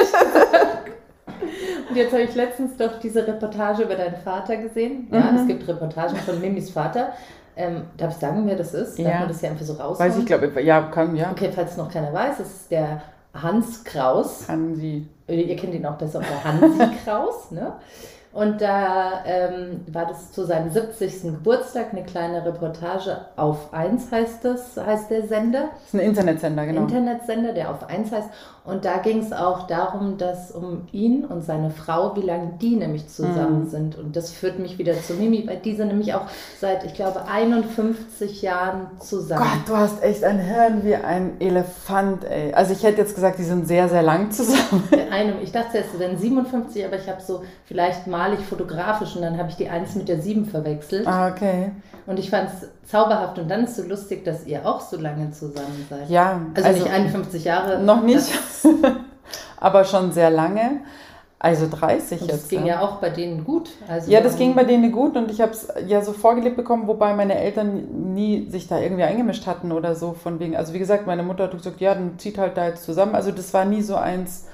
Und 1.90 1.96
jetzt 1.96 2.12
habe 2.14 2.24
ich 2.24 2.36
letztens 2.36 2.76
doch 2.78 3.00
diese 3.02 3.26
Reportage 3.28 3.84
über 3.84 3.96
deinen 3.96 4.18
Vater 4.18 4.58
gesehen. 4.58 5.08
Ja, 5.12 5.32
Mhm. 5.32 5.38
es 5.40 5.48
gibt 5.48 5.68
Reportagen 5.68 6.16
von 6.18 6.40
Mimis 6.40 6.70
Vater. 6.70 7.10
Ähm, 7.56 7.84
darf 7.98 8.14
ich 8.14 8.20
sagen, 8.20 8.44
wer 8.46 8.56
das 8.56 8.74
ist? 8.74 9.00
Darf 9.00 9.08
Ja. 9.08 9.20
man 9.20 9.28
das 9.30 9.42
ja 9.42 9.50
einfach 9.50 9.66
so 9.66 9.74
raushauen? 9.74 10.00
Weiß 10.00 10.18
ich, 10.18 10.26
glaube 10.26 10.62
ja, 10.62 10.82
kann, 10.84 11.16
ja. 11.16 11.32
Okay, 11.32 11.50
falls 11.54 11.76
noch 11.76 11.92
keiner 11.92 12.14
weiß, 12.14 12.40
es 12.40 12.48
ist 12.52 12.72
der 12.72 13.02
Hans 13.34 13.84
Kraus. 13.84 14.46
Kann 14.48 14.76
sie. 14.76 15.08
Ihr 15.28 15.56
kennt 15.56 15.74
ihn 15.74 15.86
auch 15.86 15.98
besser 15.98 16.20
unter 16.20 16.44
Hansi 16.44 16.96
Kraus, 17.04 17.52
ne? 17.52 17.74
Und 18.34 18.62
da 18.62 19.24
ähm, 19.26 19.86
war 19.88 20.06
das 20.06 20.32
zu 20.32 20.46
seinem 20.46 20.70
70. 20.70 21.24
Geburtstag 21.24 21.88
eine 21.92 22.04
kleine 22.04 22.46
Reportage 22.46 23.26
auf 23.36 23.74
1 23.74 24.12
heißt 24.12 24.46
das, 24.46 24.78
heißt 24.78 25.10
der 25.10 25.28
Sender. 25.28 25.70
Das 25.74 25.86
ist 25.88 25.94
ein 25.96 26.00
Internetsender, 26.02 26.66
genau. 26.66 26.82
Internetsender, 26.82 27.54
der 27.54 27.72
auf 27.72 27.90
1 27.90 28.12
heißt. 28.12 28.30
Und 28.68 28.84
da 28.86 28.98
ging 28.98 29.20
es 29.20 29.32
auch 29.34 29.66
darum, 29.66 30.18
dass 30.18 30.52
um 30.52 30.88
ihn 30.92 31.24
und 31.24 31.44
seine 31.44 31.70
Frau, 31.72 32.16
wie 32.18 32.22
lange 32.22 32.52
die 32.62 32.76
nämlich 32.76 33.08
zusammen 33.08 33.64
Mhm. 33.64 33.70
sind. 33.70 33.98
Und 33.98 34.16
das 34.18 34.30
führt 34.32 34.60
mich 34.60 34.78
wieder 34.78 34.94
zu 35.02 35.14
Mimi, 35.14 35.48
weil 35.48 35.58
die 35.58 35.74
sind 35.74 35.88
nämlich 35.88 36.14
auch 36.14 36.24
seit, 36.60 36.84
ich 36.84 36.94
glaube, 36.94 37.22
51 37.28 38.42
Jahren 38.42 38.88
zusammen. 39.00 39.42
Gott, 39.44 39.70
du 39.70 39.78
hast 39.78 40.04
echt 40.04 40.24
ein 40.24 40.40
Hirn 40.40 40.84
wie 40.84 40.96
ein 40.96 41.40
Elefant, 41.40 42.26
ey. 42.26 42.54
Also 42.54 42.74
ich 42.74 42.84
hätte 42.84 43.00
jetzt 43.02 43.16
gesagt, 43.16 43.40
die 43.40 43.44
sind 43.44 43.68
sehr, 43.68 43.88
sehr 43.90 44.04
lang 44.04 44.32
zusammen. 44.32 44.84
Einem, 45.12 45.36
ich 45.42 45.52
dachte 45.54 45.78
jetzt, 45.78 45.90
dann 46.00 46.18
57, 46.18 46.86
aber 46.86 46.98
ich 46.98 47.08
habe 47.10 47.22
so, 47.22 47.44
vielleicht 47.66 48.06
male 48.08 48.36
ich 48.36 48.46
fotografisch 48.46 49.16
und 49.16 49.22
dann 49.22 49.38
habe 49.38 49.50
ich 49.50 49.56
die 49.56 49.70
1 49.70 49.96
mit 49.96 50.10
der 50.10 50.22
7 50.22 50.46
verwechselt. 50.46 51.08
Ah, 51.08 51.30
okay. 51.30 51.72
Und 52.06 52.20
ich 52.20 52.30
fand 52.30 52.50
es 52.50 52.90
zauberhaft 52.90 53.38
und 53.40 53.50
dann 53.50 53.66
ist 53.66 53.76
so 53.76 53.84
lustig, 53.84 54.24
dass 54.24 54.46
ihr 54.46 54.66
auch 54.66 54.80
so 54.82 54.98
lange 54.98 55.32
zusammen 55.32 55.86
seid. 55.90 56.10
Ja, 56.10 56.40
Also, 56.56 56.70
nicht 56.70 56.90
51 56.90 57.44
Jahre. 57.44 57.80
noch 57.84 58.02
nicht, 58.02 58.26
aber 59.58 59.84
schon 59.84 60.12
sehr 60.12 60.30
lange. 60.30 60.82
Also 61.40 61.68
30 61.70 62.22
und 62.22 62.32
das 62.32 62.38
jetzt. 62.38 62.50
ging 62.50 62.62
ne? 62.62 62.70
ja 62.70 62.82
auch 62.82 62.96
bei 62.96 63.12
denen 63.12 63.44
gut. 63.44 63.70
Also 63.88 64.12
Ja, 64.12 64.22
das 64.22 64.38
ging 64.38 64.56
bei 64.56 64.64
denen 64.64 64.92
gut 64.92 65.16
und 65.16 65.30
ich 65.30 65.40
habe 65.40 65.52
es 65.52 65.68
ja 65.86 66.02
so 66.02 66.12
vorgelebt 66.14 66.58
bekommen, 66.58 66.88
wobei 66.88 67.14
meine 67.14 67.38
Eltern 67.38 68.14
nie 68.16 68.50
sich 68.50 68.68
da 68.68 68.80
irgendwie 68.80 69.04
eingemischt 69.04 69.46
hatten 69.46 69.72
oder 69.72 69.94
so 69.94 70.14
von 70.14 70.40
wegen. 70.40 70.56
Also 70.56 70.74
wie 70.74 70.80
gesagt, 70.80 71.06
meine 71.06 71.22
Mutter 71.22 71.44
hat 71.44 71.52
gesagt, 71.52 71.80
ja, 71.80 71.94
dann 71.94 72.18
zieht 72.18 72.40
halt 72.40 72.58
da 72.58 72.68
jetzt 72.68 72.86
zusammen. 72.86 73.14
Also 73.14 73.32
das 73.32 73.54
war 73.54 73.66
nie 73.66 73.84
so 73.84 73.96
eins, 73.96 74.48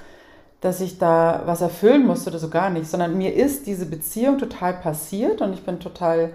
dass 0.60 0.82
ich 0.82 0.98
da 0.98 1.42
was 1.46 1.62
erfüllen 1.62 2.06
musste 2.06 2.28
oder 2.28 2.38
so 2.38 2.50
gar 2.50 2.68
nicht, 2.68 2.86
sondern 2.86 3.16
mir 3.16 3.34
ist 3.34 3.66
diese 3.66 3.86
Beziehung 3.86 4.36
total 4.36 4.74
passiert 4.74 5.40
und 5.40 5.54
ich 5.54 5.64
bin 5.64 5.80
total 5.80 6.30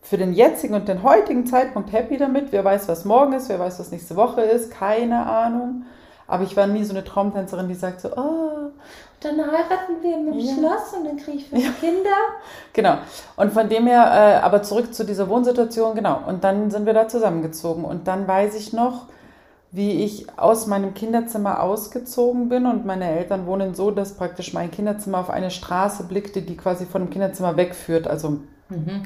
für 0.00 0.18
den 0.18 0.32
jetzigen 0.32 0.74
und 0.74 0.88
den 0.88 1.04
heutigen 1.04 1.46
Zeitpunkt 1.46 1.92
happy 1.92 2.16
damit. 2.16 2.50
Wer 2.50 2.64
weiß, 2.64 2.88
was 2.88 3.04
morgen 3.04 3.34
ist, 3.34 3.48
wer 3.48 3.60
weiß, 3.60 3.78
was 3.78 3.92
nächste 3.92 4.16
Woche 4.16 4.40
ist, 4.40 4.72
keine 4.72 5.26
Ahnung. 5.26 5.84
Aber 6.32 6.44
ich 6.44 6.56
war 6.56 6.66
nie 6.66 6.82
so 6.82 6.92
eine 6.94 7.04
Traumtänzerin, 7.04 7.68
die 7.68 7.74
sagt 7.74 8.00
so, 8.00 8.08
oh, 8.16 8.70
Dann 9.20 9.36
heiraten 9.38 10.02
wir 10.02 10.14
im 10.16 10.32
Ja. 10.38 10.54
Schloss 10.54 10.94
und 10.98 11.04
dann 11.06 11.16
kriege 11.18 11.36
ich 11.38 11.48
fünf 11.48 11.78
Kinder. 11.80 12.10
Genau. 12.72 12.94
Und 13.36 13.52
von 13.52 13.68
dem 13.68 13.86
her, 13.86 14.38
äh, 14.40 14.44
aber 14.44 14.62
zurück 14.62 14.94
zu 14.94 15.04
dieser 15.04 15.28
Wohnsituation, 15.28 15.94
genau. 15.94 16.20
Und 16.26 16.42
dann 16.42 16.70
sind 16.70 16.86
wir 16.86 16.94
da 16.94 17.06
zusammengezogen. 17.06 17.84
Und 17.84 18.08
dann 18.08 18.26
weiß 18.26 18.54
ich 18.56 18.72
noch, 18.72 19.06
wie 19.70 20.02
ich 20.04 20.26
aus 20.38 20.66
meinem 20.66 20.94
Kinderzimmer 20.94 21.62
ausgezogen 21.62 22.48
bin. 22.48 22.66
Und 22.66 22.84
meine 22.86 23.08
Eltern 23.10 23.46
wohnen 23.46 23.74
so, 23.74 23.90
dass 23.90 24.14
praktisch 24.14 24.54
mein 24.54 24.70
Kinderzimmer 24.70 25.18
auf 25.18 25.30
eine 25.30 25.50
Straße 25.50 26.04
blickte, 26.04 26.40
die 26.42 26.56
quasi 26.56 26.86
von 26.86 27.02
dem 27.02 27.10
Kinderzimmer 27.10 27.56
wegführt. 27.56 28.06
Also 28.08 28.38
Mhm. 28.70 29.02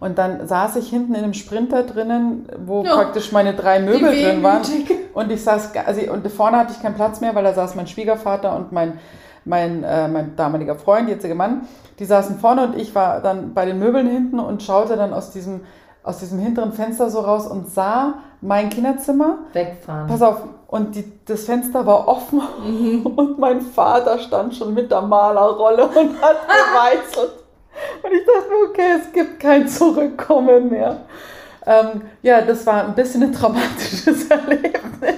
und 0.00 0.16
dann 0.16 0.46
saß 0.46 0.76
ich 0.76 0.88
hinten 0.90 1.14
in 1.16 1.24
einem 1.24 1.34
Sprinter 1.34 1.82
drinnen, 1.82 2.48
wo 2.64 2.84
Ja. 2.84 2.94
praktisch 2.94 3.32
meine 3.32 3.52
drei 3.54 3.80
Möbel 3.80 4.12
drin 4.12 4.42
waren. 4.44 4.62
Und 5.18 5.32
ich 5.32 5.42
saß, 5.42 5.72
also 5.84 6.12
und 6.12 6.28
vorne 6.30 6.58
hatte 6.58 6.72
ich 6.72 6.80
keinen 6.80 6.94
Platz 6.94 7.20
mehr, 7.20 7.34
weil 7.34 7.42
da 7.42 7.52
saß 7.52 7.74
mein 7.74 7.88
Schwiegervater 7.88 8.54
und 8.54 8.70
mein, 8.70 9.00
mein, 9.44 9.82
äh, 9.82 10.06
mein 10.06 10.36
damaliger 10.36 10.76
Freund, 10.76 11.08
jetzige 11.08 11.34
Mann. 11.34 11.66
Die 11.98 12.04
saßen 12.04 12.38
vorne 12.38 12.62
und 12.62 12.76
ich 12.76 12.94
war 12.94 13.20
dann 13.20 13.52
bei 13.52 13.66
den 13.66 13.80
Möbeln 13.80 14.08
hinten 14.08 14.38
und 14.38 14.62
schaute 14.62 14.96
dann 14.96 15.12
aus 15.12 15.32
diesem, 15.32 15.62
aus 16.04 16.20
diesem 16.20 16.38
hinteren 16.38 16.72
Fenster 16.72 17.10
so 17.10 17.18
raus 17.18 17.48
und 17.48 17.68
sah 17.68 18.14
mein 18.40 18.70
Kinderzimmer. 18.70 19.38
Wegfahren. 19.54 20.06
Pass 20.06 20.22
auf, 20.22 20.44
und 20.68 20.94
die, 20.94 21.12
das 21.24 21.46
Fenster 21.46 21.84
war 21.84 22.06
offen 22.06 22.40
Mhm. 22.64 23.06
und 23.16 23.40
mein 23.40 23.60
Vater 23.60 24.20
stand 24.20 24.54
schon 24.54 24.72
mit 24.72 24.88
der 24.88 25.02
Malerrolle 25.02 25.84
und 25.86 26.22
hat 26.22 26.36
geweißelt. 26.46 27.32
Und 28.04 28.12
ich 28.12 28.24
dachte 28.24 28.50
mir, 28.50 28.68
okay, 28.68 29.00
es 29.02 29.12
gibt 29.12 29.40
kein 29.40 29.66
Zurückkommen 29.66 30.70
mehr. 30.70 30.98
Ähm, 31.68 32.00
ja, 32.22 32.40
das 32.40 32.66
war 32.66 32.86
ein 32.86 32.94
bisschen 32.94 33.22
ein 33.24 33.32
traumatisches 33.32 34.26
Erlebnis. 34.30 35.16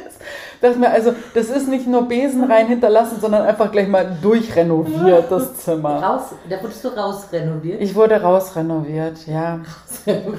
Dachte 0.61 0.79
mir, 0.79 0.91
also, 0.91 1.15
das 1.33 1.49
ist 1.49 1.69
nicht 1.69 1.87
nur 1.87 2.09
Besen 2.09 2.45
rein 2.45 2.67
hinterlassen, 2.67 3.19
sondern 3.21 3.43
einfach 3.43 3.71
gleich 3.71 3.89
mal 3.89 4.19
durchrenoviert, 4.21 5.31
das 5.31 5.55
Zimmer. 5.65 6.03
Raus, 6.03 6.23
da 6.49 6.61
wurdest 6.61 6.85
du 6.85 6.89
rausrenoviert. 6.89 7.81
Ich 7.81 7.95
wurde 7.95 8.21
rausrenoviert, 8.21 9.27
ja. 9.27 9.61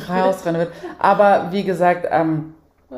Rausrenoviert. 0.09 0.71
Aber 0.99 1.47
wie 1.51 1.63
gesagt, 1.63 2.07
ähm, 2.11 2.53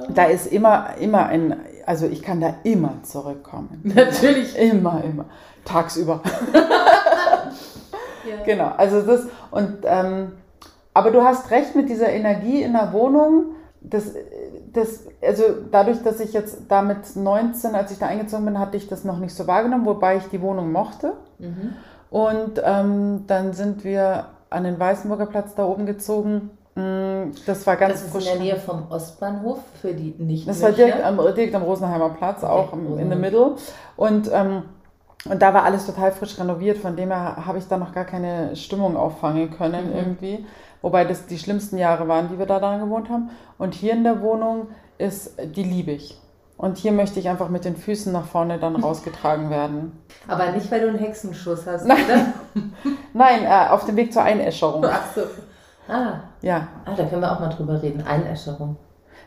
da 0.09 0.25
ist 0.25 0.47
immer, 0.47 0.87
immer 0.99 1.27
ein, 1.27 1.55
also 1.85 2.07
ich 2.07 2.23
kann 2.23 2.41
da 2.41 2.55
immer 2.63 2.95
zurückkommen. 3.03 3.79
Natürlich. 3.83 4.57
Immer, 4.57 5.01
immer. 5.05 5.25
Tagsüber. 5.63 6.21
Ja. 8.25 8.41
Genau, 8.45 8.71
also 8.77 9.01
das 9.01 9.23
und 9.51 9.79
ähm, 9.83 10.31
aber 10.93 11.11
du 11.11 11.23
hast 11.23 11.51
recht 11.51 11.75
mit 11.75 11.89
dieser 11.89 12.09
Energie 12.09 12.61
in 12.61 12.73
der 12.73 12.93
Wohnung. 12.93 13.55
Das, 13.81 14.13
das, 14.71 15.01
also 15.21 15.43
dadurch, 15.71 16.01
dass 16.03 16.19
ich 16.19 16.33
jetzt 16.33 16.63
damit 16.69 17.15
19, 17.15 17.75
als 17.75 17.91
ich 17.91 17.99
da 17.99 18.07
eingezogen 18.07 18.45
bin, 18.45 18.59
hatte 18.59 18.77
ich 18.77 18.87
das 18.87 19.03
noch 19.03 19.19
nicht 19.19 19.35
so 19.35 19.45
wahrgenommen, 19.47 19.85
wobei 19.85 20.17
ich 20.17 20.27
die 20.29 20.41
Wohnung 20.41 20.71
mochte. 20.71 21.13
Mhm. 21.39 21.73
Und 22.09 22.61
ähm, 22.63 23.23
dann 23.27 23.53
sind 23.53 23.83
wir 23.83 24.25
an 24.49 24.63
den 24.63 24.79
Weißenburger 24.79 25.25
Platz 25.25 25.55
da 25.55 25.65
oben 25.65 25.85
gezogen. 25.85 26.51
Mm, 26.75 27.31
Das 27.45 27.65
war 27.67 27.75
ganz 27.75 28.03
Das 28.03 28.15
ist 28.15 28.15
in 28.15 28.33
der 28.33 28.39
Nähe 28.43 28.55
vom 28.55 28.87
Ostbahnhof 28.89 29.59
für 29.81 29.93
die 29.93 30.15
nicht 30.17 30.47
Das 30.47 30.61
war 30.61 30.71
direkt 30.71 31.03
am, 31.03 31.17
direkt 31.17 31.55
am 31.55 31.63
Rosenheimer 31.63 32.09
Platz, 32.09 32.43
auch 32.43 32.71
im, 32.73 32.97
in 32.99 33.09
the 33.09 33.15
middle. 33.15 33.55
Und, 33.95 34.29
ähm, 34.31 34.63
und 35.29 35.41
da 35.41 35.53
war 35.53 35.63
alles 35.63 35.85
total 35.85 36.11
frisch 36.11 36.39
renoviert, 36.39 36.77
von 36.77 36.95
dem 36.95 37.09
her 37.11 37.45
habe 37.45 37.57
ich 37.57 37.67
da 37.67 37.77
noch 37.77 37.93
gar 37.93 38.05
keine 38.05 38.55
Stimmung 38.55 38.95
auffangen 38.95 39.51
können 39.51 39.89
Mhm. 39.91 39.95
irgendwie. 39.95 40.45
Wobei 40.83 41.05
das 41.05 41.25
die 41.25 41.39
schlimmsten 41.39 41.77
Jahre 41.77 42.07
waren, 42.07 42.27
die 42.29 42.37
wir 42.37 42.45
da 42.45 42.59
dran 42.59 42.81
gewohnt 42.81 43.09
haben. 43.09 43.29
Und 43.57 43.73
hier 43.73 43.93
in 43.93 44.03
der 44.03 44.21
Wohnung 44.21 44.67
ist, 44.97 45.31
die 45.55 45.63
liebe 45.63 45.91
ich. 45.91 46.19
Und 46.57 46.77
hier 46.77 46.91
möchte 46.91 47.19
ich 47.19 47.29
einfach 47.29 47.49
mit 47.49 47.65
den 47.65 47.75
Füßen 47.77 48.11
nach 48.13 48.25
vorne 48.25 48.59
dann 48.59 48.75
rausgetragen 48.83 49.49
werden. 49.49 49.93
Aber 50.27 50.51
nicht, 50.51 50.69
weil 50.71 50.81
du 50.81 50.89
einen 50.89 50.99
Hexenschuss 50.99 51.65
hast, 51.65 51.87
Nein. 51.87 51.97
oder? 52.05 52.25
Nein, 53.13 53.43
äh, 53.45 53.69
auf 53.71 53.85
dem 53.85 53.95
Weg 53.95 54.11
zur 54.13 54.23
Einäscherung. 54.23 54.85
Ach 54.85 55.01
so. 55.15 55.21
Ah, 55.91 56.19
Ja. 56.41 56.67
ah, 56.85 56.91
da 56.95 57.05
können 57.05 57.21
wir 57.21 57.31
auch 57.31 57.39
mal 57.39 57.49
drüber 57.49 57.81
reden. 57.81 58.03
Einäscherung. 58.05 58.75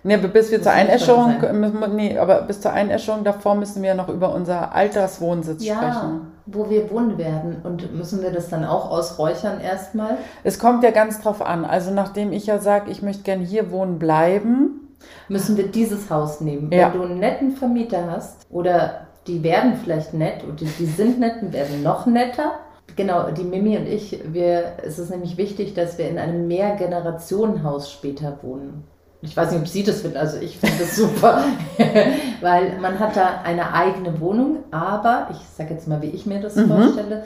Nee, 0.03 0.19
bis 0.19 0.51
wir 0.51 0.63
zur 0.63 0.73
Muss 0.73 0.81
nicht 0.83 0.91
Einäscherung, 0.91 1.95
nee, 1.97 2.17
aber 2.19 2.43
bis 2.43 2.61
zur 2.61 2.73
Einäscherung 2.73 3.25
davor 3.25 3.55
müssen 3.57 3.83
wir 3.83 3.95
noch 3.95 4.09
über 4.09 4.33
unser 4.33 4.73
Alterswohnsitz 4.75 5.65
Ja, 5.65 5.77
sprechen. 5.77 6.33
Wo 6.47 6.71
wir 6.71 6.91
wohnen 6.91 7.19
werden. 7.19 7.57
Und 7.65 7.95
müssen 7.95 8.23
wir 8.23 8.31
das 8.31 8.49
dann 8.49 8.65
auch 8.65 8.91
ausräuchern 8.91 9.61
erstmal? 9.61 10.19
Es 10.45 10.59
kommt 10.59 10.85
ja 10.85 10.91
ganz 10.91 11.21
drauf 11.21 11.43
an. 11.43 11.65
Also 11.65 11.91
nachdem 11.91 12.33
ich 12.33 12.47
ja 12.47 12.59
sage, 12.59 12.91
ich 12.91 13.03
möchte 13.03 13.25
gerne 13.25 13.45
hier 13.45 13.71
wohnen 13.71 13.99
bleiben. 13.99 14.97
Müssen 15.29 15.57
wir 15.57 15.69
dieses 15.69 16.09
Haus 16.11 16.41
nehmen? 16.41 16.71
Ja. 16.73 16.93
Wenn 16.93 17.01
du 17.01 17.07
einen 17.07 17.19
netten 17.19 17.53
Vermieter 17.53 18.11
hast 18.11 18.47
oder 18.51 19.07
die 19.27 19.43
werden 19.43 19.77
vielleicht 19.83 20.15
nett 20.15 20.45
und 20.45 20.61
die, 20.61 20.67
die 20.67 20.87
sind 20.87 21.19
nett 21.19 21.43
und 21.43 21.53
werden 21.53 21.83
noch 21.83 22.07
netter. 22.07 22.53
Genau, 22.95 23.31
die 23.31 23.45
Mimi 23.45 23.77
und 23.77 23.87
ich, 23.87 24.21
wir, 24.33 24.77
es 24.85 24.99
ist 24.99 25.11
nämlich 25.11 25.37
wichtig, 25.37 25.75
dass 25.75 25.99
wir 25.99 26.09
in 26.09 26.19
einem 26.19 26.47
Mehrgenerationenhaus 26.47 27.93
später 27.93 28.39
wohnen. 28.43 28.85
Ich 29.23 29.37
weiß 29.37 29.51
nicht, 29.51 29.61
ob 29.61 29.67
sie 29.69 29.83
das 29.83 30.05
will, 30.05 30.17
also 30.17 30.37
ich 30.39 30.59
finde 30.59 30.77
das 30.81 30.95
super, 30.97 31.43
weil 32.41 32.79
man 32.81 32.99
hat 32.99 33.17
da 33.17 33.41
eine 33.45 33.73
eigene 33.73 34.21
Wohnung, 34.21 34.59
aber 34.71 35.29
ich 35.33 35.39
sage 35.57 35.75
jetzt 35.75 35.89
mal, 35.89 36.01
wie 36.03 36.11
ich 36.11 36.27
mir 36.27 36.41
das 36.41 36.55
Mhm. 36.57 36.69
vorstelle, 36.69 37.25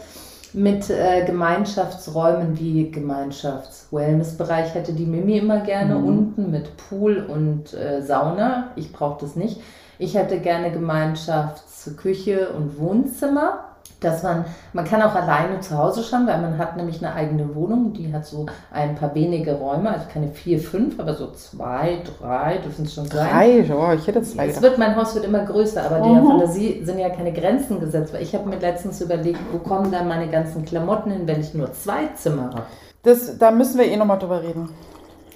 mit 0.53 0.89
äh, 0.91 1.25
Gemeinschaftsräumen 1.27 2.59
wie 2.59 2.91
Gemeinschafts-Wellness-Bereich 2.91 4.75
hätte 4.75 4.93
die 4.93 5.07
Mimi 5.07 5.39
immer 5.39 5.61
gerne 5.61 5.95
Mhm. 5.97 6.05
unten 6.09 6.51
mit 6.51 6.77
Pool 6.77 7.19
und 7.29 7.73
äh, 7.75 8.03
Sauna. 8.03 8.69
Ich 8.77 8.93
brauche 8.93 9.21
das 9.21 9.37
nicht. 9.37 9.61
Ich 9.99 10.15
hätte 10.17 10.39
gerne 10.41 10.71
Gemeinschaftsküche 10.73 12.51
und 12.51 12.79
Wohnzimmer. 12.79 13.65
Dass 14.01 14.23
man, 14.23 14.45
man 14.73 14.85
kann 14.85 15.03
auch 15.03 15.15
alleine 15.15 15.61
zu 15.61 15.77
Hause 15.77 16.03
schauen, 16.03 16.27
weil 16.27 16.41
man 16.41 16.59
hat 16.59 16.77
nämlich 16.77 17.05
eine 17.05 17.15
eigene 17.15 17.55
Wohnung, 17.55 17.93
die 17.93 18.13
hat 18.13 18.25
so 18.27 18.47
ein 18.73 18.95
paar 18.95 19.15
wenige 19.15 19.53
Räume, 19.55 19.91
also 19.91 20.07
keine 20.13 20.29
vier, 20.29 20.59
fünf, 20.59 20.99
aber 20.99 21.15
so 21.15 21.31
zwei, 21.33 21.99
drei 22.19 22.59
dürfen 22.59 22.87
es 22.87 22.95
schon 22.95 23.07
sein. 23.07 23.29
Drei, 23.31 23.65
oh, 23.75 23.93
ich 23.95 24.07
hätte 24.07 24.23
zwei 24.23 24.49
Es 24.49 24.63
wird, 24.63 24.79
mein 24.79 24.97
Haus 24.97 25.15
wird 25.15 25.25
immer 25.25 25.41
größer, 25.45 25.83
aber 25.85 25.97
der 26.01 26.07
Mhm. 26.21 26.27
Fantasie 26.27 26.83
sind 26.85 26.99
ja 26.99 27.11
keine 27.11 27.33
Grenzen 27.33 27.79
gesetzt, 27.81 28.13
weil 28.13 28.23
ich 28.23 28.35
habe 28.35 28.49
mir 28.49 28.59
letztens 28.59 29.01
überlegt, 29.01 29.39
wo 29.53 29.59
kommen 29.59 29.93
dann 29.93 30.09
meine 30.09 30.29
ganzen 30.29 30.65
Klamotten 30.65 31.11
hin, 31.11 31.23
wenn 31.27 31.41
ich 31.41 31.55
nur 31.55 31.73
zwei 31.73 32.07
Zimmer 32.17 32.45
habe? 32.55 32.63
Das, 33.03 33.39
da 33.39 33.51
müssen 33.51 33.79
wir 33.79 33.87
eh 33.87 33.97
nochmal 33.97 34.19
drüber 34.19 34.43
reden. 34.43 34.69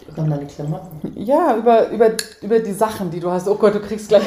Über 0.09 0.23
meine 0.23 0.45
Klamotten. 0.45 1.13
Ja, 1.17 1.57
über, 1.57 1.89
über, 1.91 2.11
über 2.43 2.59
die 2.61 2.73
Sachen, 2.73 3.11
die 3.11 3.21
du 3.21 3.31
hast. 3.31 3.49
Oh 3.49 3.55
Gott, 3.55 3.75
du 3.75 3.81
kriegst 3.81 4.09
gleich. 4.09 4.23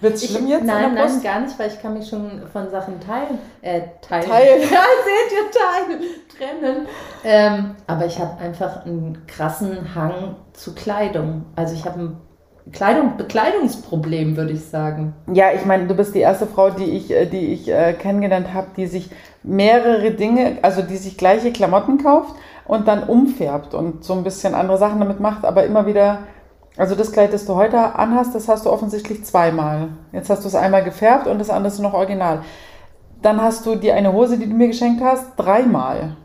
Wird's 0.00 0.26
schlimm 0.26 0.48
jetzt? 0.48 0.64
Nein, 0.64 0.94
nein, 0.94 1.22
gar 1.22 1.40
nicht, 1.40 1.58
weil 1.58 1.68
ich 1.68 1.80
kann 1.80 1.94
mich 1.94 2.08
schon 2.08 2.42
von 2.52 2.70
Sachen 2.70 3.00
teilen. 3.00 3.38
Äh, 3.60 3.82
teilen. 4.00 4.28
Teilen. 4.28 4.60
Ja, 4.70 4.82
seht 5.04 5.32
ihr, 5.32 5.50
teilen. 5.50 6.02
Trennen. 6.36 6.86
Ähm, 7.24 7.76
aber 7.86 8.06
ich 8.06 8.18
habe 8.18 8.38
einfach 8.40 8.84
einen 8.84 9.24
krassen 9.26 9.94
Hang 9.94 10.36
zu 10.52 10.74
Kleidung. 10.74 11.44
Also 11.54 11.74
ich 11.74 11.84
habe 11.84 12.00
ein 12.00 12.16
Kleidung, 12.72 13.16
Bekleidungsproblem, 13.16 14.36
würde 14.36 14.52
ich 14.52 14.64
sagen. 14.64 15.14
Ja, 15.32 15.52
ich 15.52 15.64
meine, 15.64 15.86
du 15.86 15.94
bist 15.94 16.14
die 16.14 16.20
erste 16.20 16.46
Frau, 16.46 16.70
die 16.70 16.96
ich, 16.96 17.10
äh, 17.10 17.26
die 17.26 17.52
ich 17.52 17.68
äh, 17.68 17.92
kennengelernt 17.92 18.54
habe, 18.54 18.68
die 18.76 18.86
sich 18.86 19.10
mehrere 19.42 20.12
Dinge, 20.12 20.58
also 20.62 20.82
die 20.82 20.96
sich 20.96 21.18
gleiche 21.18 21.52
Klamotten 21.52 22.02
kauft 22.02 22.36
und 22.64 22.86
dann 22.86 23.02
umfärbt 23.04 23.74
und 23.74 24.04
so 24.04 24.14
ein 24.14 24.22
bisschen 24.22 24.54
andere 24.54 24.78
Sachen 24.78 25.00
damit 25.00 25.18
macht, 25.18 25.44
aber 25.44 25.64
immer 25.64 25.86
wieder, 25.86 26.20
also 26.76 26.94
das 26.94 27.12
Kleid, 27.12 27.32
das 27.32 27.44
du 27.46 27.54
heute 27.54 27.78
anhast, 27.96 28.34
das 28.34 28.48
hast 28.48 28.66
du 28.66 28.70
offensichtlich 28.70 29.24
zweimal. 29.24 29.88
Jetzt 30.12 30.30
hast 30.30 30.42
du 30.44 30.48
es 30.48 30.54
einmal 30.54 30.82
gefärbt 30.84 31.26
und 31.26 31.38
das 31.38 31.50
andere 31.50 31.72
ist 31.72 31.78
noch 31.80 31.94
original. 31.94 32.40
Dann 33.20 33.40
hast 33.40 33.66
du 33.66 33.76
die 33.76 33.92
eine 33.92 34.12
Hose, 34.12 34.38
die 34.38 34.48
du 34.48 34.54
mir 34.54 34.68
geschenkt 34.68 35.02
hast, 35.02 35.24
dreimal. 35.36 36.16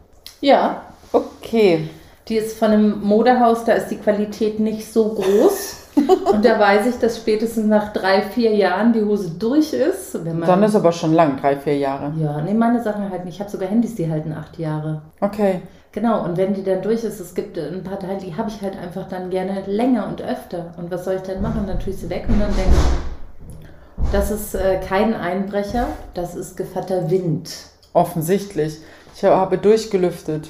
Ja, 0.42 0.82
Okay. 1.14 1.90
die 2.28 2.36
ist 2.36 2.58
von 2.58 2.72
einem 2.72 3.02
Modehaus, 3.02 3.64
da 3.64 3.74
ist 3.74 3.88
die 3.90 3.98
Qualität 3.98 4.60
nicht 4.60 4.92
so 4.92 5.14
groß. 5.14 5.76
Und 6.32 6.46
da 6.46 6.60
weiß 6.60 6.86
ich, 6.86 7.00
dass 7.00 7.18
spätestens 7.18 7.66
nach 7.66 7.92
drei, 7.92 8.22
vier 8.22 8.54
Jahren 8.54 8.94
die 8.94 9.04
Hose 9.04 9.32
durch 9.32 9.74
ist. 9.74 10.14
Wenn 10.24 10.40
man 10.40 10.48
Dann 10.48 10.62
ist 10.64 10.76
aber 10.76 10.92
schon 10.92 11.14
lang, 11.14 11.38
drei, 11.42 11.56
vier 11.56 11.78
Jahre. 11.78 12.14
ja, 12.20 12.40
nee, 12.42 12.54
meine 12.54 12.84
Sachen 12.84 13.10
halten. 13.10 13.28
Ich 13.28 13.40
habe 13.40 13.50
sogar 13.50 13.68
Handys, 13.70 13.96
die 13.96 14.10
halten 14.10 14.32
acht 14.34 14.60
Jahre. 14.60 15.02
Okay. 15.22 15.62
Genau, 15.92 16.24
und 16.24 16.38
wenn 16.38 16.54
die 16.54 16.64
dann 16.64 16.82
durch 16.82 17.04
ist, 17.04 17.20
es 17.20 17.34
gibt 17.34 17.58
ein 17.58 17.84
paar 17.84 18.00
Teile, 18.00 18.20
die 18.20 18.36
habe 18.36 18.50
ich 18.50 18.62
halt 18.62 18.78
einfach 18.78 19.08
dann 19.08 19.30
gerne 19.30 19.64
länger 19.66 20.08
und 20.08 20.22
öfter. 20.22 20.74
Und 20.78 20.92
was 20.92 21.06
soll 21.06 21.16
ich 21.16 21.22
dann 21.22 21.42
machen? 21.42 21.66
Dann 21.66 21.80
tue 21.80 21.92
ich 21.92 22.00
sie 22.00 22.10
weg 22.10 22.26
und 22.28 22.40
dann 22.40 22.56
denke 22.56 22.72
ich, 22.72 24.12
das 24.12 24.32
ist 24.32 24.56
äh, 24.56 24.80
kein 24.80 25.14
Einbrecher, 25.14 25.88
das 26.14 26.36
ist 26.36 26.56
Gevatter 26.56 27.10
Wind. 27.10 27.52
Offensichtlich. 27.94 28.78
Ich 29.16 29.24
habe 29.24 29.58
durchgelüftet. 29.58 30.50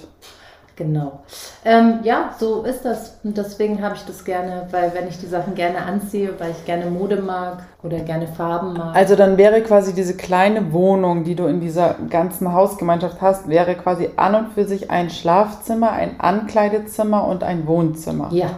Genau. 0.77 1.21
Ähm, 1.65 2.01
ja, 2.03 2.35
so 2.39 2.61
ist 2.61 2.85
das. 2.85 3.17
Und 3.23 3.35
deswegen 3.35 3.81
habe 3.81 3.95
ich 3.95 4.05
das 4.05 4.23
gerne, 4.23 4.67
weil 4.69 4.93
wenn 4.93 5.07
ich 5.07 5.19
die 5.19 5.25
Sachen 5.25 5.55
gerne 5.55 5.79
anziehe, 5.79 6.39
weil 6.39 6.51
ich 6.51 6.65
gerne 6.65 6.85
Mode 6.85 7.17
mag 7.19 7.63
oder 7.81 7.99
gerne 8.01 8.27
Farben 8.27 8.73
mag. 8.73 8.95
Also 8.95 9.15
dann 9.15 9.37
wäre 9.37 9.61
quasi 9.61 9.93
diese 9.93 10.15
kleine 10.15 10.71
Wohnung, 10.71 11.23
die 11.23 11.33
du 11.33 11.47
in 11.47 11.59
dieser 11.59 11.95
ganzen 12.11 12.53
Hausgemeinschaft 12.53 13.19
hast, 13.21 13.49
wäre 13.49 13.73
quasi 13.73 14.11
an 14.17 14.35
und 14.35 14.53
für 14.53 14.65
sich 14.65 14.91
ein 14.91 15.09
Schlafzimmer, 15.09 15.91
ein 15.93 16.19
Ankleidezimmer 16.19 17.27
und 17.27 17.43
ein 17.43 17.65
Wohnzimmer. 17.65 18.29
ja, 18.31 18.51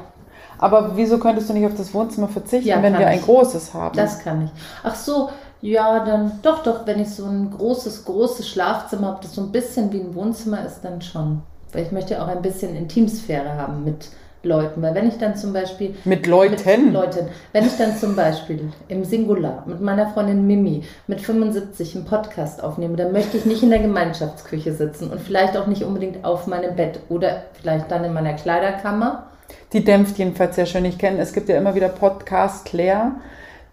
Aber 0.58 0.98
wieso 0.98 1.20
könntest 1.20 1.50
du 1.50 1.54
nicht 1.54 1.66
auf 1.68 1.76
das 1.76 1.94
Wohnzimmer 1.94 2.28
verzichten, 2.28 2.68
Ja, 2.68 2.84
wenn 2.84 2.98
wir 3.00 3.08
ein 3.08 3.20
ich. 3.20 3.26
großes 3.26 3.74
haben? 3.74 3.96
das 3.96 4.20
kann 4.20 4.44
ich. 4.44 4.52
Ach 4.84 4.96
so, 4.96 5.30
ja, 5.62 6.04
dann 6.04 6.34
doch, 6.42 6.64
doch, 6.64 6.86
wenn 6.86 7.00
ich 7.00 7.10
so 7.16 7.26
ein 7.26 7.50
großes, 7.50 8.04
großes 8.04 8.48
Schlafzimmer 8.48 9.08
habe, 9.08 9.20
das 9.22 9.36
so 9.36 9.42
ein 9.42 9.52
bisschen 9.54 9.92
wie 9.94 10.02
ein 10.02 10.14
Wohnzimmer 10.16 10.66
ist, 10.66 10.82
dann 10.84 11.02
schon. 11.02 11.42
Weil 11.72 11.84
ich 11.84 11.92
möchte 11.92 12.22
auch 12.22 12.28
ein 12.28 12.42
bisschen 12.42 12.76
Intimsphäre 12.76 13.56
haben 13.56 13.84
mit 13.84 14.10
Leuten. 14.44 14.82
Weil 14.82 14.96
wenn 14.96 15.08
ich 15.08 15.18
dann 15.18 15.36
zum 15.36 15.52
Beispiel 15.54 15.96
Mit 16.06 16.26
Leuten. 16.26 16.86
Mit 16.86 16.94
Leuten. 16.94 17.28
Wenn 17.52 17.66
ich 17.66 17.78
dann 17.78 17.98
zum 17.98 18.16
Beispiel 18.16 18.72
im 18.88 19.04
Singular 19.04 19.64
mit 19.66 19.82
meiner 19.82 20.10
Freundin 20.10 20.48
Mimi 20.48 20.84
mit 21.08 21.20
75 21.22 21.96
einen 21.96 22.06
Podcast 22.06 22.64
aufnehme, 22.64 22.96
dann 22.96 23.12
möchte 23.12 23.38
ich 23.38 23.46
nicht 23.46 23.64
in 23.64 23.70
der 23.70 23.80
Gemeinschaftsküche 23.80 24.74
sitzen 24.74 25.10
und 25.10 25.20
vielleicht 25.20 25.58
auch 25.58 25.68
nicht 25.68 25.84
unbedingt 25.84 26.24
auf 26.24 26.48
meinem 26.48 26.76
Bett 26.76 27.02
oder 27.10 27.44
vielleicht 27.54 27.92
dann 27.92 28.06
in 28.06 28.14
meiner 28.14 28.34
Kleiderkammer. 28.34 29.28
Die 29.74 29.84
dämpft 29.84 30.18
jedenfalls 30.18 30.56
sehr 30.56 30.66
schön. 30.66 30.86
Ich 30.86 30.98
kenne, 30.98 31.20
es 31.20 31.34
gibt 31.34 31.50
ja 31.50 31.58
immer 31.58 31.76
wieder 31.76 31.90
Podcast 31.90 32.66
Claire, 32.66 33.14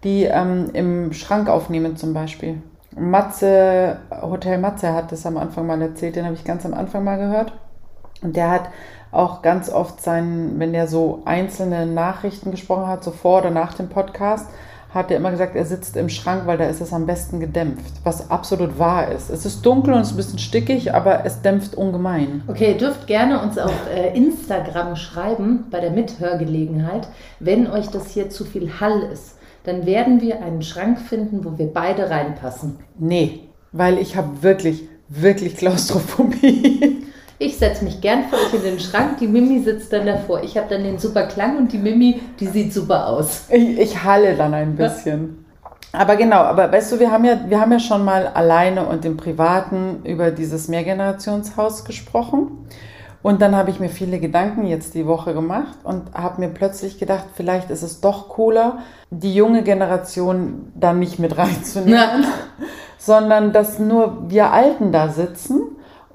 die 0.03 0.23
ähm, 0.23 0.69
im 0.73 1.13
Schrank 1.13 1.49
aufnehmen 1.49 1.95
zum 1.95 2.13
Beispiel. 2.13 2.61
Matze, 2.95 3.97
Hotel 4.21 4.57
Matze 4.57 4.93
hat 4.93 5.11
das 5.11 5.25
am 5.25 5.37
Anfang 5.37 5.67
mal 5.67 5.81
erzählt, 5.81 6.15
den 6.15 6.25
habe 6.25 6.35
ich 6.35 6.43
ganz 6.43 6.65
am 6.65 6.73
Anfang 6.73 7.03
mal 7.03 7.17
gehört. 7.17 7.53
Und 8.21 8.35
der 8.35 8.51
hat 8.51 8.69
auch 9.11 9.41
ganz 9.41 9.69
oft 9.69 10.01
seinen, 10.01 10.59
wenn 10.59 10.73
er 10.73 10.87
so 10.87 11.21
einzelne 11.25 11.85
Nachrichten 11.85 12.51
gesprochen 12.51 12.87
hat, 12.87 13.03
so 13.03 13.11
vor 13.11 13.39
oder 13.39 13.51
nach 13.51 13.73
dem 13.73 13.89
Podcast, 13.89 14.47
hat 14.93 15.11
er 15.11 15.17
immer 15.17 15.31
gesagt, 15.31 15.55
er 15.55 15.65
sitzt 15.65 15.97
im 15.97 16.09
Schrank, 16.09 16.43
weil 16.45 16.57
da 16.57 16.65
ist 16.65 16.81
es 16.81 16.93
am 16.93 17.05
besten 17.05 17.39
gedämpft, 17.39 17.93
was 18.03 18.31
absolut 18.31 18.79
wahr 18.79 19.11
ist. 19.11 19.29
Es 19.29 19.45
ist 19.45 19.65
dunkel 19.65 19.93
und 19.93 20.01
es 20.01 20.07
ist 20.07 20.13
ein 20.13 20.17
bisschen 20.17 20.39
stickig, 20.39 20.93
aber 20.93 21.25
es 21.25 21.41
dämpft 21.41 21.75
ungemein. 21.75 22.43
Okay, 22.47 22.71
ihr 22.71 22.77
dürft 22.77 23.05
gerne 23.05 23.41
uns 23.41 23.57
auf 23.57 23.73
äh, 23.93 24.15
Instagram 24.15 24.95
schreiben 24.95 25.65
bei 25.69 25.81
der 25.81 25.91
Mithörgelegenheit, 25.91 27.07
wenn 27.39 27.69
euch 27.69 27.87
das 27.87 28.11
hier 28.11 28.29
zu 28.29 28.45
viel 28.45 28.79
Hall 28.79 29.03
ist. 29.11 29.35
Dann 29.65 29.85
werden 29.85 30.21
wir 30.21 30.41
einen 30.41 30.61
Schrank 30.61 30.99
finden, 30.99 31.43
wo 31.43 31.57
wir 31.57 31.67
beide 31.67 32.09
reinpassen. 32.09 32.77
Nee, 32.97 33.41
weil 33.73 33.97
ich 33.97 34.15
habe 34.15 34.41
wirklich, 34.41 34.83
wirklich 35.09 35.57
Klaustrophobie. 35.57 37.03
Ich 37.39 37.57
setze 37.57 37.83
mich 37.83 38.01
gern 38.01 38.23
für 38.29 38.35
euch 38.35 38.53
in 38.53 38.63
den 38.63 38.79
Schrank, 38.79 39.17
die 39.19 39.27
Mimi 39.27 39.59
sitzt 39.59 39.93
dann 39.93 40.07
davor. 40.07 40.41
Ich 40.41 40.57
habe 40.57 40.67
dann 40.69 40.83
den 40.83 40.97
super 40.97 41.23
Klang 41.27 41.57
und 41.57 41.71
die 41.71 41.77
Mimi, 41.77 42.19
die 42.39 42.47
sieht 42.47 42.73
super 42.73 43.07
aus. 43.07 43.43
Ich, 43.49 43.77
ich 43.77 44.03
halle 44.03 44.35
dann 44.35 44.55
ein 44.55 44.75
bisschen. 44.75 45.45
Aber 45.91 46.15
genau, 46.15 46.37
aber 46.37 46.71
weißt 46.71 46.91
du, 46.91 46.99
wir 46.99 47.11
haben 47.11 47.25
ja, 47.25 47.39
wir 47.47 47.61
haben 47.61 47.71
ja 47.71 47.79
schon 47.79 48.03
mal 48.03 48.27
alleine 48.27 48.87
und 48.87 49.05
im 49.05 49.17
Privaten 49.17 50.01
über 50.03 50.31
dieses 50.31 50.67
Mehrgenerationshaus 50.67 51.85
gesprochen. 51.85 52.67
Und 53.21 53.41
dann 53.41 53.55
habe 53.55 53.69
ich 53.69 53.79
mir 53.79 53.89
viele 53.89 54.19
Gedanken 54.19 54.65
jetzt 54.65 54.95
die 54.95 55.05
Woche 55.05 55.33
gemacht 55.33 55.77
und 55.83 56.13
habe 56.13 56.41
mir 56.41 56.49
plötzlich 56.49 56.97
gedacht, 56.99 57.25
vielleicht 57.35 57.69
ist 57.69 57.83
es 57.83 57.99
doch 58.01 58.29
cooler, 58.29 58.79
die 59.11 59.33
junge 59.35 59.63
Generation 59.63 60.71
da 60.75 60.93
nicht 60.93 61.19
mit 61.19 61.37
reinzunehmen, 61.37 62.25
sondern 62.97 63.53
dass 63.53 63.79
nur 63.79 64.29
wir 64.29 64.51
Alten 64.51 64.91
da 64.91 65.09
sitzen 65.09 65.61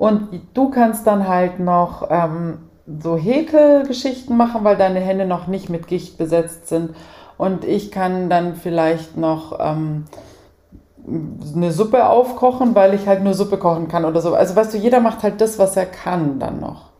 und 0.03 0.41
du 0.55 0.69
kannst 0.69 1.07
dann 1.07 1.29
halt 1.29 1.61
noch 1.61 2.09
ähm, 2.11 2.59
so 3.01 3.17
Häkelgeschichten 3.17 4.37
machen, 4.37 4.65
weil 4.65 4.77
deine 4.77 4.99
Hände 4.99 5.27
noch 5.27 5.47
nicht 5.47 5.71
mit 5.71 5.87
Gicht 5.87 6.19
besetzt 6.19 6.67
sind. 6.67 6.97
Und 7.39 7.65
ich 7.65 7.93
kann 7.93 8.29
dann 8.29 8.57
vielleicht 8.57 9.17
noch 9.17 9.61
ähm, 9.61 10.07
eine 11.55 11.71
Suppe 11.71 12.07
aufkochen, 12.07 12.75
weil 12.75 12.95
ich 12.95 13.07
halt 13.07 13.23
nur 13.23 13.35
Suppe 13.35 13.59
kochen 13.59 13.87
kann 13.87 14.05
oder 14.05 14.21
so. 14.21 14.35
Also 14.35 14.57
weißt 14.57 14.75
du, 14.75 14.79
jeder 14.79 14.99
macht 14.99 15.23
halt 15.23 15.41
das, 15.41 15.61
was 15.61 15.77
er 15.77 15.87
kann 15.87 16.41
dann 16.41 16.59
noch. 16.59 16.91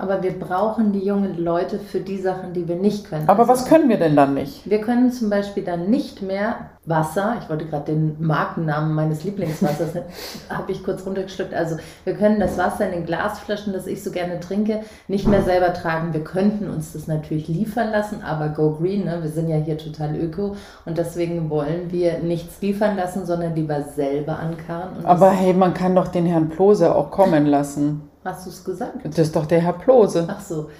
Aber 0.00 0.22
wir 0.22 0.38
brauchen 0.38 0.92
die 0.92 1.04
jungen 1.04 1.38
Leute 1.38 1.78
für 1.78 2.00
die 2.00 2.18
Sachen, 2.18 2.52
die 2.52 2.66
wir 2.66 2.76
nicht 2.76 3.08
können. 3.08 3.28
Aber 3.28 3.40
Also, 3.40 3.52
was 3.52 3.66
können 3.66 3.88
wir 3.88 3.98
denn 3.98 4.16
dann 4.16 4.34
nicht? 4.34 4.68
Wir 4.68 4.80
können 4.80 5.12
zum 5.12 5.30
Beispiel 5.30 5.62
dann 5.64 5.90
nicht 5.90 6.22
mehr 6.22 6.70
Wasser, 6.86 7.36
ich 7.40 7.48
wollte 7.50 7.66
gerade 7.66 7.92
den 7.92 8.16
Markennamen 8.18 8.94
meines 8.94 9.22
Lieblingswassers, 9.22 9.90
habe 10.50 10.72
ich 10.72 10.82
kurz 10.82 11.04
runtergeschluckt. 11.04 11.52
Also 11.52 11.76
wir 12.04 12.14
können 12.14 12.40
das 12.40 12.56
Wasser 12.56 12.86
in 12.86 12.92
den 12.92 13.06
Glasflaschen, 13.06 13.74
das 13.74 13.86
ich 13.86 14.02
so 14.02 14.10
gerne 14.10 14.40
trinke, 14.40 14.80
nicht 15.06 15.28
mehr 15.28 15.42
selber 15.42 15.74
tragen. 15.74 16.14
Wir 16.14 16.24
könnten 16.24 16.70
uns 16.70 16.94
das 16.94 17.06
natürlich 17.06 17.48
liefern 17.48 17.90
lassen, 17.90 18.22
aber 18.22 18.48
go 18.48 18.72
green, 18.72 19.04
ne? 19.04 19.18
wir 19.22 19.30
sind 19.30 19.48
ja 19.48 19.56
hier 19.56 19.76
total 19.76 20.16
öko 20.16 20.56
und 20.86 20.96
deswegen 20.96 21.50
wollen 21.50 21.90
wir 21.90 22.18
nichts 22.18 22.62
liefern 22.62 22.96
lassen, 22.96 23.26
sondern 23.26 23.54
lieber 23.54 23.82
selber 23.82 24.38
ankarren. 24.38 24.96
Und 24.98 25.06
Aber 25.06 25.30
hey, 25.30 25.52
man 25.52 25.74
kann 25.74 25.94
doch 25.94 26.08
den 26.08 26.24
Herrn 26.24 26.48
Plose 26.48 26.94
auch 26.94 27.10
kommen 27.10 27.46
lassen. 27.46 28.09
Hast 28.24 28.46
du 28.46 28.50
es 28.50 28.64
gesagt? 28.64 28.98
Das 29.04 29.18
ist 29.18 29.34
doch 29.36 29.46
der 29.46 29.60
Herr 29.60 29.72
Plose. 29.74 30.26
Ach 30.30 30.40
so. 30.40 30.70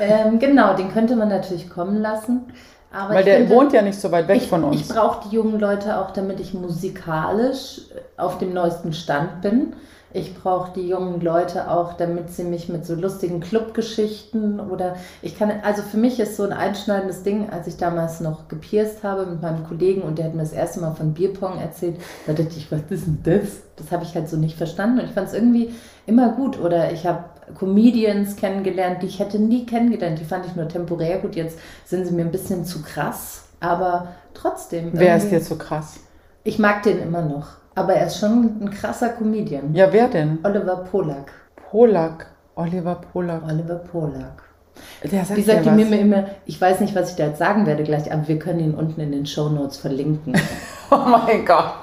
Ähm, 0.00 0.38
genau, 0.38 0.74
den 0.74 0.90
könnte 0.92 1.16
man 1.16 1.28
natürlich 1.28 1.68
kommen 1.70 2.00
lassen. 2.00 2.52
Aber 2.90 3.14
Weil 3.14 3.24
der 3.24 3.38
finde- 3.38 3.54
wohnt 3.54 3.72
ja 3.72 3.82
nicht 3.82 4.00
so 4.00 4.10
weit 4.10 4.28
weg 4.28 4.38
ich, 4.38 4.48
von 4.48 4.64
uns. 4.64 4.80
Ich 4.80 4.88
brauche 4.88 5.28
die 5.28 5.34
jungen 5.34 5.60
Leute 5.60 5.98
auch, 5.98 6.10
damit 6.10 6.40
ich 6.40 6.54
musikalisch 6.54 7.82
auf 8.16 8.38
dem 8.38 8.54
neuesten 8.54 8.92
Stand 8.92 9.42
bin. 9.42 9.74
Ich 10.12 10.34
brauche 10.34 10.72
die 10.74 10.88
jungen 10.88 11.20
Leute 11.20 11.70
auch, 11.70 11.92
damit 11.92 12.30
sie 12.30 12.44
mich 12.44 12.68
mit 12.68 12.86
so 12.86 12.94
lustigen 12.94 13.40
Clubgeschichten 13.40 14.58
oder 14.58 14.96
ich 15.20 15.38
kann, 15.38 15.52
also 15.62 15.82
für 15.82 15.98
mich 15.98 16.18
ist 16.18 16.36
so 16.36 16.44
ein 16.44 16.52
einschneidendes 16.52 17.22
Ding, 17.22 17.50
als 17.50 17.66
ich 17.66 17.76
damals 17.76 18.20
noch 18.20 18.48
gepierst 18.48 19.02
habe 19.04 19.26
mit 19.26 19.42
meinem 19.42 19.66
Kollegen 19.66 20.02
und 20.02 20.18
der 20.18 20.26
hat 20.26 20.34
mir 20.34 20.42
das 20.42 20.52
erste 20.52 20.80
Mal 20.80 20.94
von 20.94 21.12
Bierpong 21.12 21.58
erzählt, 21.58 21.96
da 22.26 22.32
dachte 22.32 22.54
ich, 22.56 22.72
was 22.72 22.80
ist 22.88 23.06
denn 23.06 23.18
das? 23.22 23.60
Das 23.76 23.92
habe 23.92 24.04
ich 24.04 24.14
halt 24.14 24.28
so 24.28 24.36
nicht 24.36 24.56
verstanden 24.56 25.00
und 25.00 25.06
ich 25.06 25.12
fand 25.12 25.28
es 25.28 25.34
irgendwie 25.34 25.74
immer 26.06 26.30
gut. 26.30 26.58
Oder 26.58 26.90
ich 26.90 27.06
habe 27.06 27.24
Comedians 27.58 28.36
kennengelernt, 28.36 29.02
die 29.02 29.06
ich 29.06 29.18
hätte 29.20 29.38
nie 29.38 29.66
kennengelernt. 29.66 30.18
Die 30.18 30.24
fand 30.24 30.46
ich 30.46 30.56
nur 30.56 30.68
temporär 30.68 31.18
gut. 31.18 31.36
Jetzt 31.36 31.58
sind 31.84 32.06
sie 32.06 32.12
mir 32.12 32.24
ein 32.24 32.32
bisschen 32.32 32.64
zu 32.64 32.82
krass, 32.82 33.44
aber 33.60 34.08
trotzdem. 34.34 34.90
Wer 34.94 35.16
ist 35.16 35.30
jetzt 35.30 35.48
so 35.48 35.56
krass? 35.56 36.00
ich 36.48 36.58
mag 36.58 36.82
den 36.82 36.98
immer 36.98 37.22
noch. 37.22 37.48
Aber 37.78 37.94
er 37.94 38.08
ist 38.08 38.18
schon 38.18 38.58
ein 38.60 38.70
krasser 38.70 39.10
Comedian. 39.10 39.72
Ja, 39.72 39.92
wer 39.92 40.08
denn? 40.08 40.40
Oliver 40.42 40.78
Polak. 40.90 41.30
Polak. 41.70 42.26
Oliver 42.56 42.96
Polak. 43.12 43.40
Oliver 43.48 43.76
Polak. 43.76 44.42
Der 45.04 45.24
sagt 45.24 45.38
Die 45.38 45.42
sagt 45.42 45.64
die. 45.64 45.70
Mimi 45.70 45.96
immer, 45.98 46.24
ich 46.44 46.60
weiß 46.60 46.80
nicht, 46.80 46.96
was 46.96 47.10
ich 47.10 47.16
da 47.16 47.26
jetzt 47.26 47.38
sagen 47.38 47.66
werde 47.66 47.84
gleich, 47.84 48.12
aber 48.12 48.26
wir 48.26 48.40
können 48.40 48.58
ihn 48.58 48.74
unten 48.74 49.00
in 49.00 49.12
den 49.12 49.26
Shownotes 49.26 49.78
verlinken. 49.78 50.34
Oh 50.90 50.96
mein 51.06 51.44
Gott. 51.44 51.74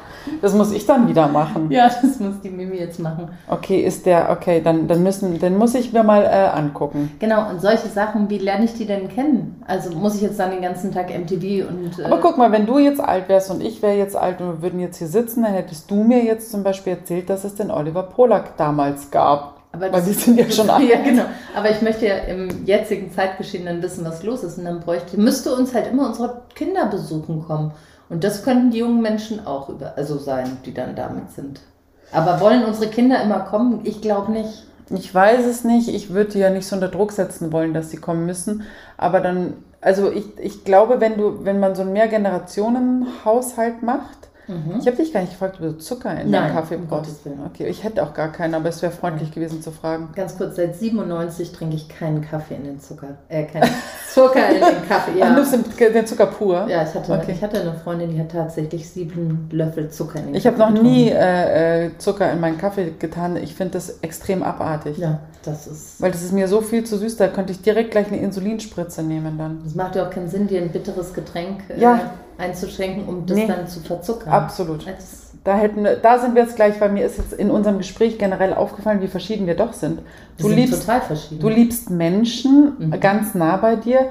Das 0.42 0.54
muss 0.54 0.72
ich 0.72 0.86
dann 0.86 1.08
wieder 1.08 1.28
machen. 1.28 1.70
ja, 1.72 1.88
das 1.88 2.20
muss 2.20 2.42
die 2.44 2.50
Mimi 2.50 2.78
jetzt 2.78 3.00
machen. 3.00 3.30
Okay, 3.48 3.82
ist 3.82 4.06
der, 4.06 4.30
okay, 4.30 4.62
dann, 4.64 4.88
dann 4.88 5.04
müssen, 5.04 5.40
den 5.40 5.58
muss 5.58 5.76
ich 5.76 5.94
mir 5.94 6.04
mal 6.04 6.24
äh, 6.24 6.58
angucken. 6.58 7.12
Genau, 7.20 7.50
und 7.50 7.62
solche 7.62 7.88
Sachen, 7.88 8.30
wie 8.30 8.38
lerne 8.38 8.66
ich 8.66 8.74
die 8.74 8.86
denn 8.86 9.08
kennen? 9.10 9.64
Also 9.68 9.92
muss 9.96 10.16
ich 10.16 10.22
jetzt 10.22 10.40
dann 10.40 10.52
den 10.52 10.62
ganzen 10.62 10.92
Tag 10.92 11.10
MTV 11.10 11.68
und... 11.70 12.00
Äh, 12.00 12.06
Aber 12.06 12.20
guck 12.20 12.38
mal, 12.38 12.52
wenn 12.52 12.66
du 12.66 12.80
jetzt 12.80 13.00
alt 13.02 13.30
wärst 13.30 13.52
und 13.52 13.62
ich 13.62 13.82
wäre 13.82 13.96
jetzt 13.96 14.16
alt 14.16 14.42
und 14.42 14.48
wir 14.48 14.62
würden 14.62 14.80
jetzt 14.80 14.98
hier 14.98 15.08
sitzen, 15.08 15.44
dann 15.44 15.54
hättest 15.54 15.90
du 15.90 16.04
mir 16.04 16.24
jetzt 16.24 16.52
zum 16.52 16.64
Beispiel 16.64 16.94
erzählt, 16.94 17.30
dass 17.30 17.44
es 17.44 17.56
den 17.56 17.72
Oliver 17.72 18.04
Polak 18.04 18.58
damals 18.58 19.12
gab. 19.12 19.60
aber 19.72 19.92
Weil 19.92 20.06
wir 20.06 20.14
sind 20.14 20.40
ja 20.40 20.50
schon 20.50 20.70
alt. 20.72 20.88
Ja, 20.90 21.02
genau. 21.04 21.24
Aber 21.56 21.70
ich 21.70 21.82
möchte 21.82 22.08
ja 22.08 22.16
im 22.18 22.66
jetzigen 22.66 23.12
Zeitgeschehen 23.12 23.66
dann 23.66 23.82
wissen, 23.82 24.06
was 24.06 24.24
los 24.24 24.44
ist. 24.44 24.58
Und 24.58 24.66
dann 24.66 24.80
bräuchte, 24.80 25.20
müsste 25.20 25.54
uns 25.56 25.74
halt 25.74 25.88
immer 25.92 26.08
unsere 26.08 26.42
Kinder 26.56 26.86
besuchen 26.88 27.44
kommen. 27.46 27.72
Und 28.10 28.24
das 28.24 28.44
könnten 28.44 28.72
die 28.72 28.80
jungen 28.80 29.02
Menschen 29.02 29.46
auch 29.46 29.70
über, 29.70 29.94
also 29.98 30.18
sein, 30.18 30.58
die 30.66 30.74
dann 30.74 30.96
damit 30.96 31.32
sind. 31.32 31.62
Aber 32.12 32.40
wollen 32.40 32.64
unsere 32.64 32.90
Kinder 32.90 33.22
immer 33.22 33.40
kommen? 33.40 33.82
Ich 33.84 34.02
glaube 34.02 34.32
nicht. 34.32 34.66
Ich 34.90 35.14
weiß 35.14 35.46
es 35.46 35.64
nicht. 35.64 35.90
Ich 35.90 36.12
würde 36.12 36.32
die 36.32 36.40
ja 36.40 36.50
nicht 36.50 36.68
so 36.68 36.76
unter 36.76 36.90
Druck 36.90 37.12
setzen 37.12 37.52
wollen, 37.52 37.74
dass 37.74 37.90
sie 37.90 37.98
kommen 37.98 38.26
müssen. 38.26 38.64
Aber 38.98 39.20
dann, 39.20 39.54
also 39.82 40.12
ich, 40.12 40.38
ich 40.40 40.64
glaube, 40.64 41.02
wenn 41.02 41.18
du, 41.18 41.44
wenn 41.44 41.60
man 41.60 41.76
so 41.76 41.82
einen 41.82 41.94
Mehrgenerationen-Haushalt 41.94 43.82
macht, 43.82 44.30
ich 44.80 44.86
habe 44.88 44.98
dich 44.98 45.12
gar 45.14 45.22
nicht 45.22 45.32
gefragt, 45.34 45.56
ob 45.60 45.62
du 45.62 45.78
Zucker 45.78 46.12
in 46.12 46.26
Mhm. 46.28 46.32
Nein, 46.32 46.44
deinen 46.44 46.54
Kaffee 46.56 46.76
um 46.76 46.88
brauchst. 46.88 47.26
Willen. 47.26 47.40
Okay, 47.46 47.68
ich 47.68 47.84
hätte 47.84 48.04
auch 48.04 48.14
gar 48.14 48.32
keinen, 48.32 48.54
aber 48.56 48.70
es 48.70 48.82
wäre 48.82 48.92
freundlich 48.92 49.32
gewesen 49.32 49.62
zu 49.62 49.72
fragen. 49.72 50.10
Ganz 50.16 50.38
kurz, 50.38 50.56
seit 50.56 50.76
97 50.76 51.52
trinke 51.52 51.76
ich 51.76 51.90
keinen 51.90 52.22
Kaffee 52.22 52.56
in 52.56 52.64
den 52.64 52.80
Zucker. 52.80 53.18
Äh, 53.30 53.44
keinen 53.46 53.70
Zucker 54.14 54.50
in 54.50 54.56
den 54.62 54.88
Kaffee. 54.88 55.18
Ja. 55.20 55.30
Nimmst 55.32 55.54
den, 55.54 56.06
Zucker 56.08 56.28
pur? 56.28 56.68
ja 56.70 56.84
ich, 56.84 56.94
hatte, 56.94 57.12
Okay. 57.14 57.32
ich 57.34 57.42
hatte 57.44 57.60
eine 57.62 57.74
Freundin, 57.74 58.10
die 58.12 58.20
hat 58.20 58.32
tatsächlich 58.32 58.90
sieben 58.90 59.50
Löffel 59.52 59.90
Zucker 59.90 60.20
in 60.20 60.28
den 60.28 60.36
Ich 60.36 60.46
habe 60.46 60.58
Kaffee 60.58 60.74
noch 60.74 60.82
nie 60.82 61.06
getrunken. 61.06 61.24
äh, 61.26 61.86
äh, 61.86 61.98
Zucker 61.98 62.32
in 62.32 62.40
meinen 62.40 62.58
Kaffee 62.58 62.94
getan. 63.00 63.38
Ich 63.38 63.56
finde 63.56 63.74
das 63.74 64.00
extrem 64.02 64.44
abartig. 64.44 64.98
Ja, 64.98 65.20
das 65.44 65.68
ist. 65.68 66.02
Weil 66.02 66.12
das 66.12 66.22
ist 66.24 66.32
mir 66.34 66.48
so 66.48 66.62
viel 66.62 66.84
zu 66.84 66.98
süß, 66.98 67.18
da 67.18 67.28
könnte 67.28 67.52
ich 67.52 67.62
direkt 67.62 67.92
gleich 67.92 68.08
eine 68.08 68.18
Insulinspritze 68.18 69.04
nehmen 69.04 69.38
dann. 69.38 69.62
Es 69.66 69.76
macht 69.76 69.96
ja 69.96 70.06
auch 70.06 70.10
keinen 70.10 70.30
Sinn, 70.30 70.48
dir 70.48 70.62
ein 70.62 70.70
bitteres 70.70 71.14
Getränk 71.14 71.62
äh, 71.70 71.80
Ja. 71.80 72.12
Einzuschenken, 72.38 73.06
um 73.08 73.26
das 73.26 73.38
Nee. 73.38 73.48
dann 73.48 73.68
zu 73.68 73.80
verzuckern. 73.82 74.32
Absolut. 74.34 74.86
Das, 74.88 75.22
Da, 75.44 75.56
hätten, 75.56 75.86
da 76.02 76.18
sind 76.18 76.34
wir 76.34 76.42
jetzt 76.44 76.56
gleich, 76.56 76.82
weil 76.82 76.90
mir 76.92 77.06
ist 77.06 77.18
jetzt 77.18 77.34
in 77.34 77.52
unserem 77.52 77.78
Gespräch 77.78 78.18
generell 78.18 78.54
aufgefallen, 78.54 79.02
wie 79.02 79.08
verschieden 79.08 79.46
wir 79.46 79.56
doch 79.56 79.74
sind. 79.74 80.00
Du 80.40 80.48
sind 80.48 80.56
liebst, 80.58 80.82
total 80.82 81.02
verschieden. 81.02 81.40
du 81.40 81.50
liebst 81.50 81.90
Menschen 81.92 82.74
Mhm. 82.80 83.00
ganz 83.00 83.36
nah 83.36 83.58
bei 83.58 83.76
dir. 83.76 84.08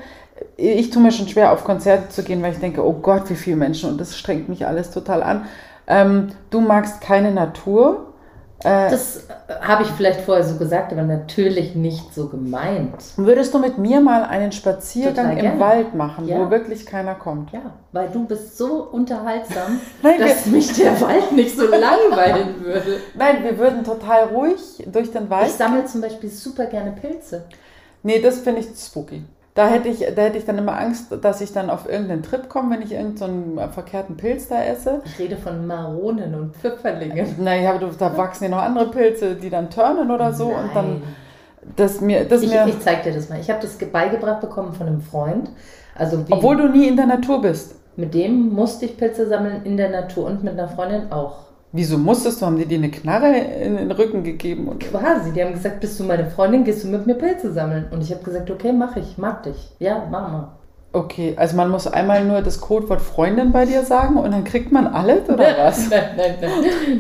Ich 0.57 0.91
tue 0.91 1.03
mir 1.03 1.11
schon 1.13 1.27
schwer, 1.29 1.53
auf 1.53 1.65
Konzerte 1.65 2.09
zu 2.09 2.23
gehen, 2.23 2.41
weil 2.43 2.53
ich 2.53 2.59
denke, 2.61 2.85
oh 2.87 2.93
Gott, 2.93 3.29
wie 3.31 3.35
viele 3.35 3.57
Menschen 3.57 3.91
und 3.91 4.01
das 4.01 4.17
strengt 4.17 4.49
mich 4.49 4.67
alles 4.67 4.91
total 4.93 5.23
an. 5.23 5.47
Ähm, 5.87 6.29
du 6.51 6.61
magst 6.61 7.01
keine 7.01 7.31
Natur. 7.33 8.14
Äh, 8.61 8.91
das 8.91 9.17
äh, 9.17 9.55
habe 9.61 9.83
ich 9.83 9.89
vielleicht 9.91 10.21
vorher 10.23 10.45
so 10.45 10.57
gesagt, 10.57 10.93
aber 10.93 11.03
natürlich 11.03 11.75
nicht 11.75 12.15
so 12.15 12.29
gemeint. 12.29 12.95
würdest 13.17 13.53
du 13.53 13.59
mit 13.59 13.79
mir 13.79 14.01
mal 14.01 14.23
einen 14.25 14.53
Spaziergang 14.53 15.31
Total 15.31 15.37
im 15.37 15.43
gerne. 15.43 15.61
Wald 15.61 15.95
machen, 15.95 16.27
Ja. 16.29 16.39
wo 16.39 16.51
wirklich 16.51 16.87
keiner 16.87 17.15
kommt? 17.15 17.51
Ja, 17.53 17.73
weil 17.93 18.09
du 18.09 18.25
bist 18.25 18.57
so 18.57 18.85
unterhaltsam, 18.91 19.81
Nein, 20.03 20.21
dass 20.21 20.47
mich 20.47 20.73
der 20.75 20.99
Wald 21.01 21.33
nicht 21.33 21.57
so 21.59 21.67
langweilen 21.69 22.63
würde. 22.65 23.01
Nein, 23.15 23.43
wir 23.43 23.59
würden 23.59 23.85
total 23.85 24.25
ruhig 24.29 24.61
durch 24.87 25.11
den 25.11 25.29
Wald. 25.29 25.49
Ich 25.49 25.55
sammle 25.55 25.85
zum 25.85 26.01
Beispiel 26.01 26.31
super 26.31 26.67
gerne 26.67 26.93
Pilze. 26.93 27.45
Nee, 28.03 28.21
das 28.21 28.39
finde 28.39 28.61
ich 28.61 28.67
spooky. 28.79 29.25
Da 29.55 29.69
hätte, 29.69 29.89
ich, 29.89 30.01
da 30.17 30.23
hätte 30.23 30.37
ich 30.39 30.45
dann 30.45 30.59
immer 30.59 30.77
Angst, 30.77 31.07
dass 31.23 31.41
ich 31.41 31.53
dann 31.53 31.71
auf 31.71 31.89
irgendeinen 31.89 32.25
Trip 32.25 32.49
komme, 32.49 32.75
wenn 32.75 32.83
ich 32.83 32.93
irgendeinen 32.93 33.57
so 33.57 33.69
verkehrten 33.73 34.17
Pilz 34.17 34.49
da 34.49 34.65
esse. 34.65 35.01
Ich 35.05 35.17
rede 35.21 35.37
von 35.37 35.65
Maronen 35.65 36.35
und 36.35 36.57
Pfifferlingen. 36.57 37.37
Naja, 37.39 37.79
du- 37.79 37.87
da 37.97 38.17
wachsen 38.17 38.45
ja 38.45 38.51
noch 38.51 38.59
andere 38.63 38.91
Pilze, 38.91 39.37
die 39.37 39.51
dann 39.51 39.71
turnen 39.71 40.11
oder 40.11 40.33
so. 40.33 40.47
Und 40.47 40.75
dann, 40.75 40.89
Nein. 40.95 41.03
das 41.77 42.01
mir, 42.01 42.25
das 42.25 42.43
Ich, 42.43 42.51
mir, 42.51 42.67
ich 42.67 42.81
zeig 42.81 43.05
dir 43.05 43.13
das 43.13 43.29
mal. 43.29 43.39
Ich 43.39 43.49
habe 43.49 43.61
das 43.63 43.79
ge- 43.79 43.89
beigebracht 43.89 44.41
bekommen 44.41 44.73
von 44.73 44.89
einem 44.89 45.01
Freund. 45.01 45.51
Also 45.95 46.25
obwohl 46.31 46.57
du 46.57 46.69
nie 46.69 46.89
in 46.89 46.97
der 46.97 47.07
Natur 47.07 47.41
bist. 47.41 47.77
mit 47.95 48.13
dem 48.13 48.53
musste 48.53 48.87
ich 48.87 48.97
Pilze 48.97 49.29
sammeln 49.29 49.61
in 49.63 49.77
der 49.77 49.91
Natur 49.91 50.27
und 50.27 50.43
mit 50.43 50.55
einer 50.55 50.67
Freundin 50.67 51.13
auch. 51.13 51.45
Wieso 51.77 51.99
musstest 51.99 52.41
du? 52.41 52.47
Haben 52.47 52.57
die 52.57 52.67
dir 52.67 52.79
eine 52.79 52.89
Knarre 52.89 53.37
in 53.37 53.77
den 53.77 53.91
Rücken 53.91 54.23
gegeben? 54.23 54.69
Und, 54.69 54.79
Quasi. 54.79 55.33
Die 55.33 55.43
haben 55.43 55.55
gesagt, 55.55 55.81
bist 55.81 55.99
du 55.99 56.05
meine 56.05 56.31
Freundin, 56.31 56.63
gehst 56.63 56.85
du 56.85 56.89
mit 56.89 57.05
mir 57.05 57.15
Pilze 57.15 57.53
sammeln? 57.53 57.87
Und 57.91 58.01
ich 58.01 58.13
habe 58.13 58.23
gesagt, 58.23 58.49
okay, 58.49 58.73
mach 58.73 58.95
ich, 58.97 59.19
mag 59.19 59.43
dich. 59.43 59.73
Ja, 59.81 60.07
mach 60.09 60.31
mal. 60.31 60.49
okay, 60.93 61.35
also 61.37 61.57
man 61.57 61.71
muss 61.71 61.89
einmal 61.89 62.25
nur 62.25 62.43
das 62.43 62.61
Codewort 62.61 63.01
Freundin 63.01 63.51
bei 63.51 63.67
dir 63.67 63.83
sagen 63.83 64.17
und 64.17 64.31
dann 64.31 64.45
kriegt 64.45 64.71
man 64.71 64.87
alles 64.87 65.29
oder 65.29 65.45
was? 65.59 65.91
Nein, 65.91 66.11
nein, 66.17 66.35
nein. 66.41 66.51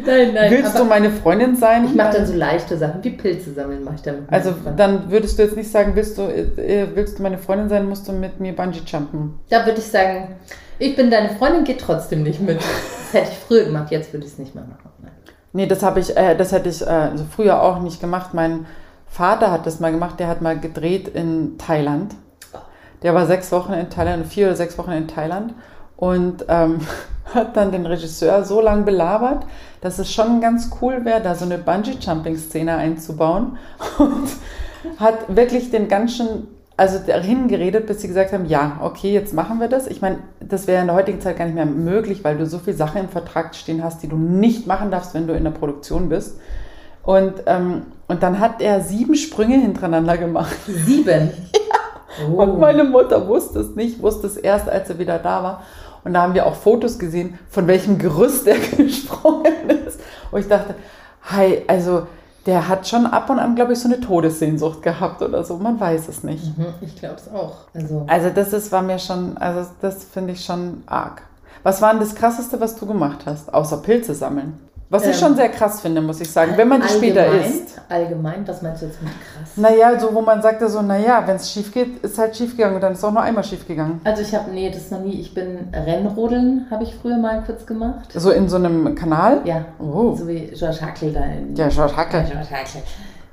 nein, 0.05 0.35
nein. 0.35 0.51
Willst 0.51 0.77
du 0.77 0.85
meine 0.85 1.11
Freundin 1.11 1.55
sein? 1.55 1.85
ich 1.85 1.95
mache 1.95 2.17
dann 2.17 2.27
so 2.27 2.35
leichte 2.35 2.77
Sachen 2.77 3.05
wie 3.05 3.11
Pilze 3.11 3.53
sammeln, 3.53 3.85
mache 3.85 3.95
ich 3.95 4.03
dann. 4.03 4.27
Also 4.29 4.51
Freundin. 4.51 4.77
dann 4.77 5.11
würdest 5.13 5.39
du 5.39 5.45
jetzt 5.45 5.57
nicht 5.57 5.71
sagen, 5.71 5.93
willst 5.95 6.19
du, 6.19 6.23
äh, 6.23 6.89
willst 6.95 7.21
du 7.21 7.23
meine 7.23 7.39
Freundin 7.39 7.69
sein, 7.69 7.89
musst 7.89 8.09
du 8.09 8.13
mit 8.13 8.41
mir 8.41 8.57
Bungee 8.57 8.81
jumpen. 8.85 9.39
Da 9.49 9.65
würde 9.65 9.79
ich 9.79 9.87
sagen, 9.87 10.35
ich 10.79 10.97
bin 10.97 11.11
deine 11.11 11.31
Freundin, 11.37 11.65
geh 11.65 11.75
trotzdem 11.75 12.23
nicht 12.23 12.41
mit. 12.41 12.61
Das 13.13 13.23
hätte 13.23 13.33
ich 13.33 13.39
früher 13.47 13.65
gemacht, 13.67 13.93
jetzt 13.93 14.13
würde 14.13 14.27
ich 14.27 14.33
es 14.33 14.39
nicht 14.41 14.57
mehr 14.57 14.65
machen. 14.65 14.91
Nein. 15.01 15.13
Nee, 15.53 15.67
das 15.69 15.85
habe 15.85 16.01
ich, 16.01 16.17
äh, 16.17 16.35
das 16.35 16.51
hätte 16.51 16.69
ich 16.69 16.83
äh, 16.83 16.87
also 16.87 17.25
früher 17.25 17.63
auch 17.63 17.79
nicht 17.79 18.01
gemacht. 18.01 18.35
Mein 18.35 18.67
Vater 19.07 19.53
hat 19.53 19.67
das 19.67 19.79
mal 19.79 19.93
gemacht, 19.93 20.19
der 20.19 20.27
hat 20.27 20.43
mal 20.43 20.59
gedreht 20.59 21.07
in 21.07 21.57
Thailand. 21.57 22.17
Der 23.05 23.15
war 23.15 23.27
sechs 23.27 23.53
Wochen 23.53 23.73
in 23.73 23.89
Thailand, 23.89 24.27
vier 24.27 24.47
oder 24.49 24.57
sechs 24.57 24.77
Wochen 24.79 24.91
in 24.91 25.07
Thailand 25.07 25.55
und 25.97 26.45
ähm, 26.49 26.81
hat 27.35 27.57
dann 27.57 27.71
den 27.71 27.87
Regisseur 27.87 28.45
so 28.45 28.61
lange 28.61 28.83
belabert, 28.83 29.47
dass 29.81 29.99
es 29.99 30.13
schon 30.13 30.41
ganz 30.41 30.71
cool 30.81 31.05
wäre, 31.05 31.21
da 31.21 31.35
so 31.35 31.45
eine 31.45 31.59
Bungee-Jumping-Szene 31.59 32.75
einzubauen 32.77 33.57
und 33.99 34.29
hat 34.99 35.37
wirklich 35.37 35.71
den 35.71 35.89
ganzen, 35.89 36.49
also 36.77 36.99
dahin 36.99 37.47
geredet, 37.47 37.87
bis 37.87 38.01
sie 38.01 38.09
gesagt 38.09 38.33
haben, 38.33 38.47
ja, 38.47 38.81
okay, 38.83 39.13
jetzt 39.13 39.33
machen 39.33 39.61
wir 39.61 39.69
das. 39.69 39.87
Ich 39.87 40.03
meine, 40.03 40.19
das 40.41 40.67
wäre 40.67 40.81
in 40.81 40.89
der 40.89 40.97
heutigen 40.97 41.21
Zeit 41.21 41.39
gar 41.39 41.45
nicht 41.45 41.55
mehr 41.55 41.67
möglich, 41.67 42.25
weil 42.25 42.37
du 42.37 42.47
so 42.47 42.59
viele 42.59 42.77
Sachen 42.77 43.03
im 43.03 43.09
Vertrag 43.09 43.55
stehen 43.55 43.85
hast, 43.85 44.03
die 44.03 44.09
du 44.09 44.17
nicht 44.17 44.67
machen 44.67 44.91
darfst, 44.91 45.15
wenn 45.15 45.27
du 45.27 45.35
in 45.35 45.45
der 45.45 45.53
Produktion 45.53 46.09
bist. 46.09 46.39
Und, 47.05 47.35
ähm, 47.47 47.83
und 48.09 48.23
dann 48.23 48.41
hat 48.41 48.61
er 48.61 48.81
sieben 48.81 49.15
Sprünge 49.15 49.57
hintereinander 49.57 50.17
gemacht. 50.17 50.57
Sieben. 50.67 51.31
Oh. 52.31 52.43
Und 52.43 52.61
meine 52.61 52.85
Mutter 52.85 53.27
wusste 53.27 53.59
es 53.59 53.75
nicht, 53.75 54.01
wusste 54.01 54.29
es 54.29 54.37
erst, 54.37 54.69
als 54.69 54.89
er 54.89 55.01
wieder 55.01 55.19
da 55.19 55.43
war. 55.43 55.63
Und 56.05 56.15
da 56.15 56.23
haben 56.23 56.35
wir 56.35 56.47
auch 56.47 56.55
Fotos 56.55 56.99
gesehen, 56.99 57.39
von 57.49 57.67
welchem 57.67 57.99
Gerüst 57.99 58.47
er 58.47 58.57
gesprungen 58.77 59.69
ist. 59.85 59.99
Und 60.31 60.41
ich 60.41 60.47
dachte, 60.47 60.77
hi, 61.23 61.63
also 61.67 62.07
der 62.47 62.69
hat 62.69 62.87
schon 62.87 63.07
ab 63.07 63.31
und 63.31 63.39
an, 63.39 63.55
glaube 63.55 63.73
ich, 63.73 63.79
so 63.79 63.89
eine 63.89 64.01
Todessehnsucht 64.01 64.83
gehabt 64.83 65.23
oder 65.23 65.45
so. 65.45 65.57
Man 65.57 65.79
weiß 65.81 66.09
es 66.09 66.23
nicht. 66.25 66.57
Mhm, 66.59 66.67
Ich 66.81 66.97
glaube 66.97 67.17
es 67.17 67.33
auch. 67.33 67.57
Also, 67.75 68.05
Also 68.07 68.31
das 68.31 68.53
ist, 68.53 68.71
war 68.73 68.83
mir 68.83 68.99
schon, 68.99 69.37
also 69.39 69.69
das 69.81 70.05
finde 70.05 70.33
ich 70.35 70.45
schon 70.45 70.83
arg. 70.87 71.23
Was 71.63 71.81
war 71.81 71.91
denn 71.93 72.01
das 72.01 72.15
Krasseste, 72.15 72.61
was 72.61 72.77
du 72.77 72.87
gemacht 72.87 73.21
hast, 73.25 73.53
außer 73.55 73.79
Pilze 73.79 74.15
sammeln? 74.15 74.59
Was 74.95 75.03
ich 75.03 75.09
Ähm, 75.09 75.15
schon 75.15 75.37
sehr 75.37 75.49
krass 75.49 75.81
finde, 75.81 76.01
muss 76.01 76.21
ich 76.21 76.31
sagen, 76.31 76.53
wenn 76.57 76.69
man 76.69 76.81
die 76.81 76.89
später 76.89 77.23
allgemein- 77.23 77.51
isst. 77.51 77.81
Allgemein, 77.89 78.47
was 78.49 78.63
meinst 78.63 78.83
du 78.83 78.87
jetzt 78.87 79.03
mit 79.03 79.11
krass? 79.13 79.51
Naja, 79.57 79.99
so 79.99 80.15
wo 80.15 80.21
man 80.21 80.41
sagte 80.41 80.69
so, 80.69 80.83
naja, 80.83 81.23
wenn 81.27 81.37
es 81.37 81.51
schief 81.51 81.73
geht, 81.73 81.99
ist 82.05 82.17
halt 82.17 82.37
schief 82.37 82.57
gegangen 82.57 82.77
und 82.77 82.81
dann 82.81 82.93
ist 82.93 83.03
auch 83.05 83.11
nur 83.13 83.23
einmal 83.23 83.43
schief 83.45 83.67
gegangen. 83.67 84.01
Also 84.05 84.23
ich 84.23 84.33
habe, 84.35 84.51
nee, 84.53 84.71
das 84.71 84.91
noch 84.93 85.01
nie. 85.01 85.21
Ich 85.21 85.35
bin 85.35 85.69
Rennrodeln, 85.73 86.67
habe 86.71 86.85
ich 86.85 86.95
früher 86.95 87.19
mal 87.19 87.43
kurz 87.45 87.67
gemacht. 87.67 88.11
So 88.15 88.31
in 88.31 88.49
so 88.49 88.57
einem 88.57 88.95
Kanal? 88.95 89.41
Ja, 89.45 89.65
Oh. 89.81 90.15
so 90.15 90.27
wie 90.29 90.47
George 90.55 90.79
Hackel 90.81 91.13
da 91.13 91.25
in... 91.25 91.55
Ja, 91.57 91.69
George 91.69 91.97
Hackel. 91.97 92.21
Ja, 92.21 92.27
George 92.31 92.51
Hackel. 92.51 92.83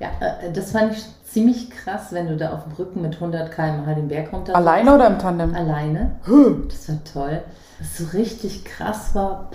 Ja, 0.00 0.08
äh, 0.20 0.52
das 0.52 0.72
fand 0.72 0.92
ich 0.92 1.04
ziemlich 1.30 1.70
krass, 1.70 2.08
wenn 2.10 2.26
du 2.28 2.36
da 2.36 2.52
auf 2.54 2.64
dem 2.64 2.72
Rücken 2.72 3.02
mit 3.02 3.14
100 3.14 3.52
km/h 3.52 3.94
den 3.94 4.08
Berg 4.08 4.32
runter... 4.32 4.54
Alleine 4.56 4.94
oder 4.94 5.06
im 5.06 5.18
Tandem? 5.18 5.54
Alleine. 5.54 6.10
Huh. 6.26 6.56
Das 6.68 6.88
war 6.88 6.96
toll. 7.12 7.42
Was 7.78 7.98
so 7.98 8.16
richtig 8.18 8.64
krass 8.64 9.14
war... 9.14 9.50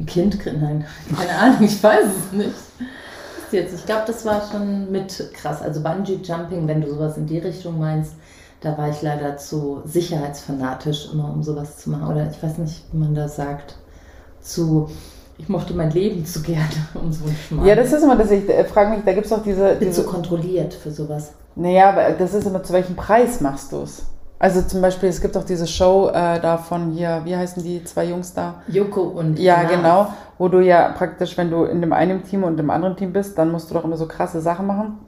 Ein 0.00 0.06
Kind, 0.06 0.38
nein, 0.46 0.86
keine 1.14 1.38
Ahnung, 1.38 1.62
ich 1.62 1.82
weiß 1.82 2.06
es 2.06 2.32
nicht. 2.32 2.54
Jetzt, 3.52 3.74
ich 3.74 3.84
glaube, 3.84 4.04
das 4.06 4.24
war 4.24 4.42
schon 4.50 4.90
mit 4.90 5.30
krass. 5.34 5.60
Also 5.60 5.82
Bungee 5.82 6.20
Jumping, 6.22 6.66
wenn 6.66 6.80
du 6.80 6.88
sowas 6.88 7.18
in 7.18 7.26
die 7.26 7.38
Richtung 7.38 7.78
meinst, 7.78 8.14
da 8.62 8.78
war 8.78 8.88
ich 8.88 9.02
leider 9.02 9.36
zu 9.36 9.82
sicherheitsfanatisch, 9.84 11.10
immer 11.12 11.30
um 11.30 11.42
sowas 11.42 11.78
zu 11.78 11.90
machen. 11.90 12.08
Oder 12.08 12.30
ich 12.30 12.42
weiß 12.42 12.58
nicht, 12.58 12.84
wie 12.92 12.98
man 12.98 13.14
das 13.14 13.36
sagt. 13.36 13.76
Zu, 14.40 14.88
ich 15.36 15.50
mochte 15.50 15.74
mein 15.74 15.90
Leben 15.90 16.24
zu 16.24 16.40
gerne, 16.40 16.64
um 16.94 17.12
so 17.12 17.26
einen 17.26 17.36
Schmarrn. 17.36 17.66
Ja, 17.66 17.74
das 17.74 17.92
ist 17.92 18.02
immer, 18.02 18.16
das 18.16 18.30
ich 18.30 18.48
äh, 18.48 18.64
frage 18.64 18.90
mich, 18.90 19.04
da 19.04 19.12
gibt 19.12 19.26
es 19.26 19.32
auch 19.32 19.42
diese, 19.42 19.74
bin 19.74 19.88
diese 19.88 20.04
zu 20.04 20.08
kontrolliert 20.08 20.72
für 20.72 20.90
sowas. 20.90 21.32
Naja, 21.56 21.90
aber 21.90 22.12
das 22.12 22.32
ist 22.32 22.46
immer, 22.46 22.62
zu 22.62 22.72
welchem 22.72 22.96
Preis 22.96 23.42
machst 23.42 23.72
du 23.72 23.82
es? 23.82 24.04
Also 24.42 24.62
zum 24.62 24.80
Beispiel, 24.80 25.10
es 25.10 25.20
gibt 25.20 25.36
auch 25.36 25.44
diese 25.44 25.66
Show 25.66 26.08
äh, 26.08 26.40
da 26.40 26.56
von 26.56 26.92
hier, 26.92 27.20
wie 27.24 27.36
heißen 27.36 27.62
die 27.62 27.84
zwei 27.84 28.06
Jungs 28.06 28.32
da? 28.32 28.54
Joko 28.68 29.02
und 29.02 29.38
Ja, 29.38 29.60
Lars. 29.60 29.70
genau. 29.70 30.06
Wo 30.38 30.48
du 30.48 30.60
ja 30.60 30.88
praktisch, 30.96 31.36
wenn 31.36 31.50
du 31.50 31.64
in 31.64 31.82
dem 31.82 31.92
einen 31.92 32.24
Team 32.24 32.44
und 32.44 32.58
im 32.58 32.70
anderen 32.70 32.96
Team 32.96 33.12
bist, 33.12 33.36
dann 33.36 33.52
musst 33.52 33.70
du 33.70 33.74
doch 33.74 33.84
immer 33.84 33.98
so 33.98 34.06
krasse 34.08 34.40
Sachen 34.40 34.66
machen. 34.66 34.98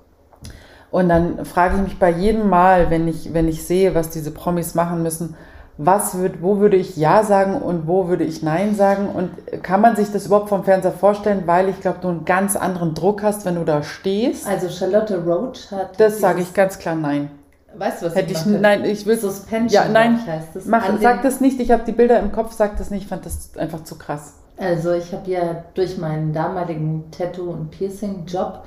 Und 0.91 1.09
dann 1.09 1.47
frage 1.47 1.77
ich 1.77 1.83
mich 1.83 1.99
bei 1.99 2.11
jedem 2.11 2.51
Mal, 2.51 2.91
wenn 2.91 3.09
ich, 3.09 3.33
wenn 3.33 3.49
ich 3.49 3.67
sehe, 3.67 3.95
was 3.95 4.11
diese 4.11 4.33
Promis 4.33 4.75
machen 4.75 5.03
müssen, 5.03 5.35
was 5.79 6.19
würd, 6.19 6.43
wo 6.43 6.59
würde 6.59 6.77
ich 6.77 6.99
Ja 6.99 7.25
sagen 7.25 7.55
und 7.57 7.89
wo 7.89 8.09
würde 8.09 8.25
ich 8.25 8.43
Nein 8.43 8.75
sagen? 8.75 9.09
Und 9.09 9.31
kann 9.63 9.81
man 9.81 9.97
sich 9.97 10.13
das 10.13 10.27
überhaupt 10.27 10.51
vom 10.51 10.65
Fernseher 10.65 10.93
vorstellen? 10.93 11.45
Weil 11.47 11.71
ich 11.71 11.81
glaube, 11.81 12.01
du 12.03 12.09
einen 12.09 12.27
ganz 12.27 12.55
anderen 12.55 12.93
Druck 12.93 13.23
hast, 13.23 13.47
wenn 13.47 13.55
du 13.55 13.65
da 13.65 13.83
stehst. 13.83 14.47
Also 14.47 14.69
Charlotte 14.69 15.25
Roach 15.25 15.71
hat. 15.71 15.99
Das 15.99 16.21
sage 16.21 16.43
ich 16.43 16.53
ganz 16.53 16.79
klar 16.79 16.95
Nein. 16.97 17.31
Weißt 17.77 18.03
du, 18.03 18.07
was 18.07 18.15
Hätte 18.15 18.33
ich, 18.33 18.39
hat? 18.39 18.47
nein, 18.47 18.85
ich 18.85 19.07
will 19.07 19.19
Suspension. 19.19 19.71
Ja, 19.71 19.89
nein, 19.89 20.19
ich, 20.21 20.27
heißt 20.27 20.49
das. 20.55 20.67
Mach, 20.67 20.85
sag 21.01 21.23
das 21.23 21.41
nicht, 21.41 21.59
ich 21.61 21.71
habe 21.71 21.85
die 21.87 21.93
Bilder 21.93 22.19
im 22.21 22.33
Kopf, 22.33 22.53
sag 22.53 22.77
das 22.77 22.91
nicht, 22.91 23.03
ich 23.03 23.09
fand 23.09 23.25
das 23.27 23.57
einfach 23.57 23.85
zu 23.85 23.97
krass. 23.97 24.35
Also 24.59 24.93
ich 24.93 25.13
habe 25.13 25.31
ja 25.31 25.65
durch 25.75 25.99
meinen 25.99 26.33
damaligen 26.33 27.11
Tattoo- 27.11 27.51
und 27.51 27.71
Piercing-Job 27.71 28.63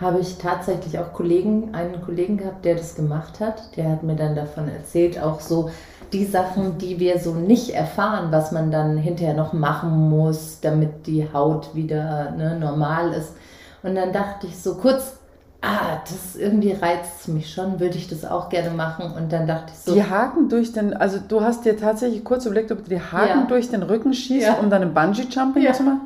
habe 0.00 0.20
ich 0.20 0.38
tatsächlich 0.38 0.98
auch 0.98 1.12
Kollegen, 1.12 1.74
einen 1.74 2.00
Kollegen 2.00 2.38
gehabt, 2.38 2.64
der 2.64 2.74
das 2.74 2.94
gemacht 2.94 3.38
hat. 3.40 3.76
Der 3.76 3.90
hat 3.90 4.02
mir 4.02 4.16
dann 4.16 4.34
davon 4.34 4.68
erzählt, 4.68 5.22
auch 5.22 5.40
so 5.40 5.70
die 6.12 6.24
Sachen, 6.24 6.78
die 6.78 6.98
wir 6.98 7.18
so 7.18 7.34
nicht 7.34 7.70
erfahren, 7.70 8.32
was 8.32 8.50
man 8.50 8.70
dann 8.70 8.96
hinterher 8.96 9.34
noch 9.34 9.52
machen 9.52 10.08
muss, 10.08 10.60
damit 10.60 11.06
die 11.06 11.28
Haut 11.32 11.74
wieder 11.74 12.30
ne, 12.32 12.58
normal 12.58 13.12
ist. 13.12 13.34
Und 13.82 13.94
dann 13.94 14.12
dachte 14.12 14.46
ich 14.46 14.58
so 14.58 14.74
kurz, 14.76 15.19
ah, 15.62 15.98
das 16.04 16.36
irgendwie 16.36 16.72
reizt 16.72 17.28
mich 17.28 17.52
schon, 17.52 17.80
würde 17.80 17.96
ich 17.98 18.08
das 18.08 18.24
auch 18.24 18.48
gerne 18.48 18.70
machen. 18.70 19.12
Und 19.12 19.32
dann 19.32 19.46
dachte 19.46 19.72
ich 19.72 19.78
so, 19.78 19.94
Die 19.94 20.02
Haken 20.04 20.48
durch 20.48 20.72
den, 20.72 20.94
also 20.94 21.18
du 21.26 21.40
hast 21.42 21.64
dir 21.64 21.76
tatsächlich 21.76 22.24
kurz 22.24 22.46
überlegt, 22.46 22.72
ob 22.72 22.82
du 22.84 22.90
die 22.90 23.00
Haken 23.00 23.40
Ja. 23.40 23.46
durch 23.46 23.70
den 23.70 23.82
Rücken 23.82 24.14
schießt, 24.14 24.46
Ja. 24.46 24.54
um 24.54 24.70
dann 24.70 24.82
ein 24.82 24.94
Bungee-Jumping 24.94 25.62
Ja. 25.62 25.72
zu 25.72 25.82
machen? 25.82 26.00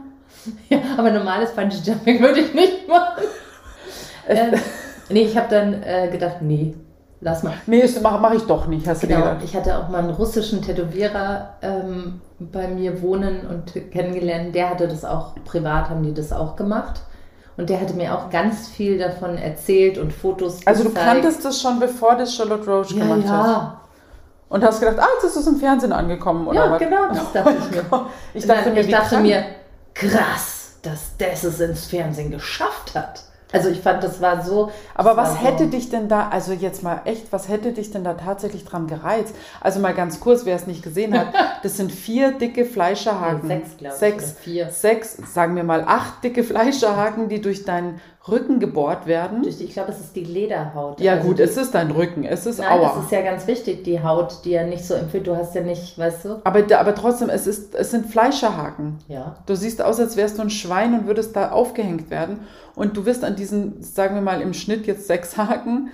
Ja, 0.68 0.78
aber 0.98 1.10
normales 1.10 1.52
Bungee 1.52 1.76
Jumping 1.84 2.20
würde 2.22 2.40
ich 2.40 2.52
nicht 2.54 2.86
machen. 2.88 3.24
ähm, 4.28 4.54
nee, 5.08 5.22
ich 5.22 5.36
habe 5.36 5.48
dann 5.48 5.82
äh, 5.82 6.08
gedacht, 6.10 6.36
nee, 6.42 6.74
lass 7.20 7.42
mal. 7.42 7.54
Nee, 7.66 7.80
das 7.82 8.00
mache 8.02 8.20
mach 8.20 8.34
ich 8.34 8.42
doch 8.42 8.66
nicht, 8.66 8.86
hast 8.86 9.02
du 9.02 9.06
dir 9.06 9.14
Genau, 9.16 9.26
gedacht. 9.28 9.44
ich 9.44 9.56
hatte 9.56 9.78
auch 9.78 9.88
mal 9.88 9.98
einen 10.00 10.10
russischen 10.10 10.60
Tätowierer 10.62 11.50
ähm, 11.62 12.20
bei 12.38 12.68
mir 12.68 13.00
wohnen 13.00 13.46
und 13.46 13.72
kennengelernt. 13.92 14.54
Der 14.54 14.70
hatte 14.70 14.86
das 14.88 15.04
auch 15.04 15.34
privat, 15.44 15.88
haben 15.88 16.02
die 16.02 16.12
das 16.12 16.32
auch 16.32 16.56
gemacht. 16.56 17.00
Und 17.56 17.70
der 17.70 17.80
hatte 17.80 17.94
mir 17.94 18.12
auch 18.16 18.30
ganz 18.30 18.68
viel 18.68 18.98
davon 18.98 19.38
erzählt 19.38 19.96
und 19.98 20.12
Fotos 20.12 20.66
Also 20.66 20.82
du 20.82 20.88
gezeigt. 20.90 21.06
kanntest 21.06 21.44
das 21.44 21.60
schon, 21.60 21.78
bevor 21.78 22.16
das 22.16 22.34
Charlotte 22.34 22.68
Roach 22.68 22.90
ja, 22.90 23.04
gemacht 23.04 23.28
hat. 23.28 23.46
ja. 23.46 23.80
Und 24.48 24.62
hast 24.64 24.80
gedacht, 24.80 24.98
ah, 25.00 25.06
jetzt 25.14 25.24
ist 25.24 25.36
es 25.36 25.46
im 25.46 25.56
Fernsehen 25.56 25.92
angekommen, 25.92 26.46
oder 26.46 26.64
Ja, 26.66 26.70
was? 26.72 26.78
genau, 26.78 27.08
das 27.08 27.32
dachte 27.32 27.54
ich 27.58 27.70
mir. 27.70 28.06
Ich 28.34 28.46
dachte 28.46 28.62
Nein, 28.66 28.74
mir, 28.74 28.80
ich 28.80 28.90
dachte 28.90 29.18
mir, 29.20 29.44
krass, 29.94 30.76
dass 30.82 31.16
das 31.18 31.44
es 31.44 31.60
ins 31.60 31.86
Fernsehen 31.86 32.30
geschafft 32.30 32.94
hat. 32.94 33.22
Also 33.54 33.70
ich 33.70 33.80
fand, 33.80 34.02
das 34.04 34.20
war 34.20 34.42
so. 34.44 34.70
Aber 34.94 35.16
was 35.16 35.30
war 35.30 35.36
so- 35.36 35.46
hätte 35.46 35.66
dich 35.68 35.88
denn 35.88 36.08
da, 36.08 36.28
also 36.28 36.52
jetzt 36.52 36.82
mal 36.82 37.00
echt, 37.06 37.32
was 37.32 37.48
hätte 37.48 37.72
dich 37.72 37.90
denn 37.90 38.04
da 38.04 38.14
tatsächlich 38.14 38.64
dran 38.64 38.86
gereizt? 38.88 39.34
Also 39.60 39.80
mal 39.80 39.94
ganz 39.94 40.20
kurz, 40.20 40.44
wer 40.44 40.56
es 40.56 40.66
nicht 40.66 40.82
gesehen 40.82 41.18
hat, 41.18 41.28
das 41.62 41.76
sind 41.76 41.92
vier 41.92 42.32
dicke 42.32 42.66
Fleischerhaken. 42.66 43.48
Sechs, 43.48 43.76
glaub 43.78 43.92
ich, 43.94 43.98
Sechs, 43.98 44.32
vier. 44.32 44.68
sechs, 44.70 45.16
sagen 45.32 45.56
wir 45.56 45.64
mal 45.64 45.84
acht 45.86 46.22
dicke 46.24 46.44
Fleischerhaken, 46.44 47.28
die 47.28 47.40
durch 47.40 47.64
deinen 47.64 48.00
Rücken 48.26 48.58
gebohrt 48.58 49.06
werden. 49.06 49.46
Ich 49.46 49.72
glaube, 49.74 49.92
es 49.92 50.00
ist 50.00 50.16
die 50.16 50.24
Lederhaut. 50.24 50.98
Ja 50.98 51.14
Also 51.14 51.28
gut, 51.28 51.38
die, 51.38 51.42
es 51.42 51.56
ist 51.58 51.74
dein 51.74 51.90
Rücken, 51.90 52.24
es 52.24 52.46
ist 52.46 52.58
Nein, 52.58 52.80
Aua. 52.80 52.94
das 52.96 53.04
ist 53.04 53.12
ja 53.12 53.20
ganz 53.20 53.46
wichtig, 53.46 53.84
die 53.84 54.02
Haut, 54.02 54.44
die 54.44 54.52
ja 54.52 54.64
nicht 54.64 54.84
so 54.84 54.94
empfiehlt. 54.94 55.26
Du 55.26 55.36
hast 55.36 55.54
ja 55.54 55.60
nicht, 55.60 55.98
weißt 55.98 56.24
du? 56.24 56.40
aber, 56.42 56.60
aber 56.78 56.94
trotzdem, 56.94 57.28
es, 57.28 57.46
ist, 57.46 57.74
es 57.74 57.90
sind 57.90 58.06
Fleischerhaken. 58.06 58.98
Ja. 59.08 59.36
Du 59.44 59.54
siehst 59.54 59.82
aus, 59.82 60.00
als 60.00 60.16
wärst 60.16 60.38
du 60.38 60.42
ein 60.42 60.50
Schwein 60.50 60.94
und 60.98 61.06
würdest 61.06 61.36
da 61.36 61.50
aufgehängt 61.50 62.08
werden. 62.10 62.40
Und 62.74 62.96
du 62.96 63.04
wirst 63.04 63.24
an 63.24 63.36
diesen, 63.36 63.82
sagen 63.82 64.14
wir 64.14 64.22
mal 64.22 64.40
im 64.40 64.54
Schnitt 64.54 64.86
jetzt 64.86 65.06
sechs 65.06 65.36
Haken, 65.36 65.90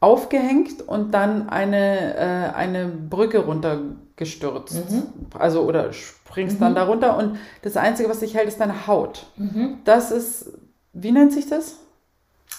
aufgehängt 0.00 0.82
und 0.86 1.12
dann 1.12 1.48
eine, 1.48 2.14
äh, 2.16 2.54
eine 2.56 2.88
Brücke 2.88 3.38
runtergestürzt. 3.38 4.82
Also 5.38 5.62
oder 5.62 5.92
springst 5.92 6.60
dann 6.60 6.74
da 6.74 6.84
runter 6.84 7.16
und 7.16 7.38
das 7.62 7.76
Einzige, 7.76 8.08
was 8.08 8.20
dich 8.20 8.34
hält, 8.34 8.48
ist 8.48 8.60
deine 8.60 8.86
Haut. 8.86 9.26
Das 9.84 10.10
ist, 10.10 10.52
wie 10.92 11.12
nennt 11.12 11.32
sich 11.32 11.48
das? 11.48 11.76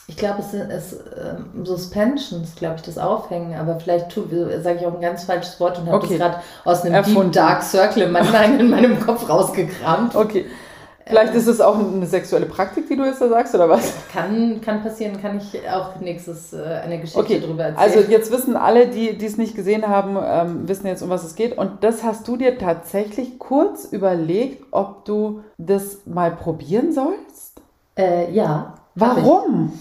Ich 0.08 0.17
glaube, 0.17 0.39
es 0.41 0.54
ist 0.54 1.00
ähm, 1.17 1.65
Suspensions, 1.65 2.56
glaube 2.56 2.76
ich, 2.78 2.82
das 2.82 2.98
Aufhängen, 2.98 3.54
aber 3.58 3.80
vielleicht 3.80 4.12
sage 4.12 4.80
ich 4.80 4.86
auch 4.86 4.96
ein 4.96 5.02
ganz 5.02 5.24
falsches 5.24 5.60
Wort 5.60 5.78
und 5.80 5.86
habe 5.88 5.98
Okay. 5.98 6.17
das 6.17 6.17
gerade 6.17 6.44
aus 6.65 6.82
einem 6.84 6.96
Erfunden. 6.96 7.32
Deep 7.32 7.34
Dark 7.34 7.63
Circle 7.63 8.04
in 8.04 8.12
meinem, 8.12 8.60
in 8.60 8.70
meinem 8.70 9.00
Kopf 9.00 9.30
rausgekramt. 9.30 10.15
Okay. 10.15 10.46
Vielleicht 11.06 11.34
ist 11.34 11.48
es 11.48 11.60
auch 11.60 11.78
eine 11.78 12.06
sexuelle 12.06 12.46
Praktik, 12.46 12.88
die 12.88 12.96
du 12.96 13.04
jetzt 13.04 13.22
da 13.22 13.28
sagst, 13.28 13.54
oder 13.56 13.67
was? 13.70 13.91
Kann, 14.13 14.62
kann 14.62 14.82
passieren, 14.84 15.20
kann 15.22 15.38
ich 15.39 15.60
auch 15.70 16.00
nächstes 16.00 16.54
äh, 16.54 16.62
eine 16.84 17.00
Geschichte 17.00 17.20
Okay, 17.20 17.39
drüber 17.39 17.63
erzählen. 17.65 17.98
also 17.98 18.12
jetzt 18.12 18.32
wissen 18.32 18.56
alle, 18.56 18.88
die 18.88 19.17
die 19.17 19.26
es 19.26 19.38
nicht 19.38 19.56
gesehen 19.56 19.88
haben, 19.88 20.17
ähm, 20.24 20.67
wissen 20.70 20.88
jetzt, 20.88 21.02
um 21.02 21.10
was 21.10 21.24
es 21.24 21.36
geht. 21.36 21.58
Und 21.58 21.84
das 21.84 22.04
hast 22.04 22.28
du 22.28 22.38
dir 22.38 22.58
tatsächlich 22.58 23.39
kurz 23.39 23.86
überlegt, 23.86 24.63
ob 24.72 25.04
du 25.06 25.41
das 25.58 26.06
mal 26.06 26.32
probieren 26.32 26.94
sollst? 26.94 27.51
Äh, 27.97 28.32
ja. 28.32 28.75
Warum? 28.95 29.73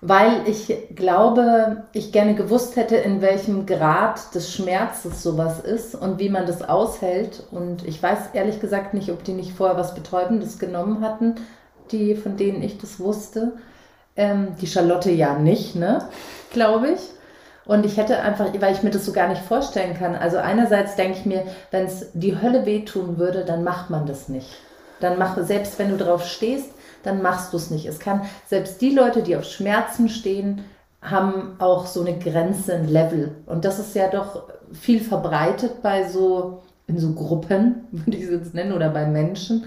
Weil 0.00 0.48
ich 0.48 0.72
glaube, 0.96 1.84
ich 1.92 2.10
gerne 2.10 2.34
gewusst 2.34 2.74
hätte, 2.76 2.96
in 2.96 3.22
welchem 3.22 3.66
Grad 3.66 4.34
des 4.34 4.52
Schmerzes 4.52 5.22
sowas 5.22 5.60
ist 5.60 5.94
und 5.94 6.18
wie 6.18 6.28
man 6.28 6.46
das 6.46 6.62
aushält. 6.62 7.44
Und 7.52 7.86
ich 7.86 8.02
weiß 8.02 8.30
ehrlich 8.32 8.60
gesagt 8.60 8.94
nicht, 8.94 9.10
ob 9.10 9.22
die 9.22 9.32
nicht 9.32 9.52
vorher 9.52 9.76
was 9.76 9.94
Betäubendes 9.94 10.58
genommen 10.58 11.02
hatten, 11.02 11.36
die, 11.92 12.16
von 12.16 12.36
denen 12.36 12.62
ich 12.62 12.78
das 12.78 12.98
wusste. 12.98 13.52
Ähm, 14.16 14.56
die 14.60 14.66
Charlotte 14.66 15.10
ja 15.10 15.38
nicht, 15.38 15.76
ne? 15.76 16.08
Glaube 16.50 16.90
ich. 16.90 17.00
Und 17.64 17.86
ich 17.86 17.96
hätte 17.96 18.18
einfach, 18.18 18.48
weil 18.58 18.74
ich 18.74 18.82
mir 18.82 18.90
das 18.90 19.06
so 19.06 19.12
gar 19.12 19.28
nicht 19.28 19.42
vorstellen 19.42 19.94
kann. 19.96 20.16
Also 20.16 20.38
einerseits 20.38 20.96
denke 20.96 21.18
ich 21.18 21.26
mir, 21.26 21.44
wenn 21.70 21.86
es 21.86 22.10
die 22.12 22.40
Hölle 22.40 22.66
wehtun 22.66 23.18
würde, 23.18 23.44
dann 23.44 23.62
macht 23.62 23.88
man 23.88 24.06
das 24.06 24.28
nicht. 24.28 24.50
Dann 25.00 25.18
mach, 25.18 25.36
selbst 25.44 25.78
wenn 25.78 25.90
du 25.90 25.96
drauf 25.96 26.26
stehst, 26.26 26.70
dann 27.02 27.22
machst 27.22 27.52
du 27.52 27.56
es 27.56 27.70
nicht. 27.70 27.86
Es 27.86 27.98
kann, 27.98 28.22
selbst 28.46 28.80
die 28.80 28.90
Leute, 28.90 29.22
die 29.22 29.36
auf 29.36 29.44
Schmerzen 29.44 30.08
stehen, 30.08 30.64
haben 31.00 31.56
auch 31.58 31.86
so 31.86 32.00
eine 32.00 32.18
Grenze, 32.18 32.74
ein 32.74 32.88
Level. 32.88 33.36
Und 33.46 33.64
das 33.64 33.78
ist 33.78 33.94
ja 33.94 34.08
doch 34.08 34.44
viel 34.72 35.00
verbreitet 35.00 35.82
bei 35.82 36.08
so, 36.08 36.62
in 36.86 36.98
so 36.98 37.12
Gruppen, 37.12 37.86
würde 37.90 38.16
ich 38.16 38.24
es 38.24 38.30
jetzt 38.30 38.54
nennen, 38.54 38.72
oder 38.72 38.90
bei 38.90 39.06
Menschen. 39.06 39.64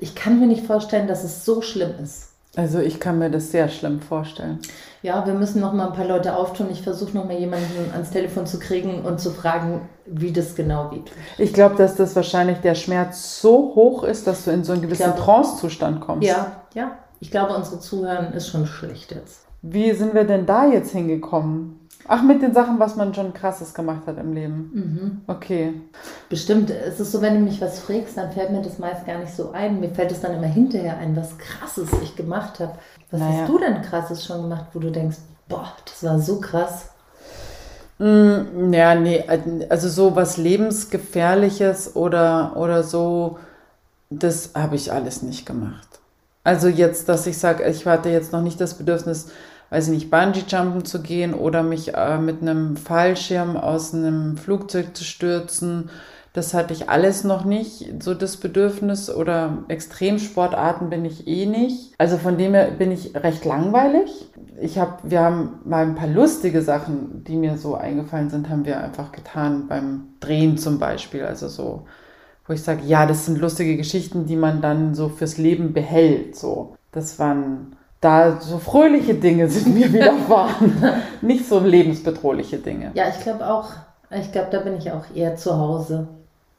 Ich 0.00 0.14
kann 0.14 0.40
mir 0.40 0.46
nicht 0.46 0.66
vorstellen, 0.66 1.08
dass 1.08 1.24
es 1.24 1.44
so 1.44 1.62
schlimm 1.62 1.94
ist. 2.02 2.33
Also 2.56 2.78
ich 2.78 3.00
kann 3.00 3.18
mir 3.18 3.30
das 3.30 3.50
sehr 3.50 3.68
schlimm 3.68 4.00
vorstellen. 4.00 4.60
Ja, 5.02 5.26
wir 5.26 5.34
müssen 5.34 5.60
noch 5.60 5.72
mal 5.72 5.88
ein 5.88 5.92
paar 5.92 6.06
Leute 6.06 6.36
auftun. 6.36 6.68
Ich 6.70 6.82
versuche 6.82 7.12
noch 7.12 7.24
mal 7.24 7.36
jemanden 7.36 7.90
ans 7.92 8.10
Telefon 8.10 8.46
zu 8.46 8.58
kriegen 8.58 9.02
und 9.02 9.20
zu 9.20 9.30
fragen, 9.32 9.82
wie 10.06 10.32
das 10.32 10.54
genau 10.54 10.90
wehtut. 10.90 11.12
Ich 11.36 11.52
glaube, 11.52 11.76
dass 11.76 11.96
das 11.96 12.14
wahrscheinlich 12.16 12.58
der 12.58 12.74
Schmerz 12.74 13.40
so 13.40 13.74
hoch 13.74 14.04
ist, 14.04 14.26
dass 14.26 14.44
du 14.44 14.50
in 14.50 14.64
so 14.64 14.72
einen 14.72 14.82
gewissen 14.82 15.14
Trance-Zustand 15.16 16.00
kommst. 16.00 16.26
Ja, 16.26 16.62
ja. 16.74 16.92
Ich 17.20 17.30
glaube, 17.30 17.54
unsere 17.54 17.80
Zuhören 17.80 18.32
ist 18.32 18.48
schon 18.48 18.66
schlecht 18.66 19.12
jetzt. 19.12 19.46
Wie 19.62 19.92
sind 19.92 20.14
wir 20.14 20.24
denn 20.24 20.46
da 20.46 20.66
jetzt 20.66 20.92
hingekommen? 20.92 21.83
Ach, 22.06 22.22
mit 22.22 22.42
den 22.42 22.52
Sachen, 22.52 22.78
was 22.78 22.96
man 22.96 23.14
schon 23.14 23.32
krasses 23.32 23.72
gemacht 23.72 24.02
hat 24.06 24.18
im 24.18 24.32
Leben. 24.34 24.70
Mhm. 24.74 25.20
Okay. 25.26 25.72
Bestimmt. 26.28 26.70
Es 26.70 27.00
ist 27.00 27.12
so, 27.12 27.22
wenn 27.22 27.34
du 27.34 27.40
mich 27.40 27.60
was 27.60 27.78
fragst, 27.80 28.16
dann 28.16 28.30
fällt 28.32 28.50
mir 28.50 28.62
das 28.62 28.78
meist 28.78 29.06
gar 29.06 29.18
nicht 29.18 29.34
so 29.34 29.52
ein. 29.52 29.80
Mir 29.80 29.88
fällt 29.90 30.12
es 30.12 30.20
dann 30.20 30.34
immer 30.34 30.46
hinterher 30.46 30.98
ein, 30.98 31.16
was 31.16 31.38
krasses 31.38 31.88
ich 32.02 32.14
gemacht 32.14 32.60
habe. 32.60 32.72
Was 33.10 33.20
Naja. 33.20 33.40
hast 33.40 33.48
du 33.48 33.58
denn 33.58 33.80
krasses 33.82 34.24
schon 34.24 34.42
gemacht, 34.42 34.66
wo 34.74 34.80
du 34.80 34.90
denkst, 34.90 35.16
boah, 35.48 35.72
das 35.86 36.02
war 36.04 36.18
so 36.18 36.40
krass. 36.40 36.90
Mm, 37.98 38.72
ja, 38.72 38.94
nee, 38.96 39.24
also 39.68 39.88
so 39.88 40.16
was 40.16 40.36
Lebensgefährliches 40.36 41.94
oder, 41.96 42.56
oder 42.56 42.82
so, 42.82 43.38
das 44.10 44.50
habe 44.54 44.76
ich 44.76 44.92
alles 44.92 45.22
nicht 45.22 45.46
gemacht. 45.46 45.88
Also 46.42 46.68
jetzt, 46.68 47.08
dass 47.08 47.26
ich 47.26 47.38
sage, 47.38 47.64
ich 47.64 47.86
hatte 47.86 48.10
jetzt 48.10 48.32
noch 48.32 48.42
nicht 48.42 48.60
das 48.60 48.74
Bedürfnis, 48.74 49.28
weiß 49.74 49.88
ich 49.88 49.94
nicht, 49.94 50.10
Bungee-Jumpen 50.10 50.84
zu 50.84 51.02
gehen 51.02 51.34
oder 51.34 51.64
mich 51.64 51.94
äh, 51.94 52.18
mit 52.18 52.40
einem 52.40 52.76
Fallschirm 52.76 53.56
aus 53.56 53.92
einem 53.92 54.36
Flugzeug 54.36 54.96
zu 54.96 55.02
stürzen. 55.02 55.90
Das 56.32 56.54
hatte 56.54 56.72
ich 56.72 56.88
alles 56.88 57.24
noch 57.24 57.44
nicht, 57.44 58.00
so 58.00 58.14
das 58.14 58.36
Bedürfnis 58.36 59.10
oder 59.10 59.64
Extremsportarten 59.66 60.90
bin 60.90 61.04
ich 61.04 61.26
eh 61.26 61.46
nicht. 61.46 61.92
Also 61.98 62.18
von 62.18 62.38
dem 62.38 62.54
her 62.54 62.70
bin 62.70 62.92
ich 62.92 63.16
recht 63.16 63.44
langweilig. 63.44 64.30
Ich 64.60 64.78
habe, 64.78 64.98
wir 65.02 65.20
haben 65.20 65.60
mal 65.64 65.84
ein 65.84 65.96
paar 65.96 66.08
lustige 66.08 66.62
Sachen, 66.62 67.24
die 67.24 67.36
mir 67.36 67.58
so 67.58 67.74
eingefallen 67.74 68.30
sind, 68.30 68.48
haben 68.48 68.64
wir 68.64 68.80
einfach 68.80 69.10
getan 69.10 69.66
beim 69.68 70.08
Drehen 70.20 70.56
zum 70.56 70.78
Beispiel. 70.78 71.24
Also 71.24 71.48
so, 71.48 71.86
wo 72.46 72.52
ich 72.52 72.62
sage, 72.62 72.82
ja, 72.86 73.06
das 73.06 73.26
sind 73.26 73.40
lustige 73.40 73.76
Geschichten, 73.76 74.26
die 74.26 74.36
man 74.36 74.60
dann 74.60 74.94
so 74.94 75.08
fürs 75.08 75.36
Leben 75.36 75.72
behält. 75.72 76.36
So, 76.36 76.76
das 76.92 77.18
waren 77.18 77.74
da 78.04 78.40
so 78.40 78.58
fröhliche 78.58 79.14
Dinge 79.14 79.48
sind 79.48 79.74
mir 79.74 79.92
widerfahren, 79.92 80.82
nicht 81.22 81.48
so 81.48 81.58
lebensbedrohliche 81.58 82.58
Dinge. 82.58 82.90
Ja, 82.94 83.08
ich 83.08 83.20
glaube 83.20 83.48
auch, 83.48 83.70
Ich 84.10 84.30
glaube, 84.30 84.48
da 84.50 84.60
bin 84.60 84.76
ich 84.76 84.92
auch 84.92 85.04
eher 85.14 85.36
zu 85.36 85.56
Hause. 85.58 86.06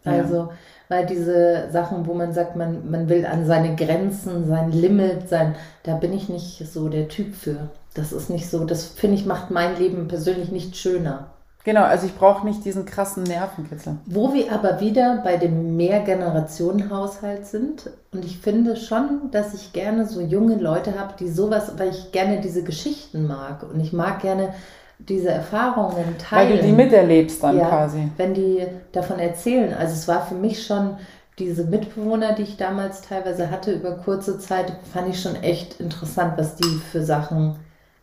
Ja. 0.04 0.14
Also, 0.14 0.50
weil 0.90 1.06
diese 1.06 1.70
Sachen, 1.72 2.06
wo 2.06 2.14
man 2.14 2.34
sagt, 2.34 2.56
man, 2.56 2.90
man 2.90 3.10
will 3.10 3.26
an 3.26 3.46
seine 3.46 3.76
Grenzen, 3.76 4.48
sein 4.48 4.72
Limit, 4.72 5.30
sein, 5.30 5.56
da 5.84 5.96
bin 5.96 6.14
ich 6.14 6.30
nicht 6.30 6.66
so 6.68 6.90
der 6.90 7.08
Typ 7.08 7.36
für. 7.36 7.70
Das 7.94 8.12
ist 8.12 8.30
nicht 8.30 8.50
so, 8.50 8.66
das 8.66 8.86
finde 8.86 9.16
ich, 9.16 9.26
macht 9.26 9.52
mein 9.52 9.78
Leben 9.78 10.08
persönlich 10.08 10.52
nicht 10.52 10.76
schöner. 10.76 11.28
Genau, 11.66 11.82
also 11.82 12.06
ich 12.06 12.16
brauche 12.16 12.46
nicht 12.46 12.64
diesen 12.64 12.86
krassen 12.86 13.24
Nervenkitzel. 13.24 13.98
Wo 14.06 14.36
wir 14.36 14.52
aber 14.52 14.80
wieder 14.82 15.22
bei 15.24 15.38
dem 15.38 15.76
Mehrgenerationenhaushalt 15.76 17.48
sind. 17.48 17.90
Und 18.14 18.24
ich 18.24 18.38
finde 18.38 18.76
schon, 18.76 19.32
dass 19.32 19.56
ich 19.56 19.74
gerne 19.74 20.06
so 20.06 20.22
junge 20.22 20.58
Leute 20.58 20.98
habe, 20.98 21.16
die 21.20 21.28
sowas, 21.28 21.72
weil 21.78 21.90
ich 21.90 22.12
gerne 22.12 22.40
diese 22.40 22.64
Geschichten 22.64 23.26
mag. 23.26 23.64
Und 23.64 23.80
ich 23.80 23.94
mag 23.94 24.22
gerne 24.22 24.54
diese 25.00 25.30
Erfahrungen 25.30 26.16
teilen. 26.20 26.52
Weil 26.52 26.58
du 26.60 26.64
die 26.68 26.72
miterlebst 26.72 27.44
dann 27.44 27.58
ja, 27.58 27.68
quasi. 27.68 28.12
Wenn 28.16 28.36
die 28.36 28.64
davon 28.92 29.18
erzählen. 29.18 29.74
Also 29.74 29.96
es 29.96 30.08
war 30.08 30.24
für 30.28 30.36
mich 30.36 30.68
schon 30.68 30.98
diese 31.40 31.64
Mitbewohner, 31.64 32.34
die 32.34 32.44
ich 32.44 32.58
damals 32.58 33.02
teilweise 33.02 33.50
hatte 33.50 33.74
über 33.74 33.94
kurze 33.94 34.38
Zeit, 34.38 34.72
fand 34.94 35.10
ich 35.10 35.20
schon 35.20 35.36
echt 35.38 35.80
interessant, 35.80 36.34
was 36.38 36.58
die 36.58 36.80
für 36.92 37.04
Sachen 37.04 37.56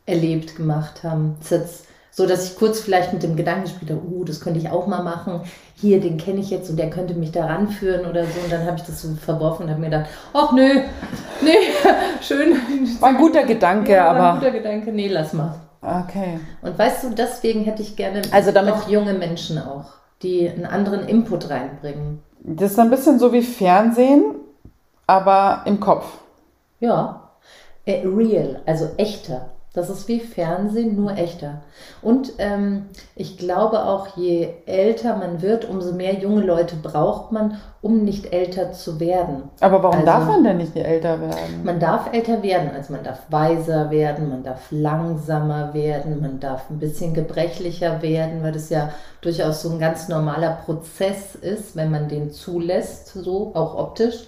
erlebt, 0.04 0.56
gemacht 0.56 1.04
haben. 1.04 1.36
Jetzt 1.48 1.86
so 2.14 2.26
dass 2.26 2.44
ich 2.44 2.56
kurz 2.58 2.78
vielleicht 2.80 3.12
mit 3.14 3.22
dem 3.22 3.36
Gedanken 3.36 3.66
spielte, 3.68 3.94
uh, 3.96 4.22
das 4.24 4.40
könnte 4.40 4.58
ich 4.60 4.68
auch 4.70 4.86
mal 4.86 5.02
machen. 5.02 5.40
Hier, 5.76 5.98
den 5.98 6.18
kenne 6.18 6.40
ich 6.40 6.50
jetzt 6.50 6.68
und 6.68 6.76
der 6.76 6.90
könnte 6.90 7.14
mich 7.14 7.32
da 7.32 7.46
ranführen 7.46 8.04
oder 8.06 8.24
so. 8.24 8.38
Und 8.44 8.52
dann 8.52 8.66
habe 8.66 8.76
ich 8.76 8.82
das 8.82 9.00
so 9.00 9.14
verworfen 9.14 9.64
und 9.64 9.70
habe 9.70 9.80
mir 9.80 9.86
gedacht, 9.90 10.10
ach 10.34 10.52
nö, 10.52 10.82
nee, 11.40 11.50
schön. 12.20 12.54
War 13.00 13.08
ein 13.08 13.16
guter 13.16 13.44
Gedanke, 13.44 13.92
Ja, 13.92 14.04
war 14.04 14.10
aber. 14.16 14.32
ein 14.34 14.38
guter 14.40 14.50
Gedanke, 14.52 14.92
nee, 14.92 15.08
lass 15.08 15.32
mal. 15.32 15.54
Okay. 15.80 16.38
Und 16.60 16.78
weißt 16.78 17.02
du, 17.04 17.10
deswegen 17.10 17.64
hätte 17.64 17.80
ich 17.82 17.96
gerne 17.96 18.20
Also 18.30 18.52
damit- 18.52 18.74
noch 18.76 18.88
junge 18.88 19.14
Menschen 19.14 19.58
auch, 19.58 19.86
die 20.22 20.48
einen 20.48 20.66
anderen 20.66 21.08
Input 21.08 21.48
reinbringen. 21.50 22.20
Das 22.44 22.72
ist 22.72 22.78
ein 22.78 22.90
bisschen 22.90 23.18
so 23.18 23.32
wie 23.32 23.42
Fernsehen, 23.42 24.34
aber 25.06 25.62
im 25.64 25.80
Kopf. 25.80 26.04
Ja, 26.78 27.30
äh, 27.86 28.06
real, 28.06 28.60
also 28.66 28.90
echter. 28.98 29.51
Das 29.74 29.88
ist 29.88 30.06
wie 30.06 30.20
Fernsehen, 30.20 30.96
nur 30.96 31.12
echter. 31.16 31.62
Und 32.02 32.34
ähm, 32.36 32.90
ich 33.16 33.38
glaube 33.38 33.84
auch, 33.86 34.18
je 34.18 34.50
älter 34.66 35.16
man 35.16 35.40
wird, 35.40 35.64
umso 35.66 35.92
mehr 35.94 36.14
junge 36.18 36.42
Leute 36.42 36.76
braucht 36.76 37.32
man, 37.32 37.56
um 37.80 38.04
nicht 38.04 38.34
älter 38.34 38.72
zu 38.72 39.00
werden. 39.00 39.44
Aber 39.60 39.82
warum 39.82 39.96
Also- 40.00 40.06
darf 40.06 40.26
man 40.26 40.44
denn 40.44 40.58
nicht 40.58 40.76
älter 40.76 41.18
werden? 41.20 41.64
Man 41.64 41.80
darf 41.80 42.12
älter 42.12 42.42
werden, 42.42 42.70
also 42.76 42.92
man 42.92 43.02
darf 43.02 43.20
weiser 43.30 43.90
werden, 43.90 44.28
man 44.28 44.42
darf 44.42 44.60
langsamer 44.70 45.72
werden, 45.72 46.20
man 46.20 46.38
darf 46.38 46.68
ein 46.68 46.78
bisschen 46.78 47.14
gebrechlicher 47.14 48.02
werden, 48.02 48.42
weil 48.42 48.52
das 48.52 48.68
ja 48.68 48.90
durchaus 49.22 49.62
so 49.62 49.70
ein 49.70 49.78
ganz 49.78 50.06
normaler 50.08 50.58
Prozess 50.66 51.34
ist, 51.34 51.76
wenn 51.76 51.90
man 51.90 52.08
den 52.08 52.30
zulässt, 52.30 53.08
so 53.14 53.52
auch 53.54 53.74
optisch. 53.76 54.26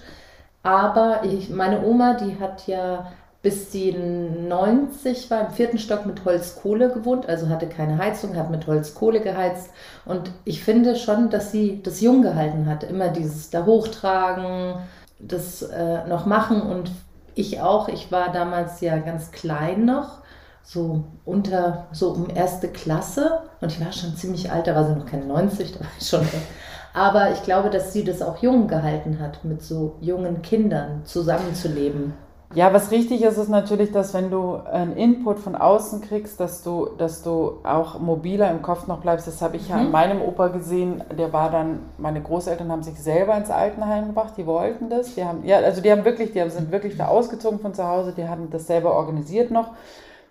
Aber 0.63 1.21
ich, 1.25 1.51
meine 1.51 1.85
Oma, 1.85 2.15
die 2.15 2.41
hat 2.41 2.67
ja 2.67 3.13
bis 3.45 3.71
sie 3.71 3.93
90 3.93 5.31
war, 5.31 5.49
im 5.49 5.53
vierten 5.53 5.79
Stock 5.79 6.07
mit 6.07 6.25
Holzkohle 6.25 6.91
gewohnt, 6.91 7.29
also 7.29 7.51
hatte 7.51 7.67
keine 7.67 7.99
Heizung, 7.99 8.37
hat 8.37 8.51
mit 8.51 8.67
Holzkohle 8.67 9.21
geheizt. 9.21 9.69
Und 10.07 10.31
ich 10.47 10.65
finde 10.65 10.97
schon, 10.97 11.29
dass 11.29 11.53
sie 11.53 11.83
das 11.83 12.01
jung 12.01 12.23
gehalten 12.23 12.65
hat. 12.65 12.85
Immer 12.85 13.11
dieses 13.11 13.51
da 13.51 13.67
hochtragen, 13.67 14.77
das 15.19 15.61
äh, 15.61 16.09
noch 16.09 16.25
machen. 16.25 16.63
Und 16.63 16.91
ich 17.35 17.61
auch, 17.61 17.89
ich 17.89 18.11
war 18.11 18.33
damals 18.33 18.81
ja 18.81 18.97
ganz 18.97 19.31
klein 19.31 19.85
noch, 19.85 20.23
so 20.63 21.05
unter, 21.27 21.89
so 21.93 22.13
um 22.13 22.31
erste 22.31 22.69
Klasse. 22.69 23.41
Und 23.61 23.71
ich 23.71 23.85
war 23.85 23.93
schon 23.93 24.17
ziemlich 24.17 24.51
alt, 24.51 24.69
da 24.69 24.75
war 24.75 24.87
sie 24.87 24.95
noch 24.95 25.05
keine 25.05 25.27
90, 25.27 25.73
da 25.73 25.81
war 25.81 25.91
ich 26.01 26.09
schon. 26.09 26.27
Aber 26.95 27.33
ich 27.33 27.43
glaube, 27.43 27.69
dass 27.69 27.93
sie 27.93 28.05
das 28.05 28.23
auch 28.23 28.39
jung 28.39 28.69
gehalten 28.69 29.19
hat, 29.21 29.45
mit 29.45 29.63
so 29.63 29.97
jungen 30.01 30.41
Kindern 30.41 31.05
zusammenzuleben. 31.05 32.15
Ja, 32.55 32.73
was 32.73 32.91
richtig 32.93 33.23
ist, 33.23 33.37
ist 33.37 33.49
natürlich, 33.49 33.91
dass 33.91 34.15
wenn 34.15 34.31
du 34.31 34.55
einen 34.71 34.97
Input 34.97 35.41
von 35.41 35.57
außen 35.57 36.01
kriegst, 36.03 36.39
dass 36.39 36.63
du, 36.63 36.89
dass 36.99 37.23
du 37.23 37.59
auch 37.65 37.99
mobiler 37.99 38.51
im 38.51 38.63
Kopf 38.63 38.87
noch 38.87 39.01
bleibst. 39.01 39.27
Das 39.27 39.43
habe 39.43 39.57
ich 39.57 39.69
ja 39.69 39.77
an 39.77 39.87
Mhm. 39.87 39.91
meinem 39.93 40.23
Opa 40.23 40.49
gesehen. 40.49 41.03
Der 41.19 41.33
war 41.33 41.51
dann, 41.51 41.81
meine 41.99 42.23
Großeltern 42.23 42.71
haben 42.71 42.83
sich 42.85 43.01
selber 43.03 43.37
ins 43.37 43.51
Altenheim 43.51 44.07
gebracht, 44.07 44.35
die 44.37 44.47
wollten 44.47 44.89
das. 44.89 45.15
Die 45.17 45.25
haben, 45.25 45.45
ja, 45.45 45.59
also 45.59 45.81
die 45.81 45.91
haben 45.91 46.05
wirklich, 46.05 46.33
die 46.33 46.41
haben, 46.41 46.51
sind 46.51 46.71
wirklich 46.71 46.97
da 46.97 47.09
ausgezogen 47.09 47.59
von 47.59 47.75
zu 47.75 47.87
Hause, 47.87 48.13
die 48.17 48.29
haben 48.29 48.51
das 48.51 48.67
selber 48.69 48.95
organisiert 48.95 49.51
noch. 49.51 49.71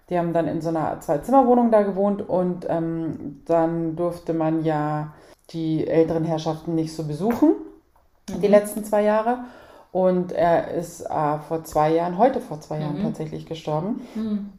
Die 0.09 0.17
haben 0.17 0.31
dann 0.33 0.47
in 0.47 0.61
so 0.61 0.69
einer 0.69 0.99
Zwei-Zimmer-Wohnung 1.01 1.71
da 1.71 1.81
gewohnt 1.81 2.27
und 2.27 2.65
ähm, 2.69 3.41
dann 3.45 3.95
durfte 3.95 4.33
man 4.33 4.63
ja 4.63 5.13
die 5.49 5.87
älteren 5.87 6.23
Herrschaften 6.23 6.75
nicht 6.75 6.95
so 6.95 7.03
besuchen, 7.03 7.55
die 8.41 8.47
letzten 8.47 8.83
zwei 8.85 9.03
Jahre. 9.03 9.39
Und 9.93 10.31
er 10.33 10.71
ist 10.71 11.01
äh, 11.01 11.37
vor 11.47 11.63
zwei 11.63 11.93
Jahren, 11.93 12.17
heute 12.17 12.41
vor 12.41 12.59
zwei 12.59 12.79
Jahren 12.79 12.97
Mhm. 12.97 13.03
tatsächlich 13.03 13.45
gestorben. 13.45 14.01
Hm. 14.15 14.49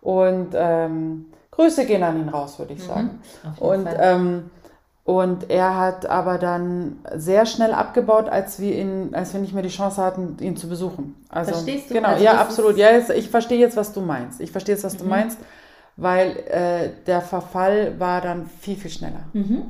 Und 0.00 0.50
ähm, 0.54 1.26
Grüße 1.50 1.84
gehen 1.86 2.02
an 2.04 2.16
ihn 2.20 2.28
raus, 2.28 2.58
würde 2.60 2.74
ich 2.74 2.82
sagen. 2.84 3.20
Auf 3.44 3.56
jeden 3.60 3.86
Und, 3.86 3.88
ähm, 3.98 4.50
und 5.02 5.50
er 5.50 5.76
hat 5.76 6.06
aber 6.06 6.38
dann 6.38 6.98
sehr 7.14 7.46
schnell 7.46 7.72
abgebaut, 7.72 8.28
als 8.28 8.60
wir 8.60 8.76
ihn, 8.78 9.10
als 9.12 9.32
wir 9.32 9.40
nicht 9.40 9.54
mehr 9.54 9.62
die 9.64 9.68
Chance 9.70 10.00
hatten, 10.00 10.36
ihn 10.40 10.56
zu 10.56 10.68
besuchen. 10.68 11.16
Also, 11.30 11.52
Verstehst 11.52 11.90
du? 11.90 11.94
Genau, 11.94 12.08
Also 12.10 12.24
ja, 12.24 12.40
absolut. 12.40 12.76
Ja, 12.76 12.90
jetzt, 12.92 13.10
ich 13.10 13.28
verstehe 13.28 13.58
jetzt, 13.58 13.76
was 13.76 13.92
du 13.92 14.00
meinst. 14.00 14.40
Ich 14.40 14.52
verstehe 14.52 14.76
jetzt, 14.76 14.84
was 14.84 14.96
du 14.96 15.02
Mhm. 15.04 15.10
meinst, 15.10 15.38
weil 15.96 16.36
äh, 16.48 16.90
der 17.06 17.22
Verfall 17.22 17.98
war 17.98 18.20
dann 18.20 18.46
viel, 18.60 18.76
viel 18.76 18.90
schneller. 18.90 19.24
Mhm. 19.32 19.62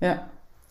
Ja. 0.00 0.22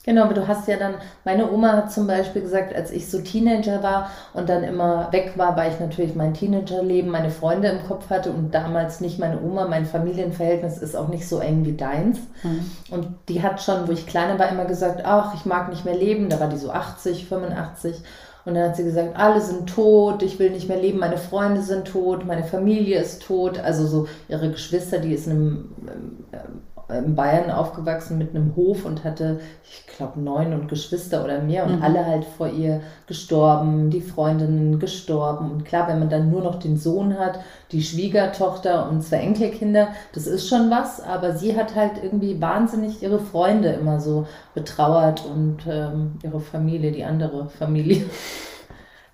Genau, 0.05 0.23
aber 0.23 0.33
du 0.33 0.47
hast 0.47 0.67
ja 0.67 0.75
dann, 0.75 0.95
meine 1.23 1.49
Oma 1.49 1.77
hat 1.77 1.93
zum 1.93 2.07
Beispiel 2.07 2.41
gesagt, 2.41 2.75
als 2.75 2.91
ich 2.91 3.09
so 3.09 3.21
Teenager 3.21 3.81
war 3.83 4.09
und 4.33 4.49
dann 4.49 4.63
immer 4.63 5.07
weg 5.11 5.33
war, 5.37 5.55
weil 5.55 5.71
ich 5.71 5.79
natürlich 5.79 6.13
mein 6.13 6.33
Teenagerleben, 6.33 7.09
meine 7.09 7.29
Freunde 7.29 7.69
im 7.69 7.87
Kopf 7.87 8.09
hatte 8.09 8.31
und 8.31 8.53
damals 8.53 8.99
nicht 8.99 9.17
meine 9.17 9.41
Oma, 9.41 9.65
mein 9.65 9.85
Familienverhältnis 9.85 10.77
ist 10.77 10.95
auch 10.95 11.07
nicht 11.07 11.27
so 11.27 11.39
eng 11.39 11.63
wie 11.63 11.77
deins. 11.77 12.19
Mhm. 12.43 12.71
Und 12.91 13.07
die 13.29 13.41
hat 13.41 13.61
schon, 13.61 13.87
wo 13.87 13.93
ich 13.93 14.05
kleiner 14.05 14.37
war, 14.39 14.49
immer 14.49 14.65
gesagt, 14.65 15.03
ach, 15.05 15.35
ich 15.35 15.45
mag 15.45 15.69
nicht 15.69 15.85
mehr 15.85 15.95
leben. 15.95 16.27
Da 16.27 16.39
war 16.39 16.49
die 16.49 16.57
so 16.57 16.71
80, 16.71 17.27
85. 17.27 18.03
Und 18.45 18.55
dann 18.55 18.69
hat 18.69 18.75
sie 18.75 18.83
gesagt, 18.83 19.15
alle 19.15 19.39
sind 19.39 19.69
tot, 19.69 20.21
ich 20.21 20.37
will 20.37 20.49
nicht 20.49 20.67
mehr 20.67 20.79
leben, 20.79 20.99
meine 20.99 21.17
Freunde 21.17 21.61
sind 21.61 21.87
tot, 21.87 22.25
meine 22.25 22.43
Familie 22.43 22.99
ist 22.99 23.23
tot. 23.23 23.57
Also 23.57 23.87
so 23.87 24.07
ihre 24.27 24.51
Geschwister, 24.51 24.99
die 24.99 25.13
ist 25.13 25.27
in, 25.27 25.31
einem, 25.31 25.75
ähm, 26.33 26.61
in 26.99 27.15
Bayern 27.15 27.51
aufgewachsen 27.51 28.17
mit 28.17 28.35
einem 28.35 28.55
Hof 28.55 28.85
und 28.85 29.03
hatte, 29.03 29.39
ich 29.63 29.85
glaube, 29.95 30.19
neun 30.19 30.53
und 30.53 30.67
Geschwister 30.67 31.23
oder 31.23 31.41
mehr 31.41 31.65
und 31.65 31.77
Mhm. 31.77 31.83
alle 31.83 32.05
halt 32.05 32.25
vor 32.25 32.47
ihr 32.49 32.81
gestorben, 33.07 33.89
die 33.89 34.01
Freundinnen 34.01 34.79
gestorben. 34.79 35.51
Und 35.51 35.65
klar, 35.65 35.87
wenn 35.87 35.99
man 35.99 36.09
dann 36.09 36.29
nur 36.31 36.41
noch 36.41 36.59
den 36.59 36.77
Sohn 36.77 37.17
hat, 37.19 37.39
die 37.71 37.83
Schwiegertochter 37.83 38.89
und 38.89 39.01
zwei 39.03 39.17
Enkelkinder, 39.17 39.89
das 40.13 40.27
ist 40.27 40.47
schon 40.47 40.69
was, 40.71 41.01
aber 41.01 41.33
sie 41.33 41.55
hat 41.57 41.75
halt 41.75 41.93
irgendwie 42.01 42.41
wahnsinnig 42.41 43.01
ihre 43.03 43.19
Freunde 43.19 43.69
immer 43.69 43.99
so 43.99 44.25
betrauert 44.53 45.23
und 45.25 45.59
ähm, 45.69 46.13
ihre 46.23 46.39
Familie, 46.39 46.91
die 46.91 47.03
andere 47.03 47.49
Familie. 47.49 48.03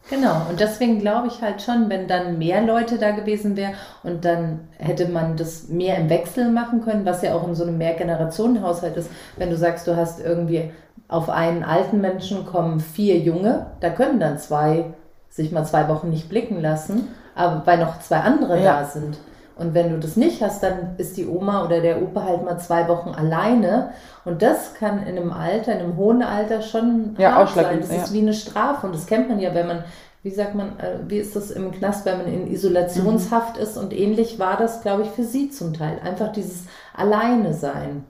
Genau, 0.10 0.48
und 0.50 0.60
deswegen 0.60 1.00
glaube 1.00 1.28
ich 1.28 1.42
halt 1.42 1.62
schon, 1.62 1.90
wenn 1.90 2.08
dann 2.08 2.40
mehr 2.40 2.62
Leute 2.62 2.98
da 2.98 3.12
gewesen 3.12 3.56
wären 3.56 3.74
und 4.04 4.26
dann 4.26 4.62
hätte 4.78 5.08
man 5.08 5.38
das 5.38 5.68
mehr 5.68 5.98
im 5.98 6.10
Wechsel 6.10 6.50
machen 6.52 6.82
können, 6.82 7.06
was 7.06 7.22
ja 7.22 7.36
auch 7.36 7.48
in 7.48 7.54
so 7.54 7.64
einem 7.64 7.78
Mehrgenerationenhaushalt 7.78 8.98
ist. 8.98 9.10
Wenn 9.38 9.52
du 9.52 9.58
sagst, 9.58 9.88
du 9.88 9.96
hast 9.96 10.20
irgendwie 10.20 10.72
auf 11.08 11.30
einen 11.30 11.64
alten 11.64 12.02
Menschen 12.02 12.46
kommen 12.46 12.80
vier 12.80 13.18
Junge, 13.20 13.68
da 13.82 13.90
können 13.90 14.20
dann 14.20 14.40
zwei 14.40 14.86
sich 15.30 15.52
mal 15.52 15.66
zwei 15.66 15.88
Wochen 15.90 16.10
nicht 16.10 16.28
blicken 16.28 16.60
lassen, 16.60 17.08
aber 17.36 17.62
weil 17.66 17.78
noch 17.78 18.00
zwei 18.00 18.18
andere 18.18 18.58
Ja. 18.58 18.80
da 18.82 18.86
sind. 18.86 19.18
Und 19.60 19.74
wenn 19.74 19.92
du 19.92 20.00
das 20.00 20.16
nicht 20.16 20.42
hast, 20.42 20.64
dann 20.64 20.96
ist 20.98 21.18
die 21.18 21.28
Oma 21.28 21.66
oder 21.66 21.82
der 21.82 22.02
Opa 22.02 22.24
halt 22.24 22.46
mal 22.46 22.58
zwei 22.60 22.88
Wochen 22.88 23.10
alleine. 23.10 23.92
Und 24.24 24.42
das 24.42 24.74
kann 24.74 25.04
in 25.04 25.18
einem 25.18 25.34
Alter, 25.34 25.74
in 25.74 25.80
einem 25.80 25.98
hohen 25.98 26.24
Alter 26.24 26.62
schon 26.62 27.16
Ja, 27.18 27.36
hart 27.36 27.50
sein. 27.50 27.80
Das 27.82 27.90
ist 27.90 28.08
ja. 28.08 28.14
wie 28.14 28.22
eine 28.22 28.34
Strafe. 28.34 28.88
Und 28.88 28.96
das 28.96 29.06
kennt 29.06 29.28
man 29.28 29.40
ja, 29.40 29.54
wenn 29.54 29.68
man, 29.68 29.84
wie 30.24 30.32
sagt 30.32 30.56
man, 30.56 30.80
äh, 30.80 31.00
wie 31.08 31.18
ist 31.18 31.36
das 31.36 31.52
im 31.52 31.72
Knast, 31.72 32.06
wenn 32.06 32.20
man 32.20 32.28
in 32.28 32.50
Isolationshaft 32.50 33.58
ist? 33.58 33.78
Und 33.78 33.94
ähnlich 33.94 34.40
war 34.40 34.56
das, 34.56 34.82
glaube 34.82 35.04
ich, 35.04 35.10
für 35.10 35.24
sie 35.24 35.50
zum 35.50 35.74
Teil. 35.74 36.00
Einfach 36.04 36.32
dieses 36.32 36.64
Alleine 36.96 37.54
sein. 37.54 38.06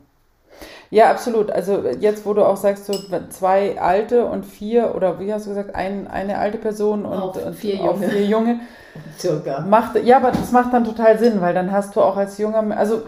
Ja, 0.92 1.12
absolut. 1.12 1.52
Also 1.52 1.84
jetzt, 2.00 2.26
wo 2.26 2.34
du 2.34 2.44
auch 2.44 2.58
sagst, 2.58 2.86
so 2.86 2.94
zwei 3.30 3.80
alte 3.80 4.26
und 4.26 4.46
vier, 4.46 4.96
oder 4.96 5.20
wie 5.20 5.32
hast 5.32 5.46
du 5.46 5.50
gesagt, 5.50 5.76
ein, 5.76 6.08
eine 6.08 6.40
alte 6.40 6.58
Person 6.58 7.06
und, 7.06 7.22
Auf 7.22 7.46
und 7.46 7.56
vier 7.56 7.82
auf 7.82 8.02
Junge. 8.02 8.10
vier 8.10 8.26
Junge. 8.26 8.60
Circa. 9.20 9.62
Macht, 9.62 10.04
ja, 10.04 10.18
aber 10.18 10.32
das 10.32 10.52
macht 10.52 10.74
dann 10.74 10.84
total 10.84 11.20
Sinn, 11.20 11.42
weil 11.42 11.54
dann 11.54 11.72
hast 11.72 11.96
du 11.96 12.02
auch 12.02 12.18
als 12.18 12.38
junger, 12.38 12.76
also 12.76 13.04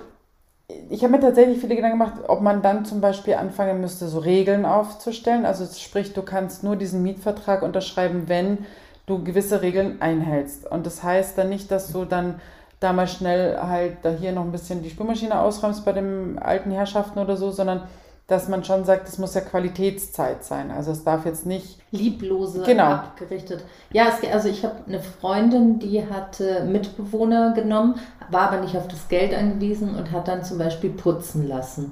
ich 0.90 1.04
habe 1.04 1.14
mir 1.14 1.20
tatsächlich 1.20 1.60
viele 1.60 1.76
Gedanken 1.76 2.00
gemacht, 2.00 2.14
ob 2.28 2.42
man 2.42 2.62
dann 2.62 2.86
zum 2.86 3.02
Beispiel 3.02 3.34
anfangen 3.34 3.82
müsste, 3.82 4.08
so 4.08 4.20
Regeln 4.20 4.66
aufzustellen. 4.66 5.46
Also 5.46 5.66
sprich, 5.66 6.14
du 6.14 6.22
kannst 6.22 6.64
nur 6.64 6.76
diesen 6.76 7.04
Mietvertrag 7.04 7.62
unterschreiben, 7.62 8.24
wenn 8.28 8.60
du 9.06 9.24
gewisse 9.24 9.62
Regeln 9.62 10.02
einhältst. 10.02 10.70
Und 10.70 10.86
das 10.86 11.04
heißt 11.04 11.38
dann 11.38 11.50
nicht, 11.50 11.72
dass 11.72 11.92
du 11.92 12.06
dann 12.06 12.40
da 12.82 12.92
mal 12.92 13.08
schnell 13.08 13.58
halt 13.58 13.98
da 14.02 14.10
hier 14.10 14.34
noch 14.34 14.44
ein 14.44 14.52
bisschen 14.52 14.82
die 14.84 14.90
Spülmaschine 14.90 15.40
ausräumst 15.40 15.86
bei 15.86 15.94
den 15.94 16.38
alten 16.40 16.72
Herrschaften 16.72 17.20
oder 17.20 17.38
so, 17.38 17.52
sondern 17.52 17.84
dass 18.28 18.48
man 18.48 18.64
schon 18.64 18.86
sagt, 18.86 19.08
es 19.10 19.18
muss 19.18 19.34
ja 19.36 19.42
Qualitätszeit 19.42 20.44
sein. 20.44 20.72
Also 20.72 20.92
es 20.92 21.04
darf 21.04 21.26
jetzt 21.26 21.46
nicht 21.46 21.80
lieblose 21.92 22.64
Genau. 22.64 22.86
abgerichtet. 22.86 23.64
Ja, 23.92 24.06
es, 24.08 24.34
also 24.34 24.48
ich 24.48 24.64
habe 24.64 24.76
eine 24.88 25.00
Freundin, 25.00 25.80
die 25.80 26.06
hatte 26.10 26.64
Mitbewohner 26.64 27.54
genommen, 27.54 27.96
war 28.30 28.52
aber 28.52 28.62
nicht 28.62 28.76
auf 28.78 28.88
das 28.88 29.10
Geld 29.10 29.34
angewiesen 29.38 29.96
und 29.96 30.12
hat 30.12 30.28
dann 30.28 30.44
zum 30.44 30.58
Beispiel 30.58 30.92
putzen 30.92 31.48
lassen. 31.48 31.92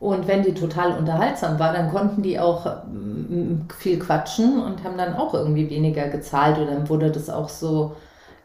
Und 0.00 0.28
wenn 0.28 0.42
die 0.42 0.52
total 0.52 0.98
unterhaltsam 0.98 1.58
war, 1.58 1.72
dann 1.72 1.90
konnten 1.90 2.20
die 2.20 2.38
auch 2.38 2.66
mm, 2.66 3.68
viel 3.78 3.98
quatschen 3.98 4.62
und 4.62 4.84
haben 4.84 4.98
dann 4.98 5.14
auch 5.16 5.32
irgendwie 5.32 5.70
weniger 5.70 6.08
gezahlt 6.08 6.58
oder 6.58 6.72
dann 6.72 6.88
wurde 6.90 7.10
das 7.10 7.30
auch 7.30 7.48
so 7.48 7.96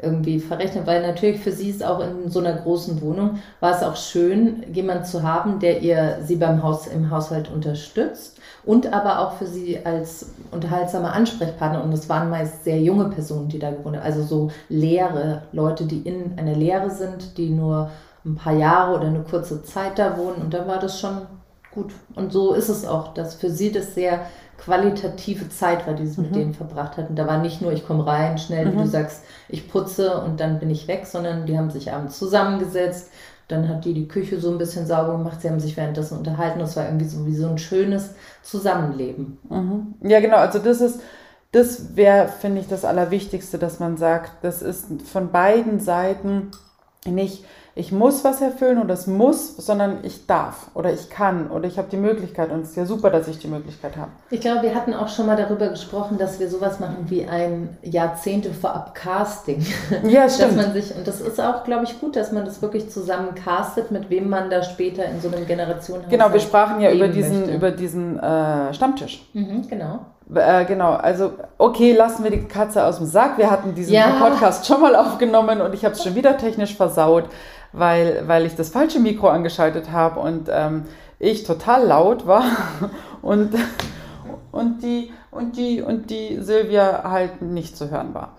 irgendwie 0.02 0.40
verrechnet, 0.40 0.88
weil 0.88 1.02
natürlich 1.02 1.42
für 1.42 1.52
sie 1.52 1.70
ist 1.70 1.84
auch 1.84 2.00
in 2.00 2.30
so 2.30 2.40
einer 2.40 2.54
großen 2.54 3.02
Wohnung 3.02 3.40
war 3.60 3.76
es 3.76 3.84
auch 3.84 3.98
schön, 3.98 4.64
jemanden 4.72 5.04
zu 5.04 5.24
haben, 5.24 5.60
der 5.60 5.82
ihr 5.82 6.20
sie 6.26 6.38
beim 6.38 6.64
Haus 6.64 6.88
im 6.88 7.12
Haushalt 7.12 7.52
unterstützt 7.52 8.40
und 8.64 8.94
aber 8.94 9.20
auch 9.20 9.34
für 9.34 9.46
sie 9.46 9.86
als 9.86 10.32
unterhaltsamer 10.52 11.14
Ansprechpartner. 11.14 11.84
Und 11.84 11.92
es 11.92 12.08
waren 12.08 12.30
meist 12.30 12.64
sehr 12.64 12.80
junge 12.80 13.10
Personen, 13.10 13.50
die 13.50 13.60
da 13.60 13.72
gewohnt 13.72 13.98
haben, 13.98 14.06
also 14.06 14.24
so 14.24 14.52
Lehre, 14.70 15.44
Leute, 15.52 15.86
die 15.86 16.00
in 16.00 16.38
einer 16.38 16.56
Lehre 16.56 16.90
sind, 16.90 17.38
die 17.38 17.50
nur 17.50 17.92
ein 18.26 18.36
paar 18.36 18.54
Jahre 18.54 18.96
oder 18.96 19.08
eine 19.08 19.22
kurze 19.22 19.64
Zeit 19.64 20.00
da 20.00 20.18
wohnen. 20.18 20.42
Und 20.42 20.54
da 20.54 20.66
war 20.68 20.80
das 20.80 21.00
schon 21.00 21.22
gut. 21.72 21.92
Und 22.16 22.32
so 22.32 22.54
ist 22.54 22.70
es 22.70 22.86
auch, 22.86 23.14
dass 23.14 23.36
für 23.36 23.50
sie 23.50 23.72
das 23.72 23.96
sehr 23.96 24.22
qualitative 24.64 25.50
Zeit 25.50 25.88
war, 25.88 25.94
die 25.94 26.06
sie 26.06 26.22
mit 26.22 26.36
denen 26.36 26.54
verbracht 26.54 26.98
hatten. 26.98 27.16
Da 27.16 27.28
war 27.28 27.40
nicht 27.40 27.62
nur, 27.62 27.72
ich 27.72 27.86
komme 27.86 28.06
rein, 28.06 28.38
schnell, 28.38 28.72
wie 28.72 28.78
du 28.78 28.88
sagst, 28.88 29.24
ich 29.48 29.70
putze 29.70 30.22
und 30.22 30.40
dann 30.40 30.60
bin 30.60 30.70
ich 30.70 30.88
weg, 30.88 31.06
sondern 31.06 31.46
die 31.46 31.58
haben 31.58 31.72
sich 31.72 31.92
abends 31.92 32.18
zusammengesetzt. 32.18 33.12
Dann 33.48 33.68
hat 33.68 33.86
die 33.86 33.94
die 33.94 34.08
Küche 34.08 34.40
so 34.40 34.52
ein 34.52 34.60
bisschen 34.60 34.86
sauber 34.86 35.18
gemacht. 35.18 35.42
Sie 35.42 35.50
haben 35.50 35.60
sich 35.60 35.76
währenddessen 35.76 36.18
unterhalten. 36.18 36.60
Das 36.60 36.76
war 36.76 36.86
irgendwie 36.86 37.08
so 37.08 37.26
wie 37.26 37.36
so 37.36 37.48
ein 37.48 37.58
schönes 37.58 38.12
Zusammenleben. 38.44 39.40
Ja, 40.02 40.20
genau. 40.20 40.38
Also 40.38 40.60
das 40.60 40.82
ist, 40.82 41.02
das 41.52 41.96
wäre, 41.96 42.28
finde 42.28 42.62
ich, 42.62 42.68
das 42.68 42.86
Allerwichtigste, 42.86 43.58
dass 43.58 43.80
man 43.80 43.98
sagt, 43.98 44.44
das 44.44 44.62
ist 44.62 44.88
von 45.04 45.32
beiden 45.32 45.80
Seiten 45.80 46.52
nicht, 47.08 47.44
ich 47.80 47.94
muss 47.94 48.26
was 48.26 48.42
erfüllen 48.42 48.78
oder 48.82 48.94
es 48.94 49.08
muss, 49.08 49.56
sondern 49.56 50.00
ich 50.04 50.28
darf 50.28 50.68
oder 50.74 50.92
ich 50.92 51.10
kann 51.10 51.50
oder 51.50 51.66
ich 51.66 51.78
habe 51.78 51.88
die 51.90 51.98
Möglichkeit 51.98 52.52
und 52.52 52.64
es 52.64 52.72
ist 52.72 52.76
ja 52.76 52.86
super, 52.86 53.10
dass 53.10 53.30
ich 53.30 53.40
die 53.40 53.48
Möglichkeit 53.48 53.96
habe. 53.96 54.10
Ich 54.30 54.42
glaube, 54.42 54.64
wir 54.64 54.76
hatten 54.76 54.94
auch 54.94 55.08
schon 55.08 55.26
mal 55.26 55.38
darüber 55.38 55.70
gesprochen, 55.70 56.18
dass 56.18 56.42
wir 56.42 56.50
sowas 56.50 56.82
machen 56.82 57.06
wie 57.08 57.26
ein 57.26 57.78
Jahrzehnte 57.82 58.52
vorab 58.52 58.94
Casting. 58.96 59.66
Ja, 60.04 60.24
dass 60.24 60.36
stimmt. 60.36 60.58
man 60.58 60.74
sich, 60.74 60.94
und 60.94 61.08
das 61.08 61.22
ist 61.22 61.40
auch, 61.40 61.64
glaube 61.64 61.86
ich, 61.86 62.00
gut, 62.02 62.18
dass 62.18 62.34
man 62.34 62.44
das 62.44 62.62
wirklich 62.62 62.90
zusammen 62.90 63.34
castet, 63.34 63.92
mit 63.92 64.10
wem 64.10 64.30
man 64.30 64.50
da 64.50 64.62
später 64.62 65.06
in 65.06 65.22
so 65.22 65.30
einem 65.30 65.48
Generationenhaushalt 65.48 66.10
Genau, 66.12 66.34
wir 66.34 66.40
sprachen 66.42 66.82
ja 66.82 66.92
über 66.92 67.08
diesen, 67.08 67.40
möchte. 67.40 67.56
über 67.56 67.72
diesen 67.72 68.20
äh, 68.20 68.74
Stammtisch. 68.74 69.26
Mhm, 69.34 69.68
genau. 69.70 70.00
Äh, 70.36 70.66
genau, 70.66 70.92
also 70.94 71.32
okay, 71.58 71.94
lassen 71.94 72.24
wir 72.24 72.30
die 72.30 72.44
Katze 72.44 72.84
aus 72.86 72.98
dem 72.98 73.08
Sack. 73.08 73.38
Wir 73.38 73.50
hatten 73.50 73.74
diesen 73.74 73.94
Ja. 73.94 74.18
Podcast 74.20 74.68
schon 74.68 74.80
mal 74.80 74.96
aufgenommen 74.96 75.60
und 75.62 75.74
ich 75.74 75.84
habe 75.86 75.96
es 75.96 76.04
schon 76.04 76.14
wieder 76.14 76.38
technisch 76.38 76.76
versaut, 76.76 77.24
weil, 77.72 78.24
weil 78.28 78.46
ich 78.46 78.56
das 78.56 78.70
falsche 78.70 79.00
Mikro 79.00 79.30
angeschaltet 79.30 79.92
habe 79.92 80.20
und 80.20 80.50
ähm, 80.52 80.86
ich 81.20 81.44
total 81.44 81.86
laut 81.86 82.26
war 82.26 82.44
und, 83.22 83.54
und, 84.52 84.84
die, 84.84 85.12
und, 85.32 85.58
die, 85.58 85.82
und 85.82 86.10
die 86.10 86.38
Silvia 86.42 87.04
halt 87.04 87.42
nicht 87.42 87.78
zu 87.78 87.90
hören 87.90 88.14
war. 88.14 88.38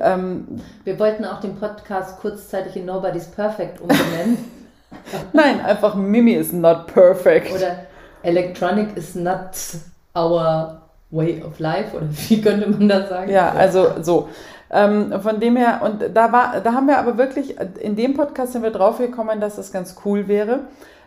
Ähm, 0.00 0.60
Wir 0.84 0.98
wollten 0.98 1.24
auch 1.24 1.40
den 1.40 1.56
Podcast 1.56 2.20
kurzzeitig 2.20 2.76
in 2.76 2.86
Nobody's 2.86 3.26
Perfect 3.26 3.80
umbenennen. 3.80 4.38
nein, 5.32 5.60
einfach 5.60 5.94
Mimi 5.94 6.32
is 6.32 6.52
not 6.52 6.88
perfect. 6.88 7.54
Oder 7.54 7.86
Electronic 8.22 8.96
is 8.96 9.14
not 9.14 9.50
our 10.16 10.82
way 11.10 11.42
of 11.42 11.58
life. 11.58 11.96
Oder 11.96 12.06
wie 12.10 12.40
könnte 12.40 12.68
man 12.68 12.88
das 12.88 13.08
sagen? 13.08 13.30
Ja, 13.30 13.52
also 13.52 14.02
so. 14.02 14.28
Ähm, 14.72 15.20
von 15.20 15.40
dem 15.40 15.56
her, 15.56 15.80
und 15.82 16.14
da 16.14 16.32
war, 16.32 16.60
da 16.60 16.72
haben 16.72 16.86
wir 16.86 16.98
aber 16.98 17.18
wirklich, 17.18 17.56
in 17.80 17.96
dem 17.96 18.14
Podcast 18.14 18.52
sind 18.52 18.62
wir 18.62 18.70
drauf 18.70 18.98
gekommen, 18.98 19.40
dass 19.40 19.58
es 19.58 19.72
ganz 19.72 19.96
cool 20.04 20.28
wäre, 20.28 20.60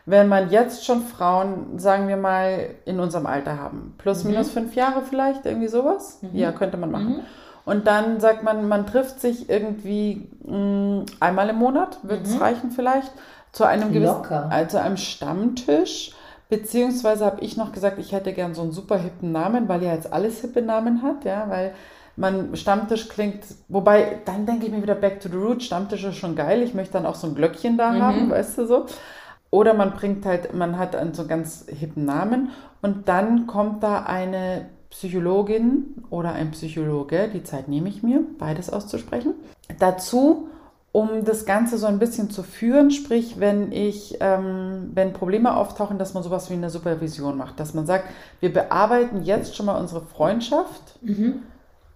wenn 0.06 0.28
man 0.28 0.50
jetzt 0.50 0.86
schon 0.86 1.02
Frauen, 1.02 1.80
sagen 1.80 2.10
wir 2.10 2.18
mal, 2.18 2.72
in 2.86 3.00
unserem 3.00 3.26
Alter 3.26 3.58
haben. 3.58 3.96
Plus, 3.98 4.26
minus 4.26 4.52
fünf 4.52 4.76
Jahre 4.76 5.02
vielleicht, 5.02 5.46
irgendwie 5.46 5.70
sowas. 5.70 6.20
Ja, 6.34 6.52
könnte 6.52 6.76
man 6.78 6.92
machen. 6.92 7.22
Und 7.66 7.88
dann 7.88 8.20
sagt 8.20 8.44
man, 8.44 8.68
man 8.68 8.86
trifft 8.86 9.22
sich 9.22 9.50
irgendwie 9.50 10.30
mh, 10.46 11.06
einmal 11.22 11.48
im 11.50 11.56
Monat, 11.56 12.00
wird 12.04 12.26
es 12.26 12.42
reichen 12.42 12.72
vielleicht, 12.72 13.12
zu 13.54 13.64
einem 13.64 13.94
gewissen, 13.94 14.16
Locker. 14.16 14.68
zu 14.68 14.82
einem 14.82 14.98
Stammtisch. 14.98 16.14
Beziehungsweise 16.50 17.26
habe 17.26 17.40
ich 17.40 17.56
noch 17.56 17.72
gesagt, 17.72 17.98
ich 18.00 18.12
hätte 18.12 18.34
gern 18.34 18.54
so 18.54 18.62
einen 18.62 18.74
super 18.74 18.98
hippen 18.98 19.32
Namen, 19.32 19.70
weil 19.70 19.82
ja 19.82 19.94
jetzt 19.94 20.12
alles 20.12 20.42
hippe 20.42 20.62
Namen 20.62 21.02
hat, 21.02 21.24
ja, 21.24 21.46
weil 21.48 21.74
man 22.16 22.56
Stammtisch 22.56 23.10
klingt, 23.10 23.44
wobei 23.68 24.20
dann 24.26 24.46
denke 24.46 24.66
ich 24.66 24.72
mir 24.72 24.82
wieder 24.82 24.96
back 24.96 25.20
to 25.20 25.30
the 25.30 25.38
root, 25.38 25.64
Stammtisch 25.64 26.04
ist 26.04 26.18
schon 26.18 26.36
geil, 26.36 26.62
ich 26.62 26.74
möchte 26.74 26.94
dann 26.94 27.06
auch 27.06 27.16
so 27.16 27.28
ein 27.28 27.36
Glöckchen 27.36 27.78
da 27.78 27.94
haben, 27.94 28.30
weißt 28.30 28.60
du 28.60 28.66
so. 28.66 28.86
Oder 29.50 29.74
man 29.74 29.94
bringt 29.94 30.26
halt, 30.26 30.54
man 30.54 30.78
hat 30.78 30.96
einen 30.96 31.14
so 31.14 31.28
ganz 31.28 31.66
hippen 31.68 32.06
Namen 32.06 32.50
und 32.82 33.08
dann 33.08 33.46
kommt 33.46 33.84
da 33.84 34.04
eine 34.04 34.66
Psychologin 34.90 36.04
oder 36.10 36.34
ein 36.34 36.52
Psychologe, 36.52 37.30
die 37.34 37.44
Zeit 37.44 37.68
nehme 37.68 37.90
ich 37.90 38.04
mir, 38.04 38.24
beides 38.38 38.72
auszusprechen, 38.72 39.34
dazu, 39.80 40.50
um 40.92 41.26
das 41.26 41.46
Ganze 41.46 41.80
so 41.80 41.88
ein 41.88 41.98
bisschen 41.98 42.30
zu 42.30 42.44
führen, 42.44 42.92
sprich, 42.92 43.40
wenn 43.40 43.72
ich, 43.72 44.18
ähm, 44.20 44.92
wenn 44.94 45.12
Probleme 45.14 45.56
auftauchen, 45.58 45.98
dass 45.98 46.14
man 46.14 46.22
sowas 46.22 46.52
wie 46.52 46.54
eine 46.54 46.70
Supervision 46.70 47.36
macht, 47.36 47.60
dass 47.60 47.74
man 47.74 47.88
sagt, 47.88 48.06
wir 48.40 48.54
bearbeiten 48.54 49.24
jetzt 49.24 49.56
schon 49.56 49.66
mal 49.66 49.80
unsere 49.80 50.02
Freundschaft, 50.02 51.00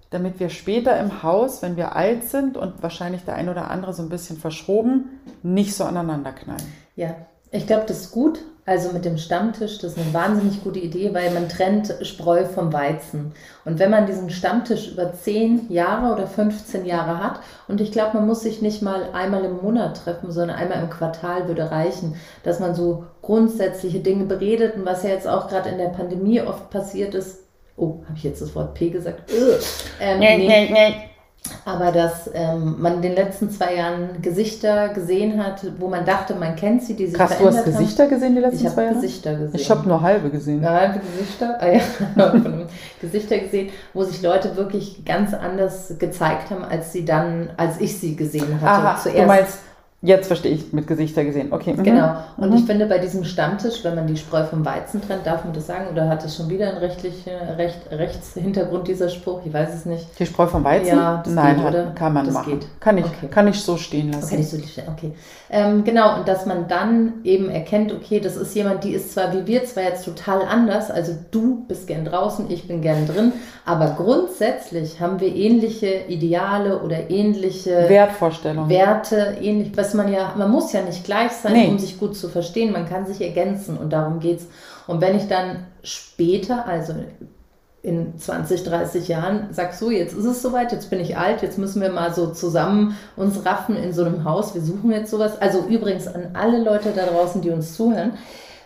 damit 0.10 0.40
wir 0.40 0.50
später 0.50 1.00
im 1.00 1.24
Haus, 1.24 1.62
wenn 1.62 1.76
wir 1.76 1.96
alt 1.96 2.24
sind 2.30 2.58
und 2.58 2.82
wahrscheinlich 2.82 3.24
der 3.26 3.36
ein 3.36 3.50
oder 3.50 3.70
andere 3.70 3.94
so 3.94 4.04
ein 4.04 4.10
bisschen 4.10 4.38
verschroben, 4.38 5.20
nicht 5.44 5.76
so 5.76 5.84
aneinander 5.84 6.32
knallen. 6.32 6.74
Ja, 6.96 7.16
ich 7.52 7.68
glaube, 7.68 7.86
das 7.88 8.02
ist 8.02 8.12
gut. 8.12 8.40
Also 8.66 8.92
mit 8.92 9.06
dem 9.06 9.18
Stammtisch, 9.18 9.80
das 9.80 9.94
ist 9.94 9.98
eine 9.98 10.14
wahnsinnig 10.14 10.62
gute 10.62 10.80
Idee, 10.80 11.14
weil 11.14 11.32
man 11.32 11.48
trennt 11.48 11.96
Spreu 12.02 12.44
vom 12.44 12.74
Weizen. 12.74 13.32
Und 13.64 13.80
wenn 13.80 13.90
man 13.90 14.08
diesen 14.08 14.30
Stammtisch 14.30 14.92
über 14.92 15.14
10 15.14 15.72
Jahre 15.72 16.14
oder 16.14 16.28
15 16.28 16.86
Jahre 16.86 17.24
hat, 17.24 17.40
und 17.70 17.80
ich 17.80 17.94
glaube, 17.94 18.18
man 18.18 18.28
muss 18.28 18.42
sich 18.42 18.62
nicht 18.62 18.82
mal 18.82 19.14
einmal 19.14 19.46
im 19.46 19.62
Monat 19.62 20.04
treffen, 20.04 20.34
sondern 20.34 20.58
einmal 20.58 20.84
im 20.84 20.90
Quartal 20.90 21.48
würde 21.48 21.72
reichen, 21.72 22.16
dass 22.44 22.60
man 22.60 22.76
so 22.76 23.06
grundsätzliche 23.22 24.02
Dinge 24.02 24.26
beredet 24.26 24.76
und 24.76 24.86
was 24.86 25.04
ja 25.04 25.12
jetzt 25.12 25.30
auch 25.30 25.48
gerade 25.48 25.70
in 25.70 25.78
der 25.78 25.88
Pandemie 25.88 26.42
oft 26.42 26.70
passiert 26.70 27.16
ist. 27.16 27.47
Oh, 27.78 28.02
habe 28.06 28.18
ich 28.18 28.24
jetzt 28.24 28.42
das 28.42 28.54
Wort 28.56 28.74
P 28.74 28.90
gesagt? 28.90 29.32
Ugh. 29.32 29.60
Ähm, 30.02 30.20
nee. 30.20 30.94
Aber 31.64 31.92
dass 31.92 32.30
ähm, 32.34 32.76
man 32.80 32.96
in 32.96 33.02
den 33.04 33.16
letzten 33.16 33.50
zwei 33.50 33.76
Jahren 33.76 34.22
Gesichter 34.22 34.90
gesehen 34.90 35.42
hat, 35.42 35.66
wo 35.80 35.88
man 35.88 36.04
dachte, 36.04 36.36
man 36.36 36.56
kennt 36.56 36.84
sie, 36.84 36.96
die 36.96 37.08
sich 37.08 37.16
Krass, 37.16 37.38
du 37.38 37.46
hast 37.46 37.56
verändert 37.56 37.66
Gesichter 37.66 38.08
gesehen 38.08 38.36
die 38.36 38.42
haben. 38.42 38.52
letzten 38.52 38.66
Ich 38.66 38.74
zwei 38.74 38.82
habe 38.82 38.94
Jahre? 38.94 39.02
Gesichter 39.02 39.36
gesehen. 39.36 39.60
Ich 39.62 39.72
habe 39.72 39.88
nur 39.88 40.02
halbe 40.02 40.30
gesehen. 40.30 40.64
Ja, 40.64 40.72
halbe 40.72 41.00
Gesichter, 41.00 41.58
ah, 41.60 41.68
ja, 41.68 42.34
Gesichter 43.02 43.38
gesehen, 43.38 43.70
wo 43.94 44.04
sich 44.04 44.22
Leute 44.22 44.58
wirklich 44.58 45.06
ganz 45.06 45.34
anders 45.34 45.94
gezeigt 45.98 46.50
haben, 46.50 46.64
als 46.64 46.92
sie 46.92 47.06
dann, 47.06 47.50
als 47.56 47.80
ich 47.80 47.98
sie 47.98 48.16
gesehen 48.16 48.60
hatte. 48.60 48.66
Aha, 48.66 49.00
du 49.04 49.26
meinst, 49.26 49.60
jetzt 50.08 50.28
verstehe 50.28 50.52
ich, 50.54 50.74
mit 50.74 50.88
Gesichter 50.88 51.24
gesehen. 51.24 51.52
Okay. 51.52 51.74
mhm. 51.74 51.84
Genau. 51.84 52.16
Und 52.38 52.54
ich 52.54 52.66
finde, 52.66 52.86
bei 52.86 52.98
diesem 52.98 53.24
Stammtisch, 53.24 53.84
wenn 53.84 53.96
man 53.96 54.08
die 54.08 54.18
Spreu 54.18 54.44
vom 54.46 54.66
Weizen 54.66 55.02
trennt, 55.02 55.26
darf 55.26 55.44
man 55.44 55.54
das 55.54 55.68
sagen? 55.68 55.88
Oder 55.92 56.08
hat 56.10 56.24
es 56.24 56.36
schon 56.36 56.50
wieder 56.50 56.70
einen 56.70 56.78
rechtlichen 56.78 57.32
Recht, 57.58 57.80
Rechtshintergrund, 57.92 58.88
dieser 58.88 59.10
Spruch? 59.10 59.42
Ich 59.46 59.54
weiß 59.54 59.74
es 59.74 59.86
nicht. 59.86 60.06
Die 60.18 60.26
Spreu 60.26 60.48
vom 60.48 60.64
Weizen? 60.64 60.98
Ja, 60.98 61.22
das 61.24 61.34
Nein, 61.34 61.56
geht, 61.58 61.66
hat, 61.66 61.74
oder? 61.74 61.92
kann 61.94 62.14
man 62.14 62.26
Das 62.26 62.34
machen. 62.34 62.60
geht. 62.60 62.68
Kann, 62.80 62.98
ich, 62.98 63.06
Okay. 63.06 63.28
kann 63.30 63.48
ich 63.48 63.60
so 63.62 63.78
stehen 63.78 64.12
lassen. 64.12 64.26
Okay, 64.26 64.38
nicht 64.38 64.50
so 64.50 64.58
die 64.58 64.68
Okay. 64.88 65.12
Ähm, 65.50 65.84
genau, 65.84 66.18
und 66.18 66.28
dass 66.28 66.46
man 66.46 66.68
dann 66.68 67.14
eben 67.24 67.50
erkennt, 67.50 67.94
okay, 67.94 68.20
das 68.20 68.36
ist 68.36 68.54
jemand, 68.56 68.84
die 68.84 68.92
ist 68.92 69.14
zwar 69.14 69.34
wie 69.34 69.48
wir 69.48 69.64
zwar 69.66 69.84
jetzt 69.84 70.04
total 70.06 70.42
anders, 70.42 70.92
also 70.92 71.14
du 71.32 71.66
bist 71.68 71.88
gern 71.88 72.04
draußen, 72.06 72.50
ich 72.50 72.68
bin 72.68 72.82
gern 72.82 73.08
drin, 73.08 73.32
aber 73.66 73.96
grundsätzlich 73.98 75.00
haben 75.00 75.20
wir 75.20 75.34
ähnliche 75.34 76.02
Ideale 76.08 76.82
oder 76.82 77.10
ähnliche 77.10 77.88
Wertvorstellung. 77.90 78.70
Werte, 78.70 79.38
ähnlich, 79.42 79.72
was 79.76 79.94
man 79.98 80.12
ja, 80.12 80.34
man 80.38 80.50
muss 80.50 80.72
ja 80.72 80.82
nicht 80.82 81.04
gleich 81.04 81.34
sein, 81.34 81.54
Nee. 81.54 81.68
um 81.68 81.78
sich 81.78 82.00
gut 82.00 82.16
zu 82.16 82.30
verstehen, 82.30 82.72
man 82.72 82.88
kann 82.88 83.06
sich 83.06 83.20
ergänzen 83.22 83.78
und 83.78 83.92
darum 83.92 84.20
geht's. 84.22 84.46
Und 84.88 85.02
wenn 85.02 85.18
ich 85.18 85.28
dann 85.28 85.66
später, 85.84 86.66
also 86.66 86.94
in 87.84 88.18
20, 88.18 88.64
30 88.64 89.08
Jahren, 89.08 89.50
sag 89.52 89.74
so, 89.74 89.92
jetzt 89.92 90.14
ist 90.14 90.26
es 90.26 90.42
soweit, 90.42 90.72
jetzt 90.72 90.90
bin 90.90 91.00
ich 91.00 91.18
alt, 91.18 91.42
jetzt 91.42 91.58
müssen 91.58 91.82
wir 91.82 91.90
mal 91.92 92.14
so 92.14 92.28
zusammen 92.28 92.98
uns 93.16 93.46
raffen 93.46 93.76
in 93.76 93.94
so 93.94 94.04
einem 94.04 94.24
Haus, 94.24 94.54
wir 94.56 94.62
suchen 94.62 94.92
jetzt 94.92 95.12
sowas. 95.12 95.40
Also 95.42 95.60
übrigens 95.68 96.08
an 96.08 96.30
alle 96.34 96.64
Leute 96.64 96.92
da 96.96 97.06
draußen, 97.06 97.42
die 97.42 97.50
uns 97.50 97.74
zuhören, 97.76 98.14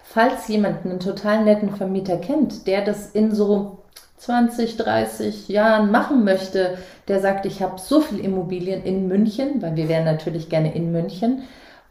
falls 0.03 0.47
jemand 0.47 0.85
einen 0.85 0.99
total 0.99 1.43
netten 1.43 1.75
Vermieter 1.75 2.17
kennt, 2.17 2.67
der 2.67 2.83
das 2.83 3.11
in 3.11 3.33
so 3.33 3.80
20, 4.21 4.77
30 4.77 5.49
Jahren 5.49 5.91
machen 5.91 6.23
möchte, 6.23 6.77
der 7.07 7.19
sagt, 7.21 7.45
ich 7.45 7.61
habe 7.61 7.79
so 7.79 8.01
viel 8.01 8.19
Immobilien 8.19 8.83
in 8.83 9.07
München, 9.07 9.61
weil 9.61 9.75
wir 9.75 9.87
wären 9.89 10.05
natürlich 10.05 10.47
gerne 10.49 10.73
in 10.75 10.91
München, 10.91 11.43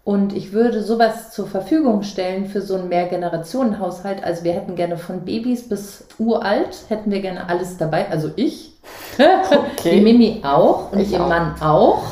Und 0.04 0.32
ich 0.34 0.52
würde 0.52 0.82
sowas 0.82 1.30
zur 1.32 1.46
Verfügung 1.46 2.02
stellen 2.02 2.46
für 2.46 2.62
so 2.62 2.74
einen 2.76 2.88
Mehrgenerationenhaushalt. 2.88 4.24
Also 4.24 4.44
wir 4.44 4.52
hätten 4.54 4.74
gerne 4.74 4.96
von 4.96 5.24
Babys 5.24 5.68
bis 5.68 6.06
uralt, 6.18 6.84
hätten 6.88 7.10
wir 7.10 7.20
gerne 7.20 7.48
alles 7.48 7.76
dabei. 7.76 8.08
Also 8.10 8.30
ich, 8.36 8.72
Okay. 9.18 9.96
die 9.96 10.00
Mimi 10.00 10.40
auch 10.44 10.92
und 10.92 11.00
Ich 11.00 11.12
ihr 11.12 11.22
auch. 11.22 11.28
Mann 11.28 11.54
auch. 11.60 12.02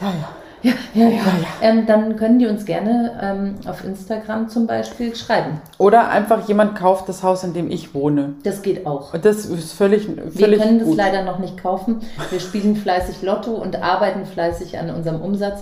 Ja, 0.00 0.08
ja. 0.08 0.43
Ja, 0.64 0.72
ja, 0.94 1.08
ja. 1.08 1.16
ja. 1.16 1.22
Ähm, 1.60 1.86
dann 1.86 2.16
können 2.16 2.38
die 2.38 2.46
uns 2.46 2.64
gerne 2.64 3.18
ähm, 3.22 3.54
auf 3.68 3.84
Instagram 3.84 4.48
zum 4.48 4.66
Beispiel 4.66 5.14
schreiben. 5.14 5.60
Oder 5.78 6.08
einfach 6.08 6.48
jemand 6.48 6.74
kauft 6.74 7.08
das 7.08 7.22
Haus, 7.22 7.44
in 7.44 7.52
dem 7.52 7.70
ich 7.70 7.94
wohne. 7.94 8.34
Das 8.44 8.62
geht 8.62 8.86
auch. 8.86 9.12
Und 9.12 9.24
das 9.24 9.44
ist 9.44 9.74
völlig, 9.74 10.08
Wir 10.08 10.32
völlig 10.32 10.60
können 10.60 10.78
das 10.78 10.88
gut. 10.88 10.96
leider 10.96 11.22
noch 11.22 11.38
nicht 11.38 11.58
kaufen. 11.62 12.00
Wir 12.30 12.40
spielen 12.40 12.76
fleißig 12.76 13.20
Lotto 13.22 13.52
und 13.52 13.82
arbeiten 13.82 14.24
fleißig 14.24 14.78
an 14.78 14.90
unserem 14.90 15.20
Umsatz. 15.20 15.60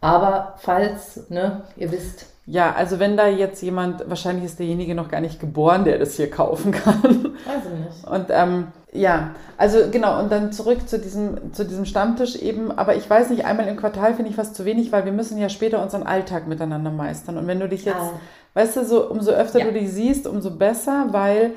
Aber 0.00 0.54
falls, 0.58 1.30
ne, 1.30 1.62
ihr 1.76 1.92
wisst, 1.92 2.26
Ja, 2.52 2.74
also 2.74 2.98
wenn 2.98 3.16
da 3.16 3.28
jetzt 3.28 3.62
jemand, 3.62 4.10
wahrscheinlich 4.10 4.44
ist 4.44 4.58
derjenige 4.58 4.96
noch 4.96 5.08
gar 5.08 5.20
nicht 5.20 5.38
geboren, 5.38 5.84
der 5.84 5.98
das 6.00 6.14
hier 6.14 6.28
kaufen 6.28 6.72
kann. 6.72 7.00
weiß 7.02 7.62
ich 7.64 7.78
nicht. 7.78 8.08
Und 8.08 8.26
ähm, 8.30 8.66
ja, 8.92 9.30
also 9.56 9.78
genau, 9.88 10.18
und 10.18 10.32
dann 10.32 10.50
zurück 10.50 10.88
zu 10.88 10.98
diesem, 10.98 11.52
zu 11.52 11.64
diesem 11.64 11.84
Stammtisch 11.84 12.34
eben, 12.34 12.72
aber 12.72 12.96
ich 12.96 13.08
weiß 13.08 13.30
nicht, 13.30 13.44
einmal 13.44 13.68
im 13.68 13.76
Quartal 13.76 14.14
finde 14.14 14.30
ich 14.30 14.36
fast 14.36 14.56
zu 14.56 14.64
wenig, 14.64 14.90
weil 14.90 15.04
wir 15.04 15.12
müssen 15.12 15.38
ja 15.38 15.48
später 15.48 15.80
unseren 15.80 16.02
Alltag 16.02 16.48
miteinander 16.48 16.90
meistern. 16.90 17.36
Und 17.36 17.46
wenn 17.46 17.60
du 17.60 17.68
dich 17.68 17.84
jetzt, 17.84 18.00
Ah. 18.00 18.20
weißt 18.54 18.78
du, 18.78 18.84
so 18.84 19.08
umso 19.08 19.30
öfter 19.30 19.60
Ja. 19.60 19.66
du 19.66 19.72
dich 19.72 19.92
siehst, 19.92 20.26
umso 20.26 20.50
besser, 20.50 21.06
weil 21.10 21.52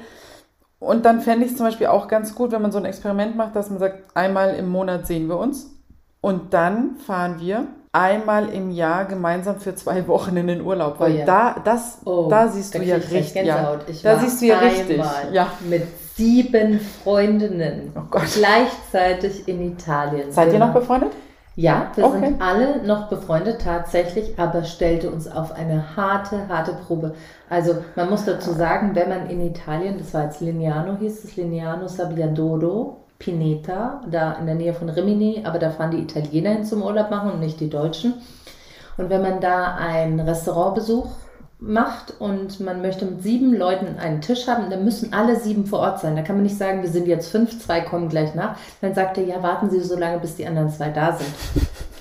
und 0.77 1.05
dann 1.05 1.21
fände 1.21 1.45
ich 1.45 1.53
es 1.53 1.57
zum 1.57 1.65
Beispiel 1.65 1.87
auch 1.87 2.07
ganz 2.07 2.35
gut, 2.35 2.51
wenn 2.51 2.61
man 2.61 2.71
so 2.71 2.77
ein 2.77 2.85
Experiment 2.85 3.35
macht, 3.35 3.55
dass 3.55 3.71
man 3.71 3.79
sagt, 3.79 4.15
einmal 4.15 4.53
im 4.53 4.69
Monat 4.69 5.07
sehen 5.07 5.27
wir 5.27 5.37
uns 5.39 5.71
und 6.21 6.53
dann 6.53 6.97
fahren 6.97 7.37
wir 7.39 7.65
einmal 7.93 8.49
im 8.49 8.71
Jahr 8.71 9.05
gemeinsam 9.05 9.59
für 9.59 9.75
zwei 9.75 10.07
Wochen 10.07 10.35
in 10.35 10.47
den 10.47 10.61
Urlaub, 10.61 10.99
weil 10.99 11.13
Oh 11.13 11.17
ja. 11.19 11.25
da, 11.25 11.55
das, 11.63 11.99
Oh, 12.05 12.27
da 12.29 12.47
siehst 12.49 12.73
da 12.73 12.79
du 12.79 12.85
ja 12.85 12.95
richtig, 12.95 13.35
ja, 13.35 13.77
da 14.03 14.19
siehst 14.19 14.41
du 14.41 14.45
ja 14.47 14.57
richtig, 14.59 15.01
ja. 15.31 15.47
mit 15.69 15.83
sieben 16.15 16.79
Freundinnen 16.79 17.93
Oh 17.95 18.01
gleichzeitig 18.11 19.47
in 19.47 19.61
Italien. 19.73 20.31
Seid 20.31 20.47
ihr 20.47 20.53
Genau. 20.53 20.67
noch 20.67 20.73
befreundet? 20.73 21.11
Ja, 21.55 21.91
wir 21.95 22.05
Okay. 22.05 22.19
sind 22.25 22.41
alle 22.41 22.81
noch 22.83 23.09
befreundet 23.09 23.61
tatsächlich, 23.61 24.39
aber 24.39 24.63
stellte 24.63 25.11
uns 25.11 25.27
auf 25.27 25.51
eine 25.51 25.95
harte, 25.95 26.47
harte 26.47 26.73
Probe. 26.73 27.13
Also 27.47 27.75
man 27.95 28.09
muss 28.09 28.25
dazu 28.25 28.53
sagen, 28.53 28.95
wenn 28.95 29.09
man 29.09 29.29
in 29.29 29.39
Italien, 29.39 29.99
das 29.99 30.15
war 30.15 30.23
jetzt 30.23 30.41
Lignano, 30.41 30.97
hieß 30.97 31.23
es 31.23 31.35
Lignano 31.35 31.87
Sabbiadoro, 31.87 33.02
Pineta, 33.23 34.01
da 34.09 34.33
in 34.33 34.45
der 34.45 34.55
Nähe 34.55 34.73
von 34.73 34.89
Rimini, 34.89 35.41
aber 35.45 35.59
da 35.59 35.69
fahren 35.69 35.91
die 35.91 36.01
Italiener 36.01 36.51
hin 36.51 36.65
zum 36.65 36.81
Urlaub 36.81 37.09
machen 37.09 37.31
und 37.31 37.39
nicht 37.39 37.59
die 37.59 37.69
Deutschen. 37.69 38.15
Und 38.97 39.09
wenn 39.09 39.21
man 39.21 39.39
da 39.39 39.75
einen 39.75 40.19
Restaurantbesuch 40.19 41.09
macht 41.59 42.19
und 42.19 42.59
man 42.59 42.81
möchte 42.81 43.05
mit 43.05 43.23
sieben 43.23 43.53
Leuten 43.53 43.97
einen 43.97 44.19
Tisch 44.19 44.47
haben, 44.47 44.69
dann 44.69 44.83
müssen 44.83 45.13
alle 45.13 45.39
sieben 45.39 45.65
vor 45.65 45.79
Ort 45.79 46.01
sein. 46.01 46.15
Da 46.15 46.21
kann 46.21 46.35
man 46.35 46.43
nicht 46.43 46.57
sagen, 46.57 46.81
wir 46.81 46.89
sind 46.89 47.07
jetzt 47.07 47.31
fünf, 47.31 47.63
zwei 47.65 47.79
kommen 47.79 48.09
gleich 48.09 48.35
nach. 48.35 48.57
Dann 48.81 48.93
sagt 48.93 49.17
er, 49.17 49.23
ja, 49.23 49.41
warten 49.41 49.69
Sie 49.69 49.79
so 49.79 49.97
lange, 49.97 50.19
bis 50.19 50.35
die 50.35 50.45
anderen 50.45 50.69
zwei 50.69 50.89
da 50.89 51.13
sind. 51.13 51.33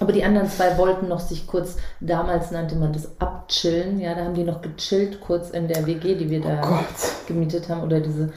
Aber 0.01 0.13
die 0.13 0.25
anderen 0.25 0.51
zwei 0.51 0.77
wollten 0.79 1.07
noch 1.07 1.21
sich 1.21 1.47
kurz, 1.47 1.77
damals 2.01 2.51
nannte 2.51 2.75
man 2.75 2.93
das 2.93 3.21
abchillen, 3.21 4.01
ja, 4.01 4.17
da 4.17 4.25
haben 4.25 4.35
die 4.35 4.43
noch 4.43 4.61
gechillt 4.61 5.21
kurz 5.21 5.51
in 5.51 5.69
der 5.69 5.87
WG, 5.87 6.17
die 6.17 6.29
wir 6.29 6.41
da 6.41 6.61
Oh 6.65 6.81
gemietet 7.29 7.69
haben 7.69 7.85
oder 7.85 8.01
diese. 8.01 8.33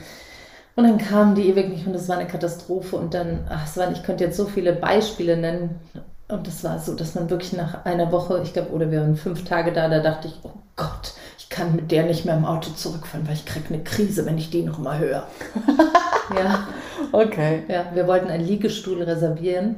Und 0.76 0.84
dann 0.84 0.97
kamen 0.97 1.36
die 1.36 1.47
ewig 1.47 1.69
nicht 1.69 1.88
und 1.88 1.93
das 1.93 2.09
war 2.09 2.17
eine 2.17 2.28
Katastrophe 2.28 2.97
und 2.97 3.13
dann, 3.13 3.47
ach, 3.49 3.65
es 3.65 3.78
waren, 3.78 3.93
ich 3.93 4.03
könnte 4.03 4.26
jetzt 4.26 4.36
so 4.36 4.45
viele 4.45 4.73
Beispiele 4.73 5.38
nennen 5.38 5.80
und 6.28 6.47
das 6.47 6.63
war 6.63 6.80
so, 6.80 6.95
dass 6.95 7.13
man 7.13 7.30
wirklich 7.30 7.53
nach 7.53 7.86
einer 7.86 8.11
Woche, 8.11 8.41
ich 8.43 8.53
glaube, 8.53 8.71
oder 8.71 8.89
wir 8.89 9.01
waren 9.01 9.15
fünf 9.15 9.45
Tage 9.45 9.71
da, 9.71 9.88
da 9.88 9.99
dachte 9.99 10.28
ich, 10.28 10.34
oh 10.43 10.51
Gott, 10.76 11.13
ich 11.38 11.49
kann 11.49 11.76
mit 11.76 11.91
der 11.91 12.03
nicht 12.03 12.26
mehr 12.26 12.36
im 12.36 12.45
Auto 12.45 12.71
zurückfahren, 12.71 13.28
weil 13.28 13.36
ich 13.36 13.45
kriege 13.45 13.73
eine 13.73 13.84
Krise, 13.84 14.26
wenn 14.26 14.38
ich 14.38 14.49
die 14.49 14.63
noch 14.63 14.80
mal 14.80 14.97
höre. 14.97 15.28
ja. 16.36 16.67
Okay. 17.11 17.63
Ja, 17.67 17.86
wir 17.93 18.07
wollten 18.07 18.30
einen 18.30 18.45
Liegestuhl 18.45 19.03
reservieren 19.03 19.76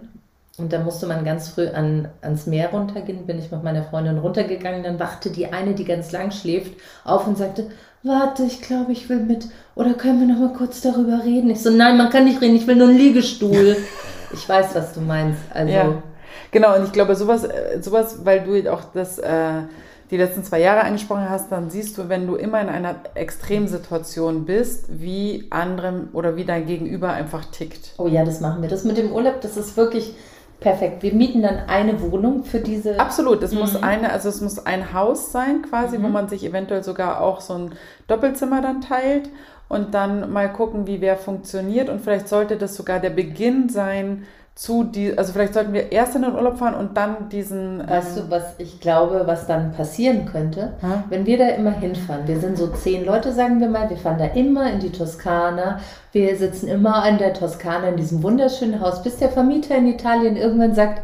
und 0.57 0.71
da 0.71 0.79
musste 0.79 1.05
man 1.05 1.25
ganz 1.25 1.49
früh 1.49 1.67
an, 1.67 2.07
ans 2.21 2.47
Meer 2.47 2.69
runtergehen. 2.69 3.27
Bin 3.27 3.37
ich 3.37 3.51
mit 3.51 3.63
meiner 3.63 3.83
Freundin 3.83 4.17
runtergegangen. 4.17 4.83
Dann 4.83 4.99
wachte 4.99 5.29
die 5.29 5.47
eine, 5.47 5.75
die 5.75 5.85
ganz 5.85 6.11
lang 6.11 6.31
schläft, 6.31 6.71
auf 7.03 7.27
und 7.27 7.37
sagte, 7.37 7.69
warte, 8.07 8.43
ich 8.43 8.61
glaube, 8.61 8.91
ich 8.91 9.09
will 9.09 9.19
mit. 9.19 9.47
Oder 9.75 9.93
können 9.93 10.19
wir 10.19 10.27
noch 10.33 10.39
mal 10.39 10.53
kurz 10.53 10.81
darüber 10.81 11.23
reden? 11.23 11.49
Ich 11.49 11.61
so, 11.61 11.69
nein, 11.69 11.97
man 11.97 12.09
kann 12.09 12.25
nicht 12.25 12.41
reden, 12.41 12.55
ich 12.55 12.67
will 12.67 12.75
nur 12.75 12.87
einen 12.87 12.97
Liegestuhl. 12.97 13.77
ich 14.33 14.47
weiß, 14.47 14.75
was 14.75 14.93
du 14.93 15.01
meinst. 15.01 15.39
Also, 15.53 15.73
Ja. 15.73 16.03
Genau, 16.51 16.75
und 16.75 16.85
ich 16.85 16.91
glaube, 16.91 17.15
sowas, 17.15 17.43
äh, 17.43 17.81
sowas 17.81 18.19
weil 18.23 18.41
du 18.41 18.71
auch 18.71 18.83
das, 18.93 19.19
äh, 19.19 19.61
die 20.09 20.17
letzten 20.17 20.43
zwei 20.43 20.61
Jahre 20.61 20.81
angesprochen 20.81 21.29
hast, 21.29 21.51
dann 21.51 21.69
siehst 21.69 21.97
du, 21.97 22.07
wenn 22.07 22.25
du 22.25 22.35
immer 22.35 22.61
in 22.61 22.69
einer 22.69 22.95
Extremsituation 23.15 24.45
bist, 24.45 24.85
wie 24.87 25.47
andere 25.49 26.07
oder 26.13 26.37
wie 26.37 26.45
dein 26.45 26.65
Gegenüber 26.65 27.11
einfach 27.11 27.45
tickt. 27.45 27.93
oh 27.97 28.07
ja, 28.07 28.23
das 28.23 28.39
machen 28.39 28.61
wir. 28.61 28.69
Das 28.69 28.85
mit 28.85 28.97
dem 28.97 29.11
Urlaub, 29.11 29.41
das 29.41 29.57
ist 29.57 29.75
wirklich 29.75 30.13
perfekt. 30.59 31.03
Wir 31.03 31.13
mieten 31.13 31.41
dann 31.41 31.59
eine 31.67 32.01
Wohnung 32.01 32.43
für 32.43 32.59
diese. 32.59 32.99
Absolut, 32.99 33.43
es 33.43 33.51
Mhm. 33.53 33.59
muss 33.59 33.75
eine, 33.81 34.11
also 34.11 34.29
es 34.29 34.41
muss 34.41 34.65
ein 34.65 34.93
Haus 34.93 35.31
sein, 35.31 35.61
quasi, 35.61 36.01
wo 36.01 36.07
man 36.07 36.29
sich 36.29 36.43
eventuell 36.45 36.83
sogar 36.83 37.21
auch 37.21 37.41
so 37.41 37.53
ein 37.53 37.71
Doppelzimmer 38.07 38.61
dann 38.61 38.81
teilt 38.81 39.29
und 39.69 39.93
dann 39.93 40.31
mal 40.31 40.51
gucken, 40.51 40.87
wie 40.87 41.01
wer 41.01 41.17
funktioniert. 41.17 41.89
Und 41.89 42.01
vielleicht 42.01 42.27
sollte 42.29 42.57
das 42.57 42.75
sogar 42.75 42.99
der 42.99 43.09
Beginn 43.11 43.69
sein 43.69 44.25
zu 44.57 44.83
die, 44.83 45.15
also 45.15 45.33
vielleicht 45.33 45.53
sollten 45.53 45.71
wir 45.71 45.91
erst 45.91 46.15
in 46.15 46.23
den 46.23 46.33
Urlaub 46.33 46.57
fahren 46.57 46.73
und 46.73 46.97
dann 46.97 47.29
diesen. 47.29 47.87
Weißt 47.87 48.17
ähm, 48.17 48.23
du, 48.25 48.31
was 48.31 48.43
ich 48.57 48.79
glaube, 48.81 49.21
was 49.27 49.45
dann 49.45 49.71
passieren 49.73 50.25
könnte? 50.25 50.73
Hm? 50.81 51.03
Wenn 51.09 51.27
wir 51.27 51.37
da 51.37 51.49
immer 51.49 51.69
hinfahren, 51.71 52.27
wir 52.27 52.39
sind 52.39 52.57
so 52.57 52.65
zehn 52.67 53.05
Leute, 53.05 53.31
sagen 53.33 53.59
wir 53.59 53.69
mal, 53.69 53.87
wir 53.87 53.97
fahren 53.97 54.17
da 54.17 54.25
immer 54.25 54.71
in 54.71 54.79
die 54.79 54.91
Toskana, 54.91 55.79
wir 56.11 56.35
sitzen 56.35 56.67
immer 56.69 57.07
in 57.07 57.19
der 57.19 57.35
Toskana 57.35 57.89
in 57.89 57.97
diesem 57.97 58.23
wunderschönen 58.23 58.81
Haus, 58.81 59.03
bis 59.03 59.17
der 59.17 59.29
Vermieter 59.29 59.75
in 59.75 59.85
Italien 59.85 60.35
irgendwann 60.35 60.73
sagt, 60.73 61.03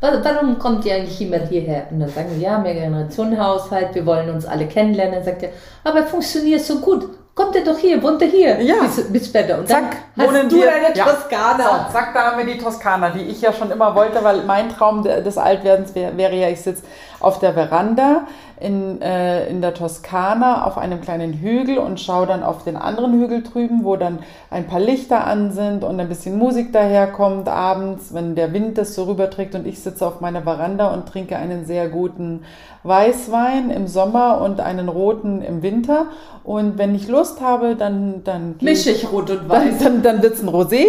"Wa- 0.00 0.20
warum 0.22 0.60
kommt 0.60 0.84
ihr 0.84 0.94
eigentlich 0.94 1.20
immer 1.20 1.38
hierher? 1.38 1.88
Und 1.90 1.98
dann 1.98 2.10
sagen 2.10 2.28
wir, 2.30 2.38
ja, 2.38 2.58
Mehrgenerationenhaushalt, 2.58 3.94
wir 3.96 4.06
wollen 4.06 4.30
uns 4.30 4.46
alle 4.46 4.66
kennenlernen. 4.66 5.16
Dann 5.16 5.24
sagt 5.24 5.42
er, 5.42 5.48
aber 5.82 6.04
funktioniert 6.04 6.60
so 6.60 6.78
gut. 6.78 7.08
Kommt 7.34 7.56
ihr 7.56 7.64
doch 7.64 7.76
hier, 7.78 8.00
wohnt 8.00 8.22
ihr 8.22 8.28
hier. 8.28 8.60
Ja. 8.62 8.76
Bis, 8.82 9.10
bis 9.12 9.26
später. 9.26 9.58
Und 9.58 9.66
Zack, 9.68 9.96
dann 10.14 10.26
wohnen 10.28 10.42
hast 10.44 10.52
du 10.52 10.56
wir- 10.56 10.66
deine 10.66 10.94
ja. 10.96 11.04
Toskana. 11.04 11.86
So, 11.88 11.92
zack, 11.92 12.14
da 12.14 12.20
haben 12.30 12.38
wir 12.38 12.54
die 12.54 12.58
Toskana, 12.60 13.10
die 13.10 13.22
ich 13.24 13.40
ja 13.40 13.52
schon 13.52 13.72
immer 13.72 13.92
wollte, 13.96 14.22
weil 14.22 14.42
mein 14.44 14.68
Traum 14.68 15.02
de- 15.02 15.20
des 15.22 15.36
Altwerdens 15.36 15.94
wär, 15.96 16.16
wäre 16.16 16.34
ja, 16.36 16.48
ich 16.48 16.60
sitze 16.60 16.84
auf 17.20 17.38
der 17.38 17.54
Veranda 17.54 18.26
in, 18.60 19.02
äh, 19.02 19.48
in 19.48 19.60
der 19.60 19.74
Toskana 19.74 20.64
auf 20.66 20.78
einem 20.78 21.00
kleinen 21.00 21.34
Hügel 21.34 21.78
und 21.78 22.00
schaue 22.00 22.26
dann 22.26 22.42
auf 22.42 22.64
den 22.64 22.76
anderen 22.76 23.12
Hügel 23.20 23.42
drüben, 23.42 23.84
wo 23.84 23.96
dann 23.96 24.20
ein 24.50 24.66
paar 24.66 24.80
Lichter 24.80 25.26
an 25.26 25.52
sind 25.52 25.84
und 25.84 25.98
ein 26.00 26.08
bisschen 26.08 26.38
Musik 26.38 26.72
daherkommt 26.72 27.48
abends, 27.48 28.14
wenn 28.14 28.34
der 28.34 28.52
Wind 28.52 28.78
das 28.78 28.94
so 28.94 29.04
rüberträgt 29.04 29.54
und 29.54 29.66
ich 29.66 29.80
sitze 29.80 30.06
auf 30.06 30.20
meiner 30.20 30.42
Veranda 30.42 30.92
und 30.92 31.06
trinke 31.06 31.36
einen 31.36 31.66
sehr 31.66 31.88
guten 31.88 32.44
Weißwein 32.84 33.70
im 33.70 33.86
Sommer 33.86 34.40
und 34.40 34.60
einen 34.60 34.88
roten 34.88 35.42
im 35.42 35.62
Winter. 35.62 36.06
Und 36.44 36.78
wenn 36.78 36.94
ich 36.94 37.08
Lust 37.08 37.40
habe, 37.40 37.76
dann, 37.76 38.22
dann 38.24 38.56
ich 38.94 39.10
rot 39.10 39.30
und 39.30 39.40
dann, 39.40 39.48
weiß. 39.48 39.78
dann, 39.82 40.02
dann 40.02 40.22
wird 40.22 40.34
es 40.34 40.42
ein 40.42 40.48
Rosé. 40.48 40.86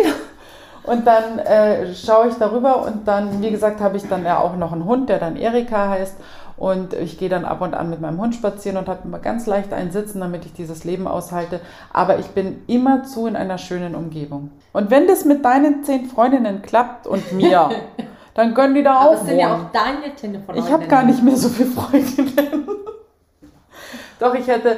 Und 0.85 1.07
dann 1.07 1.39
äh, 1.39 1.93
schaue 1.93 2.27
ich 2.27 2.35
darüber 2.35 2.85
und 2.85 3.07
dann, 3.07 3.41
wie 3.41 3.49
gesagt, 3.49 3.81
habe 3.81 3.97
ich 3.97 4.07
dann 4.07 4.23
ja 4.23 4.39
auch 4.39 4.55
noch 4.55 4.71
einen 4.71 4.85
Hund, 4.85 5.09
der 5.09 5.19
dann 5.19 5.35
Erika 5.35 5.89
heißt. 5.89 6.15
Und 6.57 6.93
ich 6.93 7.17
gehe 7.17 7.27
dann 7.27 7.43
ab 7.43 7.59
und 7.61 7.73
an 7.73 7.89
mit 7.89 7.99
meinem 7.99 8.19
Hund 8.19 8.33
spazieren 8.33 8.77
und 8.77 8.87
habe 8.87 9.01
immer 9.03 9.19
ganz 9.19 9.45
leicht 9.45 9.73
einen 9.73 9.91
Sitzen, 9.91 10.21
damit 10.21 10.45
ich 10.45 10.53
dieses 10.53 10.85
Leben 10.85 11.05
aushalte. 11.05 11.59
Aber 11.91 12.17
ich 12.19 12.27
bin 12.27 12.63
immerzu 12.67 13.27
in 13.27 13.35
einer 13.35 13.57
schönen 13.57 13.93
Umgebung. 13.93 14.51
Und 14.71 14.89
wenn 14.89 15.07
das 15.07 15.25
mit 15.25 15.43
deinen 15.43 15.83
zehn 15.83 16.05
Freundinnen 16.05 16.61
klappt 16.61 17.07
und 17.07 17.33
mir, 17.33 17.71
dann 18.35 18.53
können 18.53 18.73
die 18.73 18.83
da 18.83 19.01
auch 19.01 19.15
es 19.15 19.25
sind 19.25 19.37
ja 19.37 19.51
wohnen. 19.51 19.65
auch 19.65 19.71
deine 19.71 20.15
Telefone. 20.15 20.57
Ich 20.59 20.71
habe 20.71 20.87
gar 20.87 21.03
nicht 21.03 21.21
mehr 21.21 21.35
so 21.35 21.49
viele 21.49 21.69
Freundinnen. 21.69 22.69
Doch, 24.19 24.33
ich 24.33 24.47
hätte, 24.47 24.77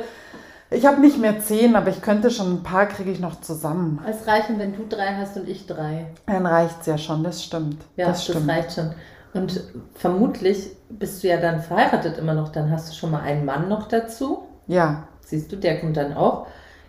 ich 0.69 0.85
habe 0.85 0.99
nicht 1.01 1.17
mehr 1.17 1.39
zehn, 1.39 1.75
aber 1.75 1.89
ich 1.89 2.01
könnte 2.01 2.29
schon 2.31 2.53
ein 2.55 2.63
paar 2.63 2.85
kriege 2.87 3.11
ich 3.11 3.19
noch 3.19 3.41
zusammen. 3.41 3.99
Es 4.07 4.27
reichen, 4.27 4.59
wenn 4.59 4.75
du 4.75 4.85
drei 4.87 5.15
hast 5.15 5.37
und 5.37 5.47
ich 5.47 5.65
drei. 5.67 6.07
Dann 6.25 6.45
reicht's 6.45 6.85
ja 6.85 6.97
schon, 6.97 7.23
das 7.23 7.43
stimmt. 7.43 7.77
Ja, 7.95 8.07
das 8.07 8.25
das, 8.25 8.35
stimmt. 8.35 8.49
reicht 8.49 8.73
schon. 8.73 8.91
Und 9.33 9.61
vermutlich 9.95 10.71
bist 10.89 11.23
du 11.23 11.27
ja 11.27 11.37
dann 11.37 11.61
verheiratet 11.61 12.17
immer 12.17 12.33
noch. 12.33 12.49
Dann 12.49 12.71
hast 12.71 12.89
du 12.89 12.95
schon 12.95 13.11
mal 13.11 13.21
einen 13.21 13.45
Mann 13.45 13.67
noch 13.69 13.87
dazu. 13.87 14.43
Ja, 14.67 15.03
Siehst 15.21 15.51
du, 15.51 15.57
der 15.57 15.79
kommt 15.81 15.97
dann 15.97 16.13
auch. 16.15 16.47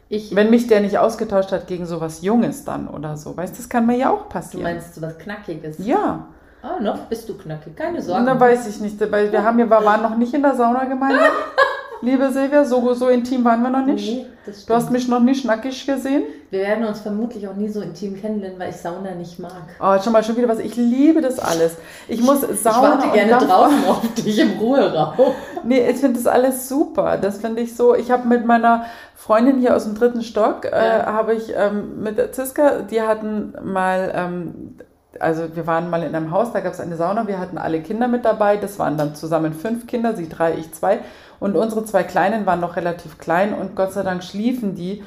Ich, 0.09 0.35
wenn 0.35 0.49
mich 0.49 0.69
der 0.69 0.81
nicht 0.81 0.97
ausgetauscht 0.97 1.51
hat 1.53 1.67
gegen 1.67 1.85
sowas 1.87 2.23
Junges 2.23 2.65
dann 2.65 2.89
oder 2.89 3.17
so, 3.17 3.37
weißt 3.37 3.53
du, 3.53 3.59
das 3.59 3.69
kann 3.69 3.85
mir 3.85 3.97
ja 3.97 4.11
auch 4.11 4.23
du 4.23 4.29
passieren. 4.29 4.63
meinst 4.63 4.95
so 4.95 5.03
was 5.03 5.19
Knackiges. 5.19 5.77
ja, 5.79 6.27
Ah, 6.63 6.81
noch 6.81 6.99
bist 7.07 7.29
du 7.29 7.37
knackig. 7.39 7.77
Keine 7.77 8.03
Sorge. 8.03 8.25
dann 8.25 8.41
weiß 8.41 8.67
ich 8.67 8.81
nicht, 8.81 9.01
weil 9.13 9.31
wir 9.31 9.45
haben 9.45 9.59
ja, 9.61 9.67
wir 9.67 9.85
waren 9.85 10.03
noch 10.03 10.17
nicht 10.17 10.35
in 10.35 10.43
der 10.43 10.57
Sauna 10.57 10.85
gemeinsam. 10.85 11.21
liebe 12.01 12.31
Silvia, 12.31 12.65
so, 12.65 12.95
so 12.95 13.09
intim 13.09 13.45
waren 13.45 13.63
wir 13.63 13.71
noch 13.71 13.85
nicht. 13.85 14.11
Nee, 14.11 14.27
Du 14.67 14.73
hast 14.75 14.91
mich 14.91 15.09
noch 15.09 15.21
nicht 15.21 15.45
nackig 15.45 15.87
gesehen. 15.87 16.23
Wir 16.51 16.61
werden 16.61 16.85
uns 16.87 17.01
vermutlich 17.01 17.47
auch 17.49 17.55
nie 17.55 17.69
so 17.69 17.83
intim 17.83 18.19
kennenlernen, 18.19 18.59
weil 18.59 18.71
ich 18.71 18.77
Sauna 18.77 19.11
nicht 19.15 19.39
mag. 19.39 19.53
Oh, 19.79 20.01
schon 20.03 20.15
mal 20.15 20.25
schon 20.25 20.37
wieder 20.39 20.49
was. 20.49 20.59
Ich 20.61 20.75
liebe 20.77 21.21
das 21.21 21.39
alles. 21.39 21.77
Ich 22.09 22.23
muss 22.23 22.41
Sauna 22.41 22.95
ich 22.99 23.05
warte 23.05 23.09
gerne 23.13 23.33
Dampf- 23.33 23.47
draußen 23.47 23.85
auf 23.89 24.15
dich 24.15 24.39
im 24.39 24.53
Ruheraum. 24.59 25.35
Nee, 25.65 25.87
ich 25.91 25.97
finde 25.99 26.17
das 26.17 26.27
alles 26.27 26.67
super. 26.69 27.19
Das 27.19 27.39
finde 27.39 27.61
ich 27.61 27.77
so. 27.77 27.95
Ich 27.95 28.11
habe 28.11 28.27
mit 28.27 28.47
meiner 28.47 28.87
Freundin 29.15 29.59
hier 29.59 29.77
aus 29.77 29.85
dem 29.85 29.95
dritten 29.95 30.23
Stock, 30.23 30.65
äh, 30.65 30.71
Ja. 30.71 31.13
habe 31.13 31.35
ich 31.35 31.53
ähm, 31.55 32.03
mit 32.03 32.17
der 32.17 32.33
Ziska, 32.33 32.81
die 32.91 33.03
hatten 33.03 33.53
mal, 33.63 34.11
ähm, 34.15 34.77
also 35.21 35.55
wir 35.57 35.67
waren 35.67 35.91
mal 35.91 36.03
in 36.05 36.15
einem 36.15 36.31
Haus, 36.31 36.53
da 36.53 36.61
gab 36.61 36.73
es 36.73 36.81
eine 36.81 36.97
Sauna, 36.97 37.27
wir 37.27 37.39
hatten 37.39 37.59
alle 37.59 37.83
Kinder 37.83 38.09
mit 38.09 38.25
dabei. 38.25 38.57
Das 38.57 38.79
waren 38.79 38.97
dann 38.97 39.15
zusammen 39.15 39.53
fünf 39.53 39.87
Kinder, 39.87 40.15
sie 40.17 40.29
drei, 40.31 40.55
ich 40.55 40.73
zwei. 40.73 41.01
Und 41.41 41.57
unsere 41.57 41.85
zwei 41.85 42.03
Kleinen 42.03 42.47
waren 42.47 42.61
noch 42.61 42.77
relativ 42.77 43.19
klein 43.19 43.55
und 43.55 43.77
Gott 43.77 43.93
sei 43.93 44.03
Dank 44.03 44.23
schliefen 44.25 44.75
die 44.75 45.03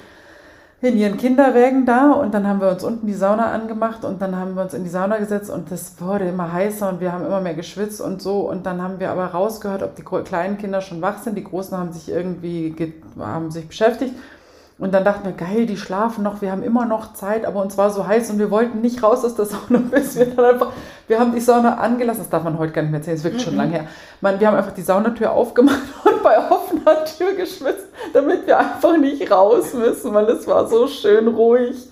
in 0.81 0.97
ihren 0.97 1.17
Kinderwägen 1.17 1.85
da. 1.85 2.11
Und 2.11 2.33
dann 2.33 2.47
haben 2.47 2.61
wir 2.61 2.69
uns 2.69 2.83
unten 2.83 3.05
die 3.05 3.13
Sauna 3.13 3.51
angemacht 3.51 4.03
und 4.03 4.21
dann 4.21 4.35
haben 4.35 4.55
wir 4.55 4.63
uns 4.63 4.73
in 4.73 4.83
die 4.83 4.89
Sauna 4.89 5.17
gesetzt 5.17 5.49
und 5.49 5.71
das 5.71 5.99
wurde 5.99 6.27
immer 6.29 6.51
heißer 6.51 6.89
und 6.89 6.99
wir 7.01 7.11
haben 7.11 7.25
immer 7.25 7.41
mehr 7.41 7.53
geschwitzt 7.53 8.01
und 8.01 8.21
so. 8.21 8.49
Und 8.49 8.65
dann 8.65 8.81
haben 8.81 8.99
wir 8.99 9.11
aber 9.11 9.25
rausgehört, 9.27 9.83
ob 9.83 9.95
die 9.95 10.03
kleinen 10.03 10.57
Kinder 10.57 10.81
schon 10.81 11.01
wach 11.01 11.19
sind, 11.19 11.37
die 11.37 11.43
großen 11.43 11.77
haben 11.77 11.93
sich 11.93 12.09
irgendwie 12.09 12.71
ge- 12.71 12.93
haben 13.19 13.51
sich 13.51 13.67
beschäftigt 13.67 14.15
und 14.81 14.95
dann 14.95 15.03
dachten 15.03 15.25
wir, 15.25 15.33
geil, 15.33 15.67
die 15.67 15.77
schlafen 15.77 16.23
noch, 16.23 16.41
wir 16.41 16.51
haben 16.51 16.63
immer 16.63 16.85
noch 16.85 17.13
Zeit, 17.13 17.45
aber 17.45 17.61
uns 17.61 17.77
war 17.77 17.91
so 17.91 18.07
heiß 18.07 18.31
und 18.31 18.39
wir 18.39 18.49
wollten 18.49 18.81
nicht 18.81 19.03
raus 19.03 19.23
aus 19.23 19.35
der 19.35 19.45
Sauna, 19.45 19.77
bis 19.91 20.17
wir 20.17 20.25
dann 20.25 20.43
einfach, 20.43 20.71
wir 21.07 21.19
haben 21.19 21.33
die 21.35 21.39
Sauna 21.39 21.77
angelassen, 21.77 22.21
das 22.21 22.29
darf 22.31 22.43
man 22.43 22.57
heute 22.57 22.73
gar 22.73 22.81
nicht 22.81 22.89
mehr 22.89 22.99
erzählen, 22.99 23.15
das 23.15 23.19
ist 23.19 23.25
wirklich 23.25 23.43
schon 23.43 23.57
lange 23.57 23.73
her. 23.73 23.87
Man, 24.21 24.39
wir 24.39 24.47
haben 24.47 24.57
einfach 24.57 24.73
die 24.73 24.81
Saunatür 24.81 25.33
aufgemacht 25.33 25.83
und 26.03 26.23
bei 26.23 26.35
offener 26.35 27.05
Tür 27.05 27.33
geschwitzt, 27.33 27.85
damit 28.11 28.47
wir 28.47 28.57
einfach 28.57 28.97
nicht 28.97 29.31
raus 29.31 29.75
müssen, 29.75 30.15
weil 30.15 30.25
es 30.29 30.47
war 30.47 30.67
so 30.67 30.87
schön 30.87 31.27
ruhig. 31.27 31.87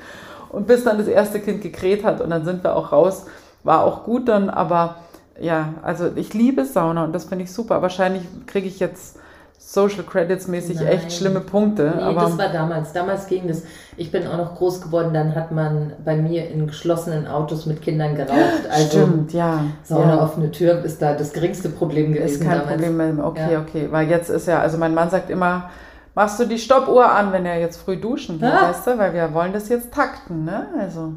Und 0.50 0.66
bis 0.66 0.84
dann 0.84 0.98
das 0.98 1.08
erste 1.08 1.40
Kind 1.40 1.62
gekräht 1.62 2.04
hat 2.04 2.22
und 2.22 2.32
dann 2.32 2.44
sind 2.44 2.64
wir 2.64 2.76
auch 2.76 2.92
raus, 2.92 3.28
war 3.64 3.84
auch 3.84 4.04
gut 4.04 4.28
dann, 4.28 4.50
aber 4.50 4.96
ja, 5.40 5.76
also 5.84 6.10
ich 6.16 6.34
liebe 6.34 6.66
Sauna 6.66 7.04
und 7.04 7.14
das 7.14 7.26
finde 7.26 7.44
ich 7.44 7.54
super. 7.54 7.84
Wahrscheinlich 7.84 8.24
kriege 8.48 8.68
ich 8.68 8.80
jetzt 8.80 9.20
Social 9.62 10.04
Credits 10.04 10.48
mäßig 10.48 10.78
Nein. 10.78 10.88
echt 10.88 11.12
schlimme 11.12 11.42
Punkte, 11.42 11.94
Nee, 11.96 12.02
aber 12.02 12.22
das 12.22 12.38
war 12.38 12.48
damals. 12.48 12.94
Damals 12.94 13.28
ging 13.28 13.46
das. 13.48 13.64
Ich 13.98 14.10
bin 14.10 14.26
auch 14.26 14.38
noch 14.38 14.56
groß 14.56 14.82
geworden, 14.82 15.14
dann 15.14 15.36
hat 15.36 15.52
man 15.52 15.92
bei 16.04 16.16
mir 16.16 16.50
in 16.50 16.66
geschlossenen 16.66 17.28
Autos 17.28 17.66
mit 17.66 17.82
Kindern 17.82 18.16
geraucht. 18.16 18.66
Also 18.72 18.88
stimmt, 18.88 19.34
ja. 19.34 19.66
Sauna 19.84 20.16
ja. 20.16 20.24
offene 20.24 20.50
Tür 20.52 20.84
ist 20.86 21.02
da 21.02 21.14
das 21.14 21.34
geringste 21.34 21.68
Problem 21.70 22.14
gewesen 22.14 22.36
Ist 22.36 22.42
kein 22.42 22.52
damals. 22.60 22.70
Problem 22.70 22.98
mehr. 22.98 23.26
Okay, 23.28 23.52
Ja. 23.54 23.60
okay. 23.60 23.88
Weil 23.92 24.08
jetzt 24.10 24.30
ist 24.30 24.48
ja, 24.48 24.60
also 24.62 24.78
mein 24.78 24.94
Mann 24.94 25.10
sagt 25.10 25.30
immer, 25.30 25.70
machst 26.16 26.40
du 26.40 26.46
die 26.46 26.58
Stoppuhr 26.58 27.12
an, 27.12 27.34
wenn 27.34 27.46
er 27.46 27.60
jetzt 27.60 27.82
früh 27.82 27.98
duschen 27.98 28.40
will, 28.40 28.50
Ah. 28.50 28.70
weißt 28.70 28.88
du? 28.88 28.98
Weil 28.98 29.14
wir 29.14 29.34
wollen 29.34 29.52
das 29.52 29.68
jetzt 29.68 29.94
takten, 29.94 30.46
ne? 30.46 30.68
Also, 30.80 31.14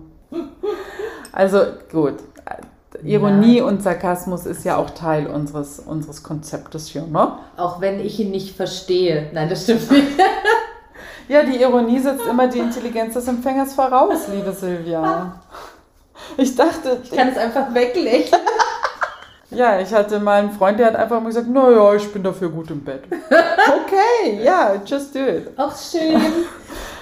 also 1.33 1.61
gut. 1.93 2.15
Ironie 3.05 3.61
und 3.61 3.83
Sarkasmus 3.83 4.47
ist 4.47 4.65
ja 4.65 4.77
auch 4.77 4.91
Teil 4.91 5.27
unseres, 5.27 5.79
unseres 5.81 6.23
Konzeptes 6.23 6.89
hier, 6.89 7.03
ne? 7.03 7.33
Auch 7.57 7.81
wenn 7.81 8.01
ich 8.01 8.21
ihn 8.21 8.31
nicht 8.31 8.57
verstehe. 8.57 9.31
Nein, 9.33 9.49
das 9.49 9.65
stimmt 9.65 9.91
nicht. 9.91 10.09
Ja, 11.29 11.45
die 11.45 11.63
Ironie 11.63 12.01
setzt 12.01 12.27
immer 12.27 12.49
die 12.49 12.59
Intelligenz 12.59 13.15
des 13.15 13.29
Empfängers 13.29 13.75
voraus, 13.75 14.29
liebe 14.31 14.53
Silvia. 14.53 15.41
Ich 16.37 16.55
dachte, 16.57 16.99
Ich 17.03 17.11
kann 17.11 17.29
es 17.29 17.39
einfach 17.39 17.73
weglächeln. 17.73 18.43
ja, 19.51 19.81
ich 19.81 19.95
hatte 19.95 20.19
mal 20.19 20.41
einen 20.41 20.51
Freund, 20.51 20.79
der 20.79 20.89
hat 20.89 20.97
einfach 20.97 21.21
mal 21.21 21.29
gesagt, 21.29 21.49
naja, 21.49 21.95
ich 21.95 22.13
bin 22.13 22.23
dafür 22.23 22.51
gut 22.51 22.71
im 22.71 22.85
Bett. 22.85 23.05
Okay, 23.13 24.43
ja, 24.43 24.75
just 24.85 25.15
do 25.15 25.21
it. 25.21 25.57
Auch 25.57 25.75
schön. 25.77 26.21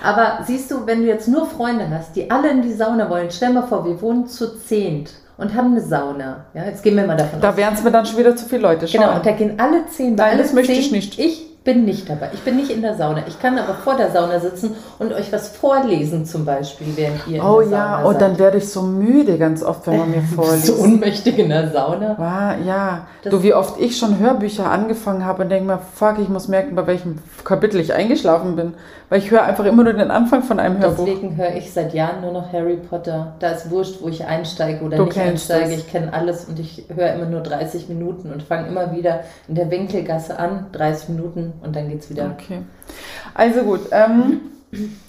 Aber 0.03 0.45
siehst 0.47 0.71
du, 0.71 0.87
wenn 0.87 1.03
du 1.03 1.09
jetzt 1.09 1.29
nur 1.29 1.47
Freunde 1.47 1.89
hast, 1.91 2.15
die 2.15 2.31
alle 2.31 2.51
in 2.51 2.63
die 2.63 2.73
Sauna 2.73 3.09
wollen, 3.09 3.31
stell 3.31 3.53
mal 3.53 3.67
vor, 3.67 3.85
wir 3.85 4.01
wohnen 4.03 4.27
zu 4.27 4.59
zehnt 4.59 5.11
und 5.41 5.55
haben 5.55 5.73
eine 5.73 5.81
Sauna. 5.81 6.45
Ja, 6.55 6.65
jetzt 6.65 6.83
gehen 6.83 6.97
wir 6.97 7.07
mal 7.07 7.17
davon 7.17 7.41
Da 7.41 7.51
aus. 7.51 7.57
wären 7.57 7.75
es 7.75 7.83
mir 7.83 7.91
dann 7.91 8.07
schon 8.07 8.19
wieder 8.19 8.37
zu 8.37 8.47
viele 8.47 8.63
Leute. 8.63 8.87
Schau 8.87 8.99
Genau, 8.99 9.11
an. 9.13 9.17
und 9.19 9.27
da 9.27 9.33
gehen 9.33 9.59
alle 9.59 9.87
zehn. 9.87 10.15
bei 10.17 10.29
Nein, 10.31 10.39
das 10.39 10.53
möchte 10.53 10.73
zehn, 10.73 10.81
ich 10.81 10.93
nicht. 10.93 11.19
Ich 11.19 11.47
bin 11.63 11.85
nicht 11.85 12.09
dabei. 12.09 12.31
Ich 12.33 12.41
bin 12.41 12.57
nicht 12.57 12.71
in 12.71 12.81
der 12.81 12.95
Sauna. 12.97 13.25
Ich 13.29 13.39
kann 13.39 13.59
aber 13.59 13.75
vor 13.75 13.95
der 13.97 14.11
Sauna 14.11 14.41
sitzen 14.41 14.75
und 14.99 15.13
euch 15.13 15.31
was 15.31 15.49
vorlesen 15.49 16.25
zum 16.25 16.45
Beispiel, 16.47 16.87
während 16.97 17.27
ihr 17.29 17.45
Oh 17.45 17.61
in 17.61 17.69
der 17.71 17.79
ja, 17.79 17.97
Sauna 17.99 18.09
und 18.09 18.21
dann 18.21 18.39
werde 18.39 18.57
ich 18.59 18.69
so 18.71 18.83
müde 18.83 19.37
ganz 19.37 19.63
oft, 19.63 19.87
wenn 19.87 19.99
man 19.99 20.11
mir 20.11 20.23
vorliest. 20.35 20.71
unmächtig 20.71 21.39
in 21.39 21.51
der 21.51 21.71
Sauna? 21.71 22.17
War, 22.19 22.57
ja, 22.59 23.07
Das- 23.23 23.31
du, 23.33 23.43
wie 23.43 23.53
oft 23.53 23.79
ich 23.79 23.99
schon 23.99 24.19
Hörbücher 24.19 24.71
angefangen 24.71 25.25
habe 25.27 25.43
und 25.43 25.51
denke 25.51 25.67
mir, 25.67 25.79
fuck, 25.95 26.19
ich 26.19 26.29
muss 26.31 26.49
merken, 26.49 26.75
bei 26.75 26.87
welchem 26.87 27.19
Kapitel 27.45 27.79
ich 27.81 27.93
eingeschlafen 27.93 28.57
bin. 28.57 28.75
Weil 29.11 29.19
ich 29.19 29.31
höre 29.33 29.43
einfach 29.43 29.65
immer 29.65 29.83
nur 29.83 29.93
den 29.93 30.13
Anfang 30.13 30.45
von 30.45 30.61
einem 30.61 30.79
Hörbuch. 30.79 31.05
Deswegen 31.05 31.37
höre 31.37 31.57
ich 31.57 31.73
seit 31.73 31.93
Jahren 31.95 32.21
nur 32.21 32.31
noch 32.33 32.53
Harry 32.53 32.77
Potter. 32.77 33.35
Da 33.41 33.51
ist 33.51 33.69
wurscht, 33.69 33.97
wo 34.01 34.09
ich 34.09 34.25
einsteige 34.25 34.85
oder 34.85 34.97
Du 34.99 35.05
nicht 35.07 35.19
einsteige. 35.19 35.75
es. 35.75 35.81
Ich 35.81 35.91
kenne 35.91 36.13
alles 36.13 36.45
und 36.45 36.61
ich 36.61 36.85
höre 36.95 37.15
immer 37.15 37.27
nur 37.27 37.41
30 37.41 37.89
Minuten 37.89 38.33
und 38.33 38.45
fange 38.45 38.69
immer 38.69 38.93
wieder 38.95 39.25
in 39.49 39.57
der 39.57 39.69
Winkelgasse 39.69 40.39
an, 40.39 40.67
30 40.73 41.09
Minuten 41.09 41.50
und 41.63 41.75
dann 41.77 41.89
geht's 41.89 42.11
wieder. 42.11 42.35
Okay. 42.39 42.63
Also 43.35 43.61
gut. 43.63 43.81
Ähm, 43.91 44.41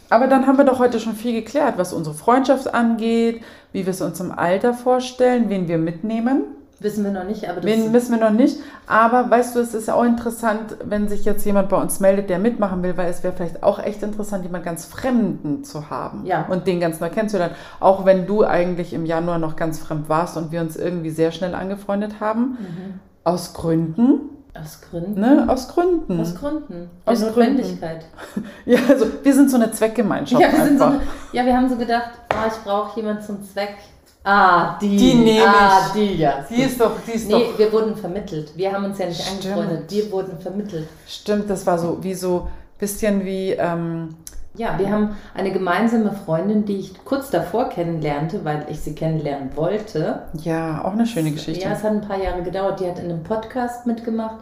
aber 0.09 0.27
dann 0.27 0.47
haben 0.47 0.57
wir 0.57 0.65
doch 0.65 0.79
heute 0.79 0.99
schon 0.99 1.13
viel 1.13 1.33
geklärt, 1.33 1.77
was 1.77 1.93
unsere 1.93 2.15
Freundschaft 2.15 2.73
angeht, 2.73 3.41
wie 3.71 3.85
wir 3.85 3.91
es 3.91 4.01
uns 4.01 4.19
im 4.19 4.31
Alter 4.31 4.73
vorstellen, 4.73 5.49
wen 5.49 5.67
wir 5.67 5.77
mitnehmen. 5.77 6.43
Wissen 6.81 7.03
wir 7.03 7.11
noch 7.11 7.25
nicht, 7.25 7.47
aber 7.47 7.61
das 7.61 7.69
Wen 7.69 7.93
wissen 7.93 8.19
wir 8.19 8.19
noch 8.19 8.35
nicht. 8.35 8.57
Aber 8.87 9.29
weißt 9.29 9.55
du, 9.55 9.59
es 9.59 9.75
ist 9.75 9.87
auch 9.91 10.03
interessant, 10.03 10.77
wenn 10.83 11.07
sich 11.09 11.25
jetzt 11.25 11.45
jemand 11.45 11.69
bei 11.69 11.79
uns 11.79 11.99
meldet, 11.99 12.31
der 12.31 12.39
mitmachen 12.39 12.81
will, 12.81 12.97
weil 12.97 13.07
es 13.07 13.23
wäre 13.23 13.35
vielleicht 13.35 13.61
auch 13.61 13.77
echt 13.77 14.01
interessant, 14.01 14.43
jemand 14.43 14.65
ganz 14.65 14.85
Fremden 14.85 15.63
zu 15.63 15.91
haben 15.91 16.25
Ja. 16.25 16.47
und 16.49 16.65
den 16.65 16.79
ganz 16.79 16.99
neu 16.99 17.09
kennenzulernen. 17.09 17.53
Auch 17.79 18.03
wenn 18.05 18.25
du 18.25 18.43
eigentlich 18.43 18.93
im 18.93 19.05
Januar 19.05 19.37
noch 19.37 19.55
ganz 19.55 19.77
fremd 19.77 20.09
warst 20.09 20.37
und 20.37 20.51
wir 20.51 20.59
uns 20.59 20.75
irgendwie 20.75 21.11
sehr 21.11 21.31
schnell 21.31 21.53
angefreundet 21.53 22.19
haben. 22.19 22.57
Mhm. 22.59 22.99
Aus 23.23 23.53
Gründen. 23.53 24.21
Aus 24.53 24.81
Gründen. 24.81 25.19
Ne? 25.19 25.45
Aus 25.47 25.67
Gründen. 25.69 26.19
Aus 26.19 26.35
Gründen. 26.35 26.89
Der 27.05 27.13
Aus 27.13 27.21
Notwendigkeit. 27.21 28.05
ja, 28.65 28.79
also 28.89 29.05
wir 29.23 29.33
sind 29.33 29.49
so 29.49 29.55
eine 29.55 29.71
Zweckgemeinschaft 29.71 30.41
Ja 30.41 30.51
wir, 30.51 30.65
sind 30.65 30.77
so, 30.77 30.85
einfach. 30.85 31.01
ja, 31.31 31.45
wir 31.45 31.55
haben 31.55 31.69
so 31.69 31.75
gedacht, 31.77 32.11
ah, 32.29 32.47
ich 32.47 32.63
brauche 32.63 32.99
jemanden 32.99 33.23
zum 33.23 33.43
Zweck. 33.43 33.75
Ah, 34.23 34.77
die. 34.79 34.97
Die 34.97 35.13
nehme 35.15 35.47
ah, 35.47 35.87
ich. 35.87 35.93
die, 35.93 36.15
ja. 36.17 36.45
die 36.47 36.61
ist 36.61 36.79
doch, 36.79 36.91
die 37.07 37.11
ist 37.13 37.27
Nee, 37.27 37.45
doch. 37.51 37.57
wir 37.57 37.71
wurden 37.71 37.95
vermittelt. 37.95 38.55
Wir 38.55 38.71
haben 38.71 38.85
uns 38.85 38.97
ja 38.99 39.07
nicht 39.07 39.21
Stimmt. 39.21 39.45
angefreundet. 39.45 39.91
Wir 39.91 40.11
wurden 40.11 40.39
vermittelt. 40.39 40.87
Stimmt, 41.07 41.49
das 41.49 41.65
war 41.65 41.79
so 41.79 41.97
wie 42.03 42.13
so 42.13 42.47
bisschen 42.77 43.25
wie. 43.25 43.51
Ähm, 43.51 44.15
Ja, 44.62 44.78
wir 44.78 44.91
haben 44.91 45.16
eine 45.34 45.51
gemeinsame 45.51 46.12
Freundin, 46.12 46.66
die 46.66 46.78
ich 46.78 47.03
kurz 47.03 47.32
davor 47.32 47.70
kennenlernte, 47.70 48.45
weil 48.45 48.66
ich 48.70 48.80
sie 48.82 48.93
kennenlernen 48.93 49.49
wollte. 49.55 50.24
ja, 50.43 50.84
auch 50.86 50.91
eine 50.93 51.07
schöne 51.07 51.32
Geschichte. 51.32 51.64
Ja, 51.66 51.72
es 51.74 51.84
hat 51.84 51.91
ein 51.91 52.01
paar 52.01 52.22
Jahre 52.22 52.43
gedauert. 52.43 52.80
Die 52.80 52.88
hat 52.88 52.99
in 52.99 53.05
einem 53.05 53.24
Podcast 53.24 53.88
mitgemacht, 53.88 54.36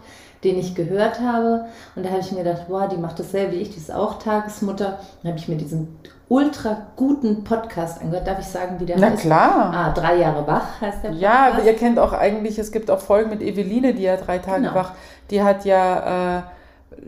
den 0.43 0.57
ich 0.59 0.75
gehört 0.75 1.21
habe. 1.21 1.65
Und 1.95 2.05
da 2.05 2.09
habe 2.09 2.19
ich 2.19 2.31
mir 2.33 2.43
gedacht, 2.43 2.63
wow, 2.67 2.87
die 2.89 2.97
macht 2.97 3.17
dasselbe 3.17 3.53
wie 3.53 3.57
ich, 3.61 3.69
die 3.71 3.77
ist 3.77 3.93
auch 3.93 4.19
Tagesmutter. 4.19 4.99
Dann 5.23 5.31
habe 5.31 5.39
ich 5.39 5.47
mir 5.47 5.55
diesen 5.55 5.97
ultra 6.27 6.87
guten 6.97 7.43
Podcast 7.45 8.01
angehört. 8.01 8.27
Darf 8.27 8.39
ich 8.39 8.45
sagen, 8.47 8.75
wie 8.79 8.85
der 8.85 8.97
Na 8.99 9.07
heißt? 9.11 9.21
klar. 9.21 9.71
Ah, 9.73 9.91
drei 9.93 10.17
Jahre 10.17 10.45
wach 10.45 10.81
heißt 10.81 11.03
der 11.03 11.11
Ja, 11.13 11.45
Podcast. 11.45 11.65
ihr 11.67 11.75
kennt 11.75 11.97
auch 11.97 12.11
eigentlich, 12.13 12.59
es 12.59 12.71
gibt 12.71 12.91
auch 12.91 12.99
Folgen 12.99 13.29
mit 13.29 13.41
Eveline, 13.41 13.93
die 13.93 14.03
ja 14.03 14.17
drei 14.17 14.37
Tage 14.39 14.63
Genau. 14.63 14.75
wach, 14.75 14.91
die 15.31 15.41
hat 15.41 15.63
ja 15.65 16.39
äh, 16.39 16.41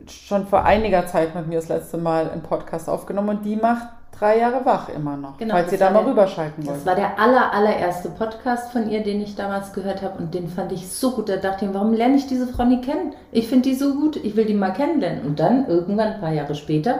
schon 0.09 0.47
vor 0.47 0.63
einiger 0.65 1.05
Zeit 1.07 1.35
mit 1.35 1.47
mir 1.47 1.55
das 1.59 1.69
letzte 1.69 1.97
Mal 1.97 2.29
einen 2.29 2.41
Podcast 2.41 2.89
aufgenommen 2.89 3.29
und 3.29 3.43
die 3.45 3.55
macht 3.55 3.87
drei 4.17 4.37
Jahre 4.39 4.63
wach 4.65 4.89
immer 4.89 5.17
noch, 5.17 5.37
Genau, 5.37 5.53
falls 5.55 5.65
das 5.65 5.73
ihr 5.73 5.79
da 5.79 5.89
mal 5.89 6.03
der- 6.03 6.11
rüberschalten 6.11 6.63
Das 6.63 6.73
wollt. 6.75 6.85
war 6.85 6.95
der 6.95 7.19
aller, 7.19 7.51
allererste 7.53 8.09
Podcast 8.09 8.71
von 8.71 8.89
ihr, 8.89 9.01
den 9.03 9.21
ich 9.21 9.35
damals 9.35 9.73
gehört 9.73 10.01
habe 10.03 10.19
und 10.19 10.33
den 10.33 10.47
fand 10.47 10.71
ich 10.71 10.87
so 10.91 11.11
gut. 11.11 11.27
Da 11.29 11.37
dachte 11.37 11.65
ich, 11.65 11.73
warum 11.73 11.93
lerne 11.93 12.15
ich 12.17 12.27
diese 12.27 12.45
Frau 12.47 12.65
nie 12.65 12.81
kennen? 12.81 13.13
Ich 13.31 13.47
finde 13.47 13.69
die 13.69 13.75
so 13.75 13.93
gut, 13.95 14.17
ich 14.17 14.35
will 14.35 14.45
die 14.45 14.53
mal 14.53 14.71
kennenlernen. 14.73 15.23
Und 15.25 15.39
dann, 15.39 15.65
irgendwann, 15.67 16.13
ein 16.13 16.19
paar 16.19 16.31
Jahre 16.33 16.53
später, 16.53 16.99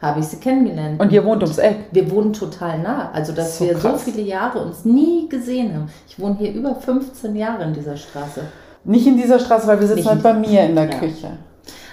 habe 0.00 0.20
ich 0.20 0.26
sie 0.26 0.36
kennengelernt. 0.38 1.00
Und 1.00 1.10
ihr 1.12 1.24
wohnt 1.24 1.42
ums 1.42 1.58
Eck. 1.58 1.76
Wir 1.90 2.08
wohnen 2.10 2.32
total 2.32 2.78
nah, 2.78 3.10
also 3.12 3.32
dass 3.32 3.58
So 3.58 3.64
wir 3.66 3.76
so 3.76 3.88
krass. 3.88 4.04
viele 4.04 4.22
Jahre 4.22 4.60
uns 4.60 4.84
nie 4.84 5.28
gesehen 5.28 5.74
haben. 5.74 5.90
Ich 6.08 6.18
wohne 6.20 6.36
hier 6.38 6.52
über 6.52 6.74
15 6.76 7.34
Jahre 7.36 7.64
in 7.64 7.74
dieser 7.74 7.96
Straße. 7.96 8.42
Nicht 8.84 9.06
in 9.06 9.16
dieser 9.16 9.38
Straße, 9.40 9.66
weil 9.66 9.80
wir 9.80 9.86
sitzen 9.88 9.98
Nicht 10.00 10.08
halt 10.08 10.22
bei 10.22 10.32
mir 10.34 10.62
in 10.64 10.74
der 10.76 10.88
Ja. 10.88 10.98
Küche. 10.98 11.30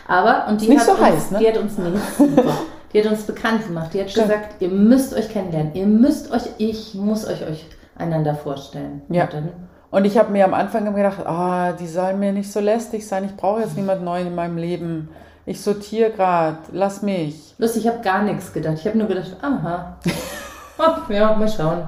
Aber, 0.07 0.47
und 0.47 0.61
die, 0.61 0.69
nicht 0.69 0.79
hat, 0.79 0.85
so 0.85 0.91
uns, 0.93 1.01
heiß, 1.01 1.31
ne? 1.31 1.39
die 1.39 1.47
hat 1.47 1.57
uns 1.57 1.77
nicht. 1.77 1.97
Die 2.93 3.03
hat 3.03 3.11
uns 3.11 3.23
bekannt 3.23 3.67
gemacht. 3.67 3.93
Die 3.93 3.99
hat 3.99 4.09
Stimmt. 4.09 4.27
gesagt, 4.29 4.55
ihr 4.61 4.69
müsst 4.69 5.13
euch 5.13 5.29
kennenlernen. 5.29 5.75
Ihr 5.75 5.85
müsst 5.85 6.31
euch, 6.31 6.43
ich 6.57 6.95
muss 6.95 7.27
euch, 7.27 7.45
euch 7.45 7.65
einander 7.97 8.33
vorstellen. 8.33 9.01
Ja. 9.09 9.25
Und 9.25 9.33
dann, 9.33 9.49
Und 9.91 10.05
ich 10.05 10.17
habe 10.17 10.31
mir 10.31 10.45
am 10.45 10.53
Anfang 10.53 10.95
gedacht, 10.95 11.25
ah, 11.25 11.73
die 11.73 11.87
soll 11.87 12.13
mir 12.13 12.31
nicht 12.31 12.51
so 12.51 12.59
lästig 12.59 13.05
sein, 13.05 13.25
ich 13.25 13.35
brauche 13.35 13.61
jetzt 13.61 13.75
niemand 13.75 14.03
Neuen 14.03 14.27
in 14.27 14.35
meinem 14.35 14.57
Leben. 14.57 15.09
Ich 15.45 15.61
sortiere 15.61 16.11
gerade, 16.11 16.57
lass 16.71 17.01
mich. 17.01 17.55
lustig, 17.57 17.85
ich 17.85 17.91
habe 17.91 18.01
gar 18.01 18.21
nichts 18.23 18.51
gedacht. 18.53 18.75
Ich 18.79 18.87
habe 18.87 18.97
nur 18.97 19.07
gedacht, 19.07 19.35
aha. 19.41 19.97
Ja, 21.09 21.33
mal 21.35 21.47
schauen. 21.47 21.83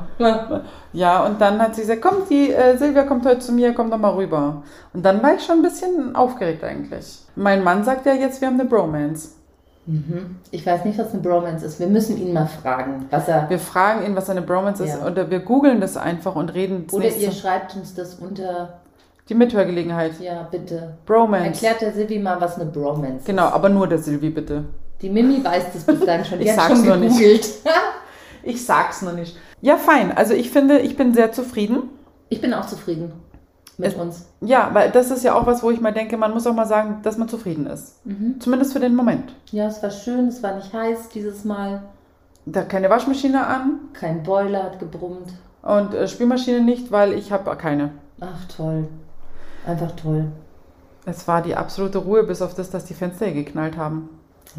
Ja. 0.94 1.26
Und 1.26 1.40
dann 1.40 1.62
hat 1.62 1.76
sie 1.76 1.82
gesagt, 1.82 2.02
komm, 2.02 2.24
die 2.30 2.52
äh, 2.52 2.78
Silvia 2.78 3.04
kommt 3.04 3.26
heute 3.26 3.40
zu 3.40 3.52
mir, 3.52 3.74
komm 3.74 3.92
doch 3.92 3.98
mal 3.98 4.14
rüber. 4.14 4.64
Und 4.94 5.04
dann 5.06 5.22
war 5.22 5.36
ich 5.36 5.44
schon 5.44 5.58
ein 5.58 5.62
bisschen 5.62 6.16
aufgeregt 6.16 6.64
eigentlich. 6.64 7.20
Mein 7.36 7.64
Mann 7.64 7.84
sagt 7.84 8.06
ja 8.06 8.14
jetzt, 8.14 8.42
wir 8.42 8.48
haben 8.48 8.60
eine 8.60 8.68
Bromance. 8.70 9.30
Mhm. 9.86 10.38
Ich 10.52 10.66
weiß 10.66 10.86
nicht, 10.86 11.00
was 11.00 11.14
eine 11.14 11.22
Bromance 11.22 11.66
ist. 11.66 11.80
Wir 11.80 11.88
müssen 11.88 12.18
ihn 12.18 12.34
mal 12.34 12.46
fragen, 12.48 13.06
was 13.10 13.28
er. 13.28 13.50
Wir 13.50 13.60
fragen 13.60 14.06
ihn, 14.06 14.16
was 14.16 14.30
eine 14.30 14.42
Bromance 14.42 14.84
ist, 14.84 15.00
Ja. 15.00 15.08
oder 15.08 15.30
wir 15.32 15.40
googeln 15.40 15.82
das 15.82 15.98
einfach 15.98 16.36
und 16.36 16.54
reden 16.54 16.86
Oder 16.92 17.08
ihr 17.08 17.32
schreibt 17.32 17.76
uns 17.76 17.96
das 17.96 18.16
unter. 18.16 18.80
Die 19.30 19.36
Mithörgelegenheit. 19.36 20.20
Ja, 20.20 20.48
bitte. 20.50 20.96
Bromance. 21.06 21.46
Erklärt 21.46 21.82
der 21.82 21.94
Silvi 21.94 22.20
mal, 22.20 22.40
was 22.42 22.56
eine 22.56 22.66
Bromance 22.66 23.18
ist. 23.18 23.26
Genau, 23.26 23.46
aber 23.46 23.70
nur 23.70 23.88
der 23.88 24.00
Silvi, 24.00 24.30
bitte. 24.30 24.64
Die 25.02 25.10
Mimi 25.10 25.44
weiß 25.44 25.66
das 25.74 25.84
bis 25.84 26.06
dahin 26.06 26.26
schon. 26.26 26.40
Die 26.40 26.46
Ich 26.46 26.54
sag's 26.54 26.80
schon 26.80 26.86
nur 26.86 26.98
nicht. 26.98 27.20
Ich 28.44 28.66
sag's 28.66 29.02
noch 29.02 29.14
nicht. 29.14 29.38
Ja, 29.62 29.78
fein. 29.78 30.16
Also 30.16 30.34
ich 30.34 30.50
finde, 30.52 30.80
ich 30.80 30.96
bin 30.98 31.14
sehr 31.14 31.32
zufrieden. 31.32 31.84
Ich 32.30 32.42
bin 32.42 32.54
auch 32.54 32.66
zufrieden 32.66 33.12
mit 33.78 33.90
Es- 33.90 33.96
uns. 33.96 34.26
Ja, 34.42 34.70
weil 34.74 34.92
das 34.92 35.12
ist 35.12 35.24
ja 35.24 35.34
auch 35.36 35.46
was, 35.46 35.64
wo 35.64 35.72
ich 35.72 35.82
mal 35.82 35.92
denke, 35.94 36.16
man 36.18 36.34
muss 36.34 36.48
auch 36.48 36.54
mal 36.54 36.66
sagen, 36.68 37.00
dass 37.04 37.18
man 37.18 37.28
zufrieden 37.30 37.66
ist. 37.68 38.06
Mhm. 38.06 38.40
Zumindest 38.40 38.74
für 38.74 38.80
den 38.80 38.96
Moment. 38.96 39.34
Ja, 39.52 39.68
es 39.68 39.82
war 39.84 39.90
schön, 39.92 40.28
es 40.28 40.42
war 40.44 40.56
nicht 40.56 40.72
heiß 40.74 41.10
dieses 41.10 41.44
Mal. 41.46 41.84
Da 42.46 42.64
keine 42.64 42.90
Waschmaschine 42.90 43.46
an 43.46 43.80
Kein 43.94 44.24
Boiler 44.24 44.64
hat 44.64 44.80
gebrummt. 44.80 45.34
und 45.62 45.94
äh, 45.94 46.08
Spülmaschine 46.08 46.62
nicht, 46.62 46.92
weil 46.92 47.14
ich 47.14 47.32
habe 47.32 47.56
keine. 47.58 47.92
Ach, 48.22 48.46
toll. 48.56 48.88
Einfach 49.68 49.92
toll. 49.92 50.26
Es 51.06 51.28
war 51.28 51.42
die 51.42 51.56
absolute 51.56 51.98
Ruhe, 52.00 52.24
bis 52.24 52.42
auf 52.42 52.54
das, 52.54 52.70
dass 52.70 52.86
die 52.86 52.94
Fenster 52.94 53.32
geknallt 53.32 53.78
haben. 53.78 54.10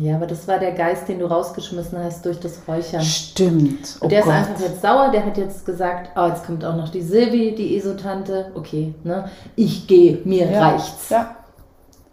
Ja, 0.00 0.16
aber 0.16 0.26
das 0.26 0.48
war 0.48 0.58
der 0.58 0.72
Geist, 0.72 1.08
den 1.08 1.18
du 1.18 1.26
rausgeschmissen 1.26 1.98
hast 2.02 2.24
durch 2.24 2.40
das 2.40 2.62
Räuchern. 2.66 3.02
Stimmt. 3.02 3.98
Oh 4.00 4.04
Und 4.04 4.12
der 4.12 4.22
Gott. 4.22 4.30
ist 4.30 4.34
einfach 4.34 4.60
jetzt 4.60 4.80
sauer, 4.80 5.10
der 5.12 5.26
hat 5.26 5.36
jetzt 5.36 5.66
gesagt, 5.66 6.10
oh, 6.16 6.26
jetzt 6.26 6.46
kommt 6.46 6.64
auch 6.64 6.74
noch 6.74 6.88
die 6.88 7.02
Silvi, 7.02 7.54
die 7.54 7.76
Esotante. 7.76 8.50
Okay, 8.54 8.94
ne? 9.04 9.26
Ich 9.56 9.86
gehe, 9.86 10.20
mir 10.24 10.50
ja. 10.50 10.70
reicht's. 10.70 11.10
Ja. 11.10 11.36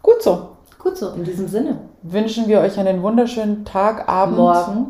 Gut 0.01 0.21
so. 0.21 0.49
Gut 0.77 0.97
so, 0.97 1.11
in 1.11 1.23
diesem 1.23 1.47
Sinne. 1.47 1.77
Wünschen 2.03 2.49
wir 2.49 2.59
euch 2.59 2.77
einen 2.77 3.01
wunderschönen 3.01 3.63
Tag, 3.63 4.09
Abend, 4.09 4.37
Morgen, 4.37 4.87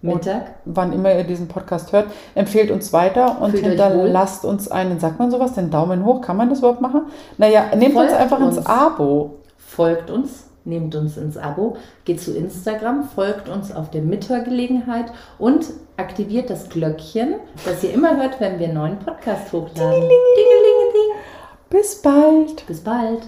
Mittag. 0.00 0.54
wann 0.64 0.92
immer 0.92 1.12
ihr 1.12 1.24
diesen 1.24 1.48
Podcast 1.48 1.92
hört. 1.92 2.06
Empfehlt 2.36 2.70
uns 2.70 2.92
weiter 2.92 3.42
und 3.42 3.50
Fühlt 3.50 3.64
hinterlasst 3.64 4.44
uns 4.44 4.70
einen, 4.70 5.00
sagt 5.00 5.18
man 5.18 5.32
sowas, 5.32 5.54
den 5.54 5.70
Daumen 5.70 6.04
hoch. 6.04 6.20
Kann 6.20 6.36
man 6.36 6.48
das 6.48 6.60
überhaupt 6.60 6.80
machen? 6.80 7.02
Naja, 7.36 7.66
nehmt 7.76 7.96
uns 7.96 8.10
Folgt 8.10 8.12
einfach 8.12 8.40
ins 8.40 8.58
uns. 8.58 8.66
Abo. 8.66 9.38
Folgt 9.56 10.10
uns, 10.10 10.44
nehmt 10.64 10.94
uns 10.94 11.16
ins 11.16 11.36
Abo, 11.36 11.76
geht 12.04 12.20
zu 12.20 12.36
Instagram, 12.36 13.04
folgt 13.04 13.48
uns 13.48 13.72
auf 13.72 13.90
der 13.90 14.02
Mithörgelegenheit 14.02 15.12
und 15.38 15.66
aktiviert 15.96 16.50
das 16.50 16.68
Glöckchen, 16.68 17.34
dass 17.64 17.82
ihr 17.84 17.92
immer 17.92 18.16
hört, 18.16 18.40
wenn 18.40 18.58
wir 18.58 18.66
einen 18.66 18.74
neuen 18.76 18.98
Podcast 18.98 19.52
hochladen. 19.52 20.08
Bis 21.70 22.02
bald. 22.02 22.66
Bis 22.66 22.80
bald. 22.80 23.22